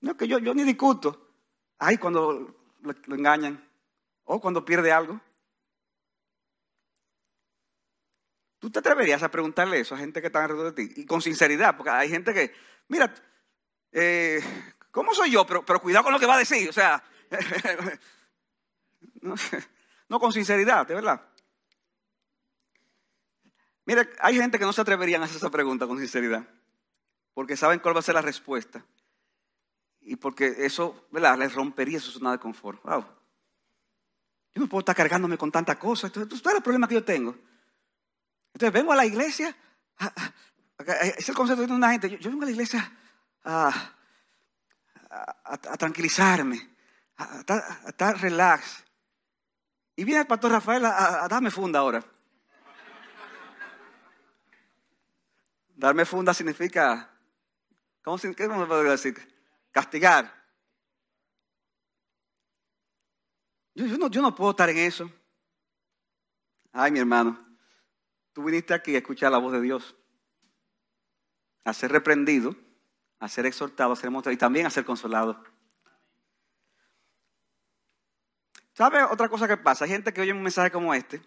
No, 0.00 0.16
que 0.16 0.28
yo, 0.28 0.38
yo 0.38 0.54
ni 0.54 0.64
discuto. 0.64 1.28
Ay, 1.78 1.96
cuando 1.98 2.74
lo, 2.80 3.14
engañan 3.14 3.68
o 4.24 4.40
cuando 4.40 4.64
pierde 4.64 4.92
algo. 4.92 5.20
¿Tú 8.58 8.70
te 8.70 8.80
atreverías 8.80 9.22
a 9.22 9.30
preguntarle 9.30 9.80
eso 9.80 9.94
a 9.94 9.98
gente 9.98 10.20
que 10.20 10.26
está 10.26 10.44
alrededor 10.44 10.74
de 10.74 10.84
ti? 10.84 11.00
Y 11.00 11.06
con 11.06 11.22
sinceridad, 11.22 11.76
porque 11.76 11.90
hay 11.90 12.08
gente 12.08 12.34
que, 12.34 12.52
mira, 12.88 13.14
eh, 13.92 14.40
¿cómo 14.90 15.14
soy 15.14 15.30
yo? 15.30 15.46
Pero, 15.46 15.64
pero 15.64 15.80
cuidado 15.80 16.04
con 16.04 16.12
lo 16.12 16.18
que 16.18 16.26
va 16.26 16.34
a 16.34 16.38
decir. 16.38 16.68
O 16.68 16.72
sea, 16.72 17.02
no. 19.20 19.34
No, 20.08 20.18
con 20.18 20.32
sinceridad, 20.32 20.86
de 20.86 20.94
verdad. 20.94 21.22
Mire, 23.88 24.10
hay 24.20 24.36
gente 24.36 24.58
que 24.58 24.66
no 24.66 24.72
se 24.74 24.82
atreverían 24.82 25.22
a 25.22 25.24
hacer 25.24 25.38
esa 25.38 25.48
pregunta 25.48 25.86
con 25.86 25.98
sinceridad, 25.98 26.46
porque 27.32 27.56
saben 27.56 27.80
cuál 27.80 27.96
va 27.96 28.00
a 28.00 28.02
ser 28.02 28.16
la 28.16 28.20
respuesta. 28.20 28.84
Y 30.02 30.16
porque 30.16 30.56
eso, 30.58 31.06
¿verdad? 31.10 31.38
Les 31.38 31.54
rompería 31.54 31.98
su 31.98 32.10
zona 32.10 32.32
de 32.32 32.38
confort. 32.38 32.82
Wow. 32.82 33.06
Yo 34.54 34.60
no 34.60 34.68
puedo 34.68 34.80
estar 34.80 34.94
cargándome 34.94 35.38
con 35.38 35.50
tanta 35.50 35.78
cosa. 35.78 36.08
Entonces, 36.08 36.42
todo 36.42 36.54
el 36.54 36.62
problema 36.62 36.86
que 36.86 36.96
yo 36.96 37.04
tengo. 37.04 37.34
Entonces, 38.52 38.74
vengo 38.74 38.92
a 38.92 38.96
la 38.96 39.06
iglesia. 39.06 39.56
es 41.00 41.26
el 41.26 41.34
concepto 41.34 41.66
de 41.66 41.72
una 41.72 41.90
gente. 41.90 42.10
Yo, 42.18 42.28
vengo 42.28 42.42
a 42.42 42.46
la 42.46 42.52
iglesia 42.52 42.92
a, 43.44 43.94
tranquilizarme, 45.78 46.76
a, 47.16 47.42
a 47.48 47.88
estar 47.88 48.20
relax. 48.20 48.84
Y 49.96 50.04
viene 50.04 50.20
el 50.20 50.26
pastor 50.26 50.52
Rafael 50.52 50.84
a, 50.84 51.26
darme 51.26 51.50
funda 51.50 51.78
ahora. 51.78 52.04
Darme 55.78 56.04
funda 56.04 56.34
significa, 56.34 57.08
¿cómo, 58.02 58.18
¿qué 58.18 58.48
me 58.48 58.66
puedo 58.66 58.82
decir? 58.82 59.16
Castigar. 59.70 60.34
Yo, 63.74 63.96
no, 63.96 64.10
yo 64.10 64.20
no 64.20 64.34
puedo 64.34 64.50
estar 64.50 64.68
en 64.70 64.78
eso. 64.78 65.08
Ay, 66.72 66.90
mi 66.90 66.98
hermano, 66.98 67.38
tú 68.32 68.42
viniste 68.42 68.74
aquí 68.74 68.96
a 68.96 68.98
escuchar 68.98 69.30
la 69.30 69.38
voz 69.38 69.52
de 69.52 69.60
Dios, 69.60 69.94
a 71.64 71.72
ser 71.72 71.92
reprendido, 71.92 72.56
a 73.20 73.28
ser 73.28 73.46
exhortado, 73.46 73.92
a 73.92 73.96
ser 73.96 74.10
mostrado 74.10 74.34
y 74.34 74.36
también 74.36 74.66
a 74.66 74.70
ser 74.70 74.84
consolado. 74.84 75.40
¿Sabe 78.72 79.04
otra 79.04 79.28
cosa 79.28 79.46
que 79.46 79.56
pasa? 79.56 79.84
Hay 79.84 79.90
gente 79.90 80.12
que 80.12 80.22
oye 80.22 80.32
un 80.32 80.42
mensaje 80.42 80.72
como 80.72 80.92
este 80.92 81.22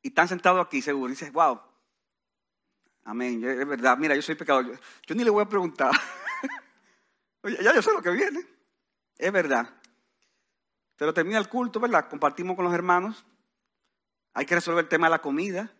y 0.00 0.08
están 0.08 0.26
sentados 0.26 0.66
aquí 0.66 0.80
seguro 0.80 1.08
y 1.08 1.16
dices, 1.16 1.30
wow, 1.30 1.60
amén, 3.04 3.44
es 3.44 3.66
verdad, 3.66 3.96
mira, 3.98 4.14
yo 4.14 4.22
soy 4.22 4.34
pecador, 4.34 4.78
yo, 5.06 5.14
ni 5.14 5.24
le 5.24 5.30
voy 5.30 5.42
a 5.42 5.48
preguntar. 5.48 5.92
Oye, 7.42 7.58
ya 7.62 7.74
yo 7.74 7.82
sé 7.82 7.92
lo 7.92 8.02
que 8.02 8.10
viene, 8.10 8.46
es 9.16 9.32
verdad. 9.32 9.68
Pero 10.96 11.12
termina 11.12 11.38
el 11.38 11.48
culto, 11.48 11.80
¿verdad? 11.80 12.08
Compartimos 12.08 12.56
con 12.56 12.64
los 12.64 12.74
hermanos. 12.74 13.24
Hay 14.32 14.46
que 14.46 14.54
resolver 14.54 14.84
el 14.84 14.88
tema 14.88 15.06
de 15.06 15.12
la 15.12 15.20
comida. 15.20 15.72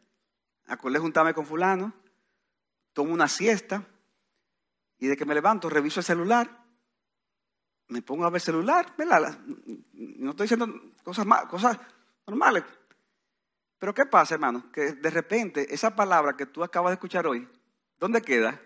Acordé 0.67 0.99
juntarme 0.99 1.35
con 1.35 1.47
fulano. 1.47 1.93
Tomo 2.93 3.13
una 3.13 3.29
siesta. 3.29 3.87
Y 4.99 5.07
de 5.07 5.17
que 5.17 5.25
me 5.25 5.35
levanto, 5.35 5.71
reviso 5.71 6.01
el 6.01 6.05
celular 6.05 6.65
me 7.89 8.03
pongo 8.03 8.25
a 8.25 8.31
ver 8.31 8.41
celular, 8.41 8.95
¿verdad? 8.97 9.39
No 9.93 10.31
estoy 10.31 10.45
diciendo 10.45 10.69
cosas, 11.03 11.27
cosas 11.49 11.79
normales. 12.27 12.65
Pero 13.85 13.93
¿qué 13.93 14.07
pasa, 14.07 14.33
hermano? 14.33 14.73
Que 14.73 14.93
de 14.93 15.11
repente 15.11 15.75
esa 15.75 15.95
palabra 15.95 16.39
que 16.39 16.47
tú 16.47 16.65
acabas 16.65 16.89
de 16.89 16.95
escuchar 16.95 17.27
hoy, 17.27 17.47
¿dónde 17.99 18.23
queda? 18.23 18.59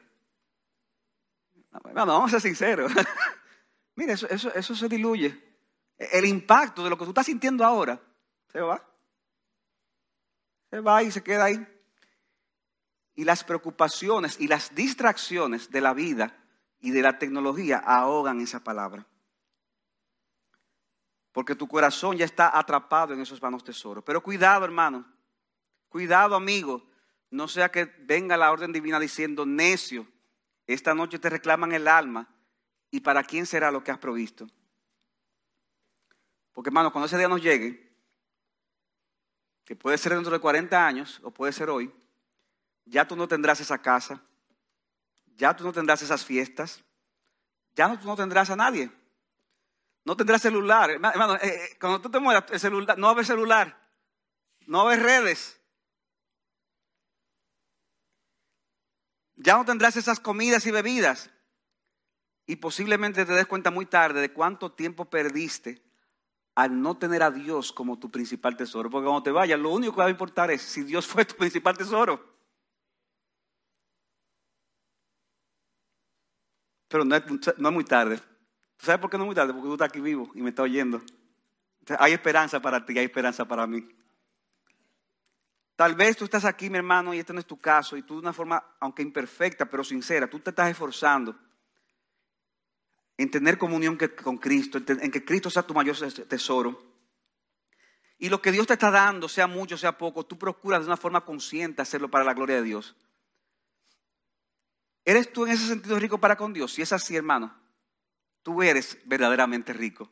Hermano, 1.73 2.13
vamos 2.13 2.29
a 2.29 2.39
ser 2.39 2.43
sinceros. 2.43 2.93
Eso, 3.97 4.29
eso 4.29 4.77
se 4.77 4.89
diluye 4.89 5.37
El 5.97 6.25
impacto 6.25 6.85
de 6.85 6.91
lo 6.91 6.97
que 6.97 7.03
tú 7.03 7.11
estás 7.11 7.27
sintiendo 7.27 7.65
ahora 7.65 8.01
se 8.53 8.61
va. 8.61 8.81
Se 10.71 10.79
va 10.79 11.03
y 11.03 11.11
se 11.11 11.25
queda 11.25 11.47
ahí. 11.47 11.67
Y 13.17 13.25
las 13.25 13.43
preocupaciones 13.43 14.39
y 14.39 14.47
las 14.47 14.73
distracciones 14.73 15.73
de 15.73 15.81
la 15.81 15.95
vida 15.95 16.37
y 16.79 16.93
de 16.93 17.03
la 17.03 17.19
tecnología 17.19 17.79
ahogan 17.79 18.41
esa 18.41 18.63
palabra. 18.63 19.08
Porque 21.39 21.55
tu 21.55 21.69
corazón 21.69 22.17
ya 22.17 22.25
está 22.25 22.59
atrapado 22.59 23.15
en 23.15 23.21
esos 23.21 23.39
vanos 23.39 23.63
tesoros. 23.63 24.03
Pero 24.03 24.21
cuidado, 24.21 24.65
hermano. 24.65 25.07
Cuidado, 25.89 26.35
amigo. 26.35 26.85
No 27.31 27.47
sea 27.47 27.71
que 27.71 27.85
venga 27.85 28.37
la 28.37 28.51
orden 28.51 28.73
divina 28.73 28.99
diciendo, 28.99 29.47
necio, 29.47 30.05
esta 30.67 30.95
noche 30.95 31.21
te 31.21 31.31
reclaman 31.31 31.71
el 31.71 31.87
alma. 31.87 32.29
¿Y 32.91 33.03
para 33.03 33.23
quién 33.23 33.47
será 33.47 33.71
lo 33.71 33.85
que 33.85 33.93
has 33.93 33.99
provisto? 33.99 34.49
Porque, 36.51 36.71
hermano, 36.71 36.91
cuando 36.91 37.07
ese 37.07 37.17
día 37.17 37.29
nos 37.29 37.41
llegue, 37.41 37.89
que 39.65 39.77
puede 39.77 39.97
ser 39.97 40.15
dentro 40.15 40.33
de 40.33 40.41
40 40.41 40.85
años 40.85 41.21
o 41.23 41.31
puede 41.31 41.53
ser 41.53 41.71
hoy, 41.71 41.95
ya 42.85 43.07
tú 43.07 43.15
no 43.15 43.29
tendrás 43.29 43.61
esa 43.61 43.79
casa, 43.81 44.21
ya 45.37 45.55
tú 45.55 45.63
no 45.63 45.73
tendrás 45.73 46.03
esas 46.03 46.25
fiestas, 46.25 46.83
ya 47.77 47.87
no, 47.87 47.97
tú 47.97 48.09
no 48.09 48.17
tendrás 48.17 48.51
a 48.51 48.57
nadie. 48.57 48.91
No 50.09 50.17
tendrás 50.17 50.41
celular. 50.41 50.89
Hermano, 50.89 51.35
eh, 51.35 51.41
eh, 51.43 51.77
cuando 51.79 52.01
tú 52.01 52.11
te 52.11 52.19
mueras, 52.19 52.45
el 52.51 52.59
celular, 52.59 52.97
no 52.97 53.09
va 53.09 53.11
a 53.11 53.13
haber 53.13 53.27
celular, 53.27 53.79
no 54.67 54.79
va 54.79 54.85
a 54.85 54.95
haber 54.95 55.05
redes. 55.05 55.61
Ya 59.37 59.59
no 59.59 59.67
tendrás 59.67 59.97
esas 59.97 60.19
comidas 60.19 60.65
y 60.65 60.71
bebidas. 60.71 61.29
Y 62.47 62.57
posiblemente 62.57 63.27
te 63.27 63.35
des 63.35 63.47
cuenta 63.47 63.71
muy 63.71 63.85
tarde 63.85 64.23
de 64.23 64.33
cuánto 64.33 64.73
tiempo 64.73 65.05
perdiste 65.05 65.85
al 66.55 66.81
no 66.81 66.97
tener 66.97 67.23
a 67.23 67.31
Dios 67.31 67.71
como 67.71 67.99
tu 67.99 68.11
principal 68.11 68.57
tesoro. 68.57 68.89
Porque 68.89 69.05
cuando 69.05 69.25
te 69.25 69.31
vayas, 69.31 69.61
lo 69.61 69.69
único 69.69 69.93
que 69.93 70.01
va 70.01 70.07
a 70.07 70.11
importar 70.11 70.51
es 70.51 70.63
si 70.63 70.85
Dios 70.85 71.07
fue 71.07 71.27
tu 71.27 71.35
principal 71.35 71.77
tesoro. 71.77 72.35
Pero 76.89 77.05
no 77.05 77.15
es, 77.15 77.59
muy 77.59 77.85
tarde. 77.85 78.19
¿Sabes 78.79 79.01
por 79.01 79.11
qué 79.11 79.19
no 79.19 79.25
es 79.25 79.27
muy 79.27 79.35
tarde? 79.35 79.53
Porque 79.53 79.67
tú 79.67 79.73
estás 79.75 79.89
aquí 79.89 80.01
vivo 80.01 80.31
y 80.35 80.43
me 80.43 80.51
estás 80.51 80.65
oyendo. 80.65 81.03
hay 81.99 82.13
esperanza 82.13 82.61
para 82.61 82.85
ti, 82.85 82.99
hay 82.99 83.07
esperanza 83.07 83.45
para 83.47 83.67
mí. 83.67 83.87
Tal 85.75 85.95
vez 85.95 86.17
tú 86.17 86.25
estás 86.25 86.45
aquí, 86.45 86.71
mi 86.71 86.79
hermano, 86.79 87.15
y 87.15 87.21
este 87.21 87.33
no 87.33 87.39
es 87.39 87.47
tu 87.47 87.61
caso, 87.61 87.97
y 87.97 88.03
tú 88.03 88.15
de 88.15 88.21
una 88.21 88.33
forma, 88.33 88.77
aunque 88.81 89.03
imperfecta, 89.03 89.67
pero 89.67 89.85
sincera, 89.85 90.29
tú 90.29 90.41
te 90.41 90.51
estás 90.51 90.71
esforzando 90.71 91.39
en 93.17 93.31
tener 93.31 93.59
comunión 93.59 93.97
con 94.23 94.39
Cristo, 94.39 94.79
en 94.79 95.11
que 95.11 95.25
Cristo 95.25 95.51
sea 95.51 95.63
tu 95.63 95.75
mayor 95.75 95.97
tesoro. 96.29 96.83
Y 98.19 98.29
lo 98.29 98.43
que 98.43 98.51
Dios 98.51 98.67
te 98.67 98.73
está 98.73 98.91
dando, 98.91 99.29
sea 99.29 99.47
mucho, 99.47 99.79
sea 99.79 99.97
poco, 99.97 100.27
tú 100.27 100.37
procuras 100.37 100.81
de 100.81 100.87
una 100.87 100.97
forma 100.97 101.25
consciente 101.25 101.83
hacerlo 101.83 102.11
para 102.11 102.25
la 102.25 102.35
gloria 102.35 102.57
de 102.57 102.63
Dios. 102.63 102.97
¿Eres 105.05 105.33
tú 105.33 105.47
en 105.47 105.53
ese 105.53 105.67
sentido 105.67 105.99
rico 105.99 106.19
para 106.19 106.37
con 106.37 106.53
Dios? 106.53 106.73
Si 106.73 106.83
es 106.83 106.93
así, 106.93 107.15
hermano, 107.15 107.57
tú 108.49 108.63
eres 108.63 108.97
verdaderamente 109.05 109.75
rico. 109.75 110.09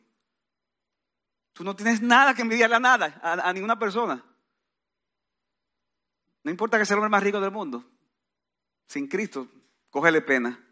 Tú 1.53 1.63
no 1.63 1.75
tienes 1.75 2.03
nada 2.03 2.35
que 2.35 2.43
envidiarle 2.43 2.75
a 2.75 2.79
nada, 2.79 3.19
a, 3.23 3.51
ninguna 3.51 3.79
persona. 3.79 4.23
No 6.43 6.51
importa 6.51 6.77
que 6.77 6.85
sea 6.85 6.93
el 6.93 6.99
hombre 6.99 7.09
más 7.09 7.23
rico 7.23 7.41
del 7.41 7.49
mundo. 7.49 7.83
Sin 8.85 9.07
Cristo, 9.07 9.47
cógele 9.89 10.21
pena 10.21 10.63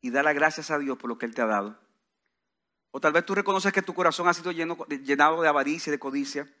y 0.00 0.10
dale 0.10 0.34
gracias 0.34 0.72
a 0.72 0.78
Dios 0.80 0.98
por 0.98 1.08
lo 1.08 1.18
que 1.18 1.26
Él 1.26 1.36
te 1.36 1.40
ha 1.40 1.46
dado. 1.46 1.78
O 2.90 2.98
tal 2.98 3.12
vez 3.12 3.24
tú 3.24 3.36
reconoces 3.36 3.72
que 3.72 3.80
tu 3.80 3.94
corazón 3.94 4.26
ha 4.26 4.34
sido 4.34 4.50
lleno, 4.50 4.76
llenado 4.88 5.40
de 5.40 5.46
avaricia 5.46 5.90
y 5.90 5.92
de 5.92 6.00
codicia. 6.00 6.52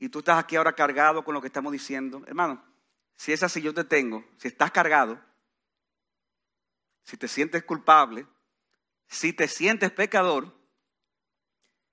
Y 0.00 0.08
tú 0.08 0.18
estás 0.18 0.40
aquí 0.40 0.56
ahora 0.56 0.72
cargado 0.72 1.22
con 1.22 1.34
lo 1.34 1.40
que 1.40 1.46
estamos 1.46 1.70
diciendo. 1.70 2.24
Hermano, 2.26 2.60
si 3.14 3.32
es 3.32 3.44
así, 3.44 3.62
yo 3.62 3.72
te 3.72 3.84
tengo. 3.84 4.24
Si 4.38 4.48
estás 4.48 4.72
cargado, 4.72 5.20
si 7.04 7.16
te 7.16 7.28
sientes 7.28 7.62
culpable, 7.62 8.26
si 9.12 9.32
te 9.32 9.48
sientes 9.48 9.90
pecador, 9.90 10.54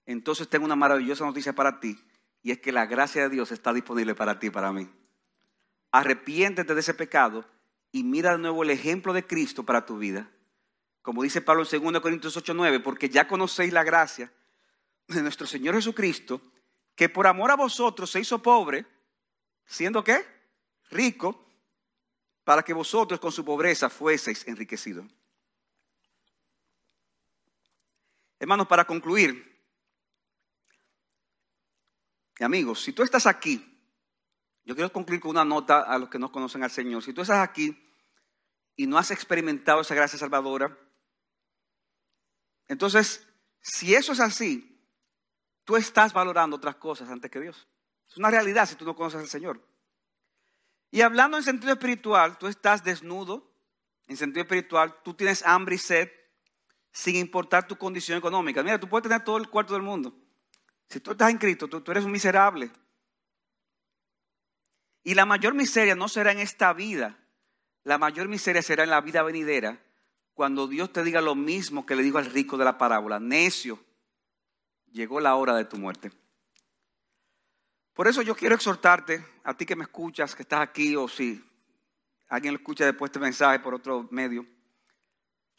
entonces 0.06 0.50
tengo 0.50 0.66
una 0.66 0.76
maravillosa 0.76 1.26
noticia 1.26 1.54
para 1.54 1.80
ti. 1.80 1.98
Y 2.42 2.52
es 2.52 2.60
que 2.60 2.72
la 2.72 2.86
gracia 2.86 3.24
de 3.24 3.30
Dios 3.30 3.52
está 3.52 3.74
disponible 3.74 4.16
para 4.16 4.40
ti 4.40 4.48
y 4.48 4.50
para 4.50 4.72
mí. 4.72 4.90
Arrepiéntete 5.92 6.74
de 6.74 6.80
ese 6.80 6.94
pecado 6.94 7.46
y 7.92 8.04
mira 8.04 8.32
de 8.32 8.38
nuevo 8.40 8.64
el 8.64 8.70
ejemplo 8.70 9.14
de 9.14 9.28
Cristo 9.28 9.64
para 9.66 9.86
tu 9.86 9.98
vida 9.98 10.32
como 11.02 11.24
dice 11.24 11.42
Pablo 11.42 11.64
en 11.64 11.82
2 11.82 12.02
Corintios 12.02 12.38
8:9, 12.38 12.84
porque 12.84 13.10
ya 13.10 13.28
conocéis 13.28 13.74
la 13.74 13.84
gracia 13.84 14.32
de 15.08 15.22
nuestro 15.22 15.48
Señor 15.48 15.76
Jesucristo, 15.76 16.42
que 16.96 17.10
por 17.10 17.26
amor 17.26 17.52
a 17.52 17.56
vosotros 17.56 18.12
se 18.12 18.20
hizo 18.20 18.42
pobre, 18.42 18.86
siendo 19.66 20.04
qué? 20.04 20.24
Rico, 20.92 21.48
para 22.44 22.64
que 22.64 22.74
vosotros 22.74 23.20
con 23.20 23.32
su 23.32 23.44
pobreza 23.46 23.90
fueseis 23.90 24.48
enriquecidos. 24.48 25.06
Hermanos, 28.40 28.68
para 28.68 28.86
concluir, 28.86 29.46
amigos, 32.40 32.82
si 32.82 32.94
tú 32.94 33.04
estás 33.04 33.28
aquí, 33.28 33.66
yo 34.64 34.76
quiero 34.76 34.94
concluir 34.94 35.20
con 35.20 35.32
una 35.32 35.44
nota 35.44 35.82
a 35.82 35.98
los 35.98 36.10
que 36.10 36.20
no 36.20 36.32
conocen 36.32 36.64
al 36.64 36.72
Señor. 36.72 37.04
Si 37.04 37.14
tú 37.14 37.22
estás 37.22 37.40
aquí 37.40 37.78
y 38.76 38.88
no 38.88 38.98
has 38.98 39.12
experimentado 39.12 39.82
esa 39.82 39.96
gracia 39.96 40.18
salvadora, 40.18 40.78
entonces, 42.68 43.28
si 43.62 43.96
eso 43.96 44.14
es 44.14 44.20
así, 44.20 44.80
tú 45.66 45.76
estás 45.76 46.14
valorando 46.14 46.56
otras 46.56 46.76
cosas 46.76 47.10
antes 47.10 47.30
que 47.30 47.42
Dios. 47.42 47.68
Es 48.08 48.18
una 48.18 48.30
realidad 48.30 48.68
si 48.70 48.76
tú 48.76 48.86
no 48.86 48.96
conoces 48.96 49.20
al 49.20 49.28
Señor. 49.28 49.68
Y 50.92 51.02
hablando 51.02 51.38
en 51.38 51.44
sentido 51.44 51.74
espiritual, 51.74 52.38
tú 52.38 52.48
estás 52.48 52.84
desnudo, 52.84 53.52
en 54.08 54.18
sentido 54.18 54.44
espiritual, 54.44 55.02
tú 55.04 55.14
tienes 55.14 55.46
hambre 55.46 55.76
y 55.76 55.80
sed, 55.80 56.10
sin 56.92 57.16
importar 57.16 57.68
tu 57.68 57.78
condición 57.78 58.18
económica. 58.18 58.64
Mira, 58.64 58.80
tú 58.80 58.88
puedes 58.88 59.04
tener 59.04 59.24
todo 59.24 59.38
el 59.38 59.50
cuarto 59.50 59.74
del 59.74 59.84
mundo. 59.84 60.14
Si 60.88 61.00
tú 61.00 61.12
estás 61.12 61.30
en 61.30 61.38
Cristo, 61.38 61.68
tú, 61.68 61.92
eres 61.92 62.04
un 62.04 62.12
miserable. 62.12 62.72
Y 65.04 65.14
la 65.14 65.26
mayor 65.26 65.54
miseria 65.54 65.96
no 65.96 66.08
será 66.08 66.32
en 66.32 66.40
esta 66.40 66.74
vida, 66.74 67.18
la 67.84 67.98
mayor 67.98 68.28
miseria 68.28 68.62
será 68.62 68.84
en 68.84 68.90
la 68.90 69.02
vida 69.02 69.24
venidera, 69.24 69.82
cuando 70.34 70.68
Dios 70.68 70.92
te 70.92 71.04
diga 71.04 71.22
lo 71.22 71.36
mismo 71.36 71.86
que 71.86 71.96
le 71.96 72.04
dijo 72.04 72.18
al 72.18 72.26
rico 72.26 72.58
de 72.58 72.66
la 72.66 72.78
parábola, 72.78 73.20
necio, 73.20 73.80
llegó 74.92 75.20
la 75.20 75.36
hora 75.36 75.56
de 75.56 75.66
tu 75.66 75.78
muerte. 75.78 76.12
Por 77.94 78.08
eso 78.08 78.22
yo 78.22 78.36
quiero 78.36 78.56
exhortarte, 78.56 79.26
a 79.44 79.54
ti 79.56 79.66
que 79.66 79.76
me 79.76 79.84
escuchas, 79.84 80.36
que 80.36 80.44
estás 80.44 80.62
aquí, 80.62 80.96
o 80.96 81.08
si 81.08 81.44
alguien 82.30 82.54
lo 82.54 82.60
escucha 82.60 82.86
después 82.86 83.10
de 83.10 83.14
este 83.14 83.20
mensaje 83.20 83.60
por 83.60 83.74
otro 83.74 84.08
medio, 84.12 84.46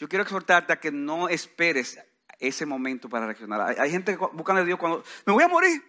yo 0.01 0.09
quiero 0.09 0.23
exhortarte 0.23 0.73
a 0.73 0.81
que 0.81 0.91
no 0.91 1.29
esperes 1.29 2.01
ese 2.39 2.65
momento 2.65 3.11
para 3.11 3.27
reaccionar. 3.27 3.79
Hay, 3.79 3.91
gente 3.91 4.17
que 4.17 4.27
busca 4.33 4.57
a 4.57 4.65
Dios 4.65 4.79
cuando, 4.79 5.05
me 5.27 5.35
voy 5.35 5.45
a 5.45 5.49
morir. 5.49 5.83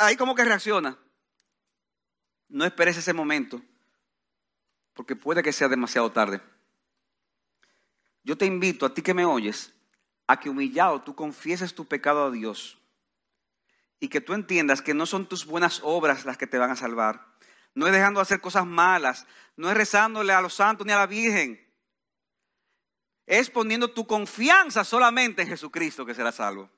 Ahí 0.00 0.16
como 0.16 0.34
que 0.34 0.44
reacciona. 0.44 0.98
No 2.48 2.64
esperes 2.64 2.96
ese 2.96 3.12
momento 3.12 3.62
porque 4.92 5.14
puede 5.14 5.44
que 5.44 5.52
sea 5.52 5.68
demasiado 5.68 6.10
tarde. 6.10 6.40
Yo 8.24 8.36
te 8.36 8.46
invito 8.46 8.84
a 8.84 8.92
ti 8.92 9.00
que 9.00 9.14
me 9.14 9.24
oyes 9.24 9.72
a 10.26 10.40
que 10.40 10.50
humillado 10.50 11.02
tú 11.02 11.14
confieses 11.14 11.76
tu 11.76 11.86
pecado 11.86 12.24
a 12.24 12.30
Dios 12.32 12.76
y 14.00 14.08
que 14.08 14.20
tú 14.20 14.32
entiendas 14.32 14.82
que 14.82 14.94
no 14.94 15.06
son 15.06 15.28
tus 15.28 15.46
buenas 15.46 15.80
obras 15.84 16.24
las 16.24 16.36
que 16.36 16.48
te 16.48 16.58
van 16.58 16.72
a 16.72 16.76
salvar. 16.76 17.24
No 17.74 17.86
es 17.86 17.92
dejando 17.92 18.20
de 18.20 18.22
hacer 18.22 18.40
cosas 18.40 18.66
malas, 18.66 19.26
no 19.56 19.70
es 19.70 19.76
rezándole 19.76 20.32
a 20.32 20.40
los 20.40 20.54
santos 20.54 20.86
ni 20.86 20.92
a 20.92 20.98
la 20.98 21.06
Virgen. 21.06 21.60
Es 23.26 23.50
poniendo 23.50 23.90
tu 23.90 24.06
confianza 24.06 24.84
solamente 24.84 25.42
en 25.42 25.48
Jesucristo 25.48 26.04
que 26.04 26.14
será 26.14 26.30
salvo. 26.30 26.70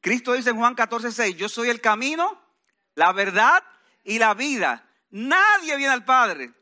Cristo 0.00 0.34
dice 0.34 0.50
en 0.50 0.56
Juan 0.56 0.74
14, 0.74 1.10
6, 1.10 1.36
yo 1.36 1.48
soy 1.48 1.68
el 1.68 1.80
camino, 1.80 2.40
la 2.94 3.12
verdad 3.12 3.64
y 4.04 4.18
la 4.18 4.34
vida. 4.34 4.88
Nadie 5.10 5.76
viene 5.76 5.92
al 5.92 6.04
Padre 6.04 6.52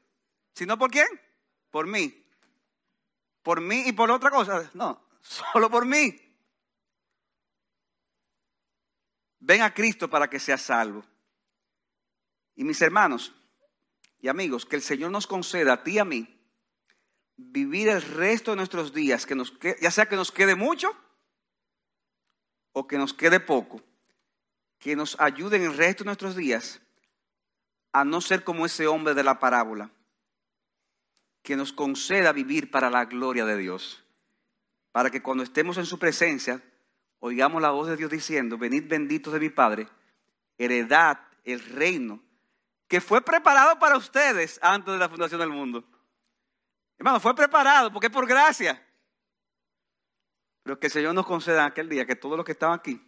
¿Sino 0.55 0.79
por 0.79 0.91
quién? 0.91 1.09
Por 1.71 1.87
mí. 1.87 2.25
Por 3.43 3.61
mí 3.61 3.83
y 3.87 3.93
por 3.93 4.11
otra 4.11 4.31
cosa. 4.31 4.71
No, 4.75 5.05
solo 5.21 5.69
por 5.69 5.85
mí. 5.85 6.17
Ven 9.41 9.63
a 9.63 9.75
Cristo 9.75 10.09
para 10.09 10.31
que 10.31 10.41
seas 10.41 10.63
salvo. 10.63 11.05
Y 12.57 12.65
mis 12.65 12.81
hermanos 12.81 13.33
y 14.21 14.29
amigos, 14.29 14.65
que 14.65 14.77
el 14.77 14.83
Señor 14.83 15.11
nos 15.11 15.27
conceda 15.27 15.75
a 15.75 15.83
ti 15.83 15.93
y 15.93 15.99
a 15.99 16.05
mí 16.05 16.29
vivir 17.37 17.89
el 17.89 18.03
resto 18.03 18.53
de 18.53 18.57
nuestros 18.57 18.95
días, 18.95 19.27
que 19.27 19.35
nos, 19.35 19.53
ya 19.81 19.91
sea 19.91 20.07
que 20.07 20.17
nos 20.17 20.31
quede 20.31 20.55
mucho 20.55 20.97
o 22.73 22.87
que 22.87 22.97
nos 22.97 23.13
quede 23.13 23.41
poco, 23.41 23.83
que 24.79 24.97
nos 24.97 25.19
ayuden 25.21 25.63
el 25.63 25.77
resto 25.77 26.05
de 26.05 26.09
nuestros 26.09 26.37
días 26.37 26.81
a 27.93 28.05
no 28.05 28.21
ser 28.21 28.45
como 28.45 28.67
ese 28.67 28.87
hombre 28.87 29.15
de 29.15 29.25
la 29.25 29.39
parábola 29.39 29.91
que 31.43 31.57
nos 31.57 31.73
conceda 31.73 32.33
vivir 32.33 32.71
para 32.71 32.91
la 32.91 33.05
gloria 33.05 33.45
de 33.45 33.57
Dios 33.59 34.05
para 34.95 35.11
que 35.11 35.23
cuando 35.23 35.43
estemos 35.43 35.77
en 35.77 35.87
su 35.87 35.99
presencia, 35.99 36.63
oigamos 37.19 37.61
la 37.61 37.73
voz 37.73 37.89
de 37.89 37.97
Dios 37.97 38.13
diciendo, 38.13 38.57
venid 38.57 38.87
benditos 38.87 39.33
de 39.33 39.41
mi 39.41 39.49
Padre, 39.49 39.89
heredad 40.57 41.19
el 41.43 41.59
reino 41.59 42.23
que 42.89 43.01
fue 43.01 43.23
preparado 43.23 43.79
para 43.79 43.97
ustedes 43.97 44.59
antes 44.63 44.93
de 44.93 44.99
la 44.99 45.09
fundación 45.09 45.41
del 45.41 45.51
mundo. 45.51 45.85
Hermano, 46.99 47.21
fue 47.21 47.35
preparado 47.35 47.93
porque 47.93 48.07
es 48.07 48.13
por 48.13 48.27
gracia. 48.27 48.81
Pero 50.63 50.79
que 50.79 50.87
el 50.87 50.93
Señor 50.93 51.15
nos 51.15 51.27
conceda 51.27 51.65
aquel 51.65 51.89
día 51.89 52.07
que 52.07 52.17
todos 52.17 52.37
los 52.37 52.47
que 52.47 52.53
estaban 52.53 52.79
aquí 52.79 53.01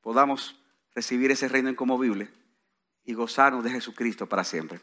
podamos 0.00 0.60
recibir 0.94 1.30
ese 1.30 1.48
reino 1.48 1.70
incomovible 1.70 2.32
y 3.04 3.14
gozarnos 3.14 3.64
de 3.64 3.70
Jesucristo 3.70 4.28
para 4.28 4.44
siempre. 4.44 4.80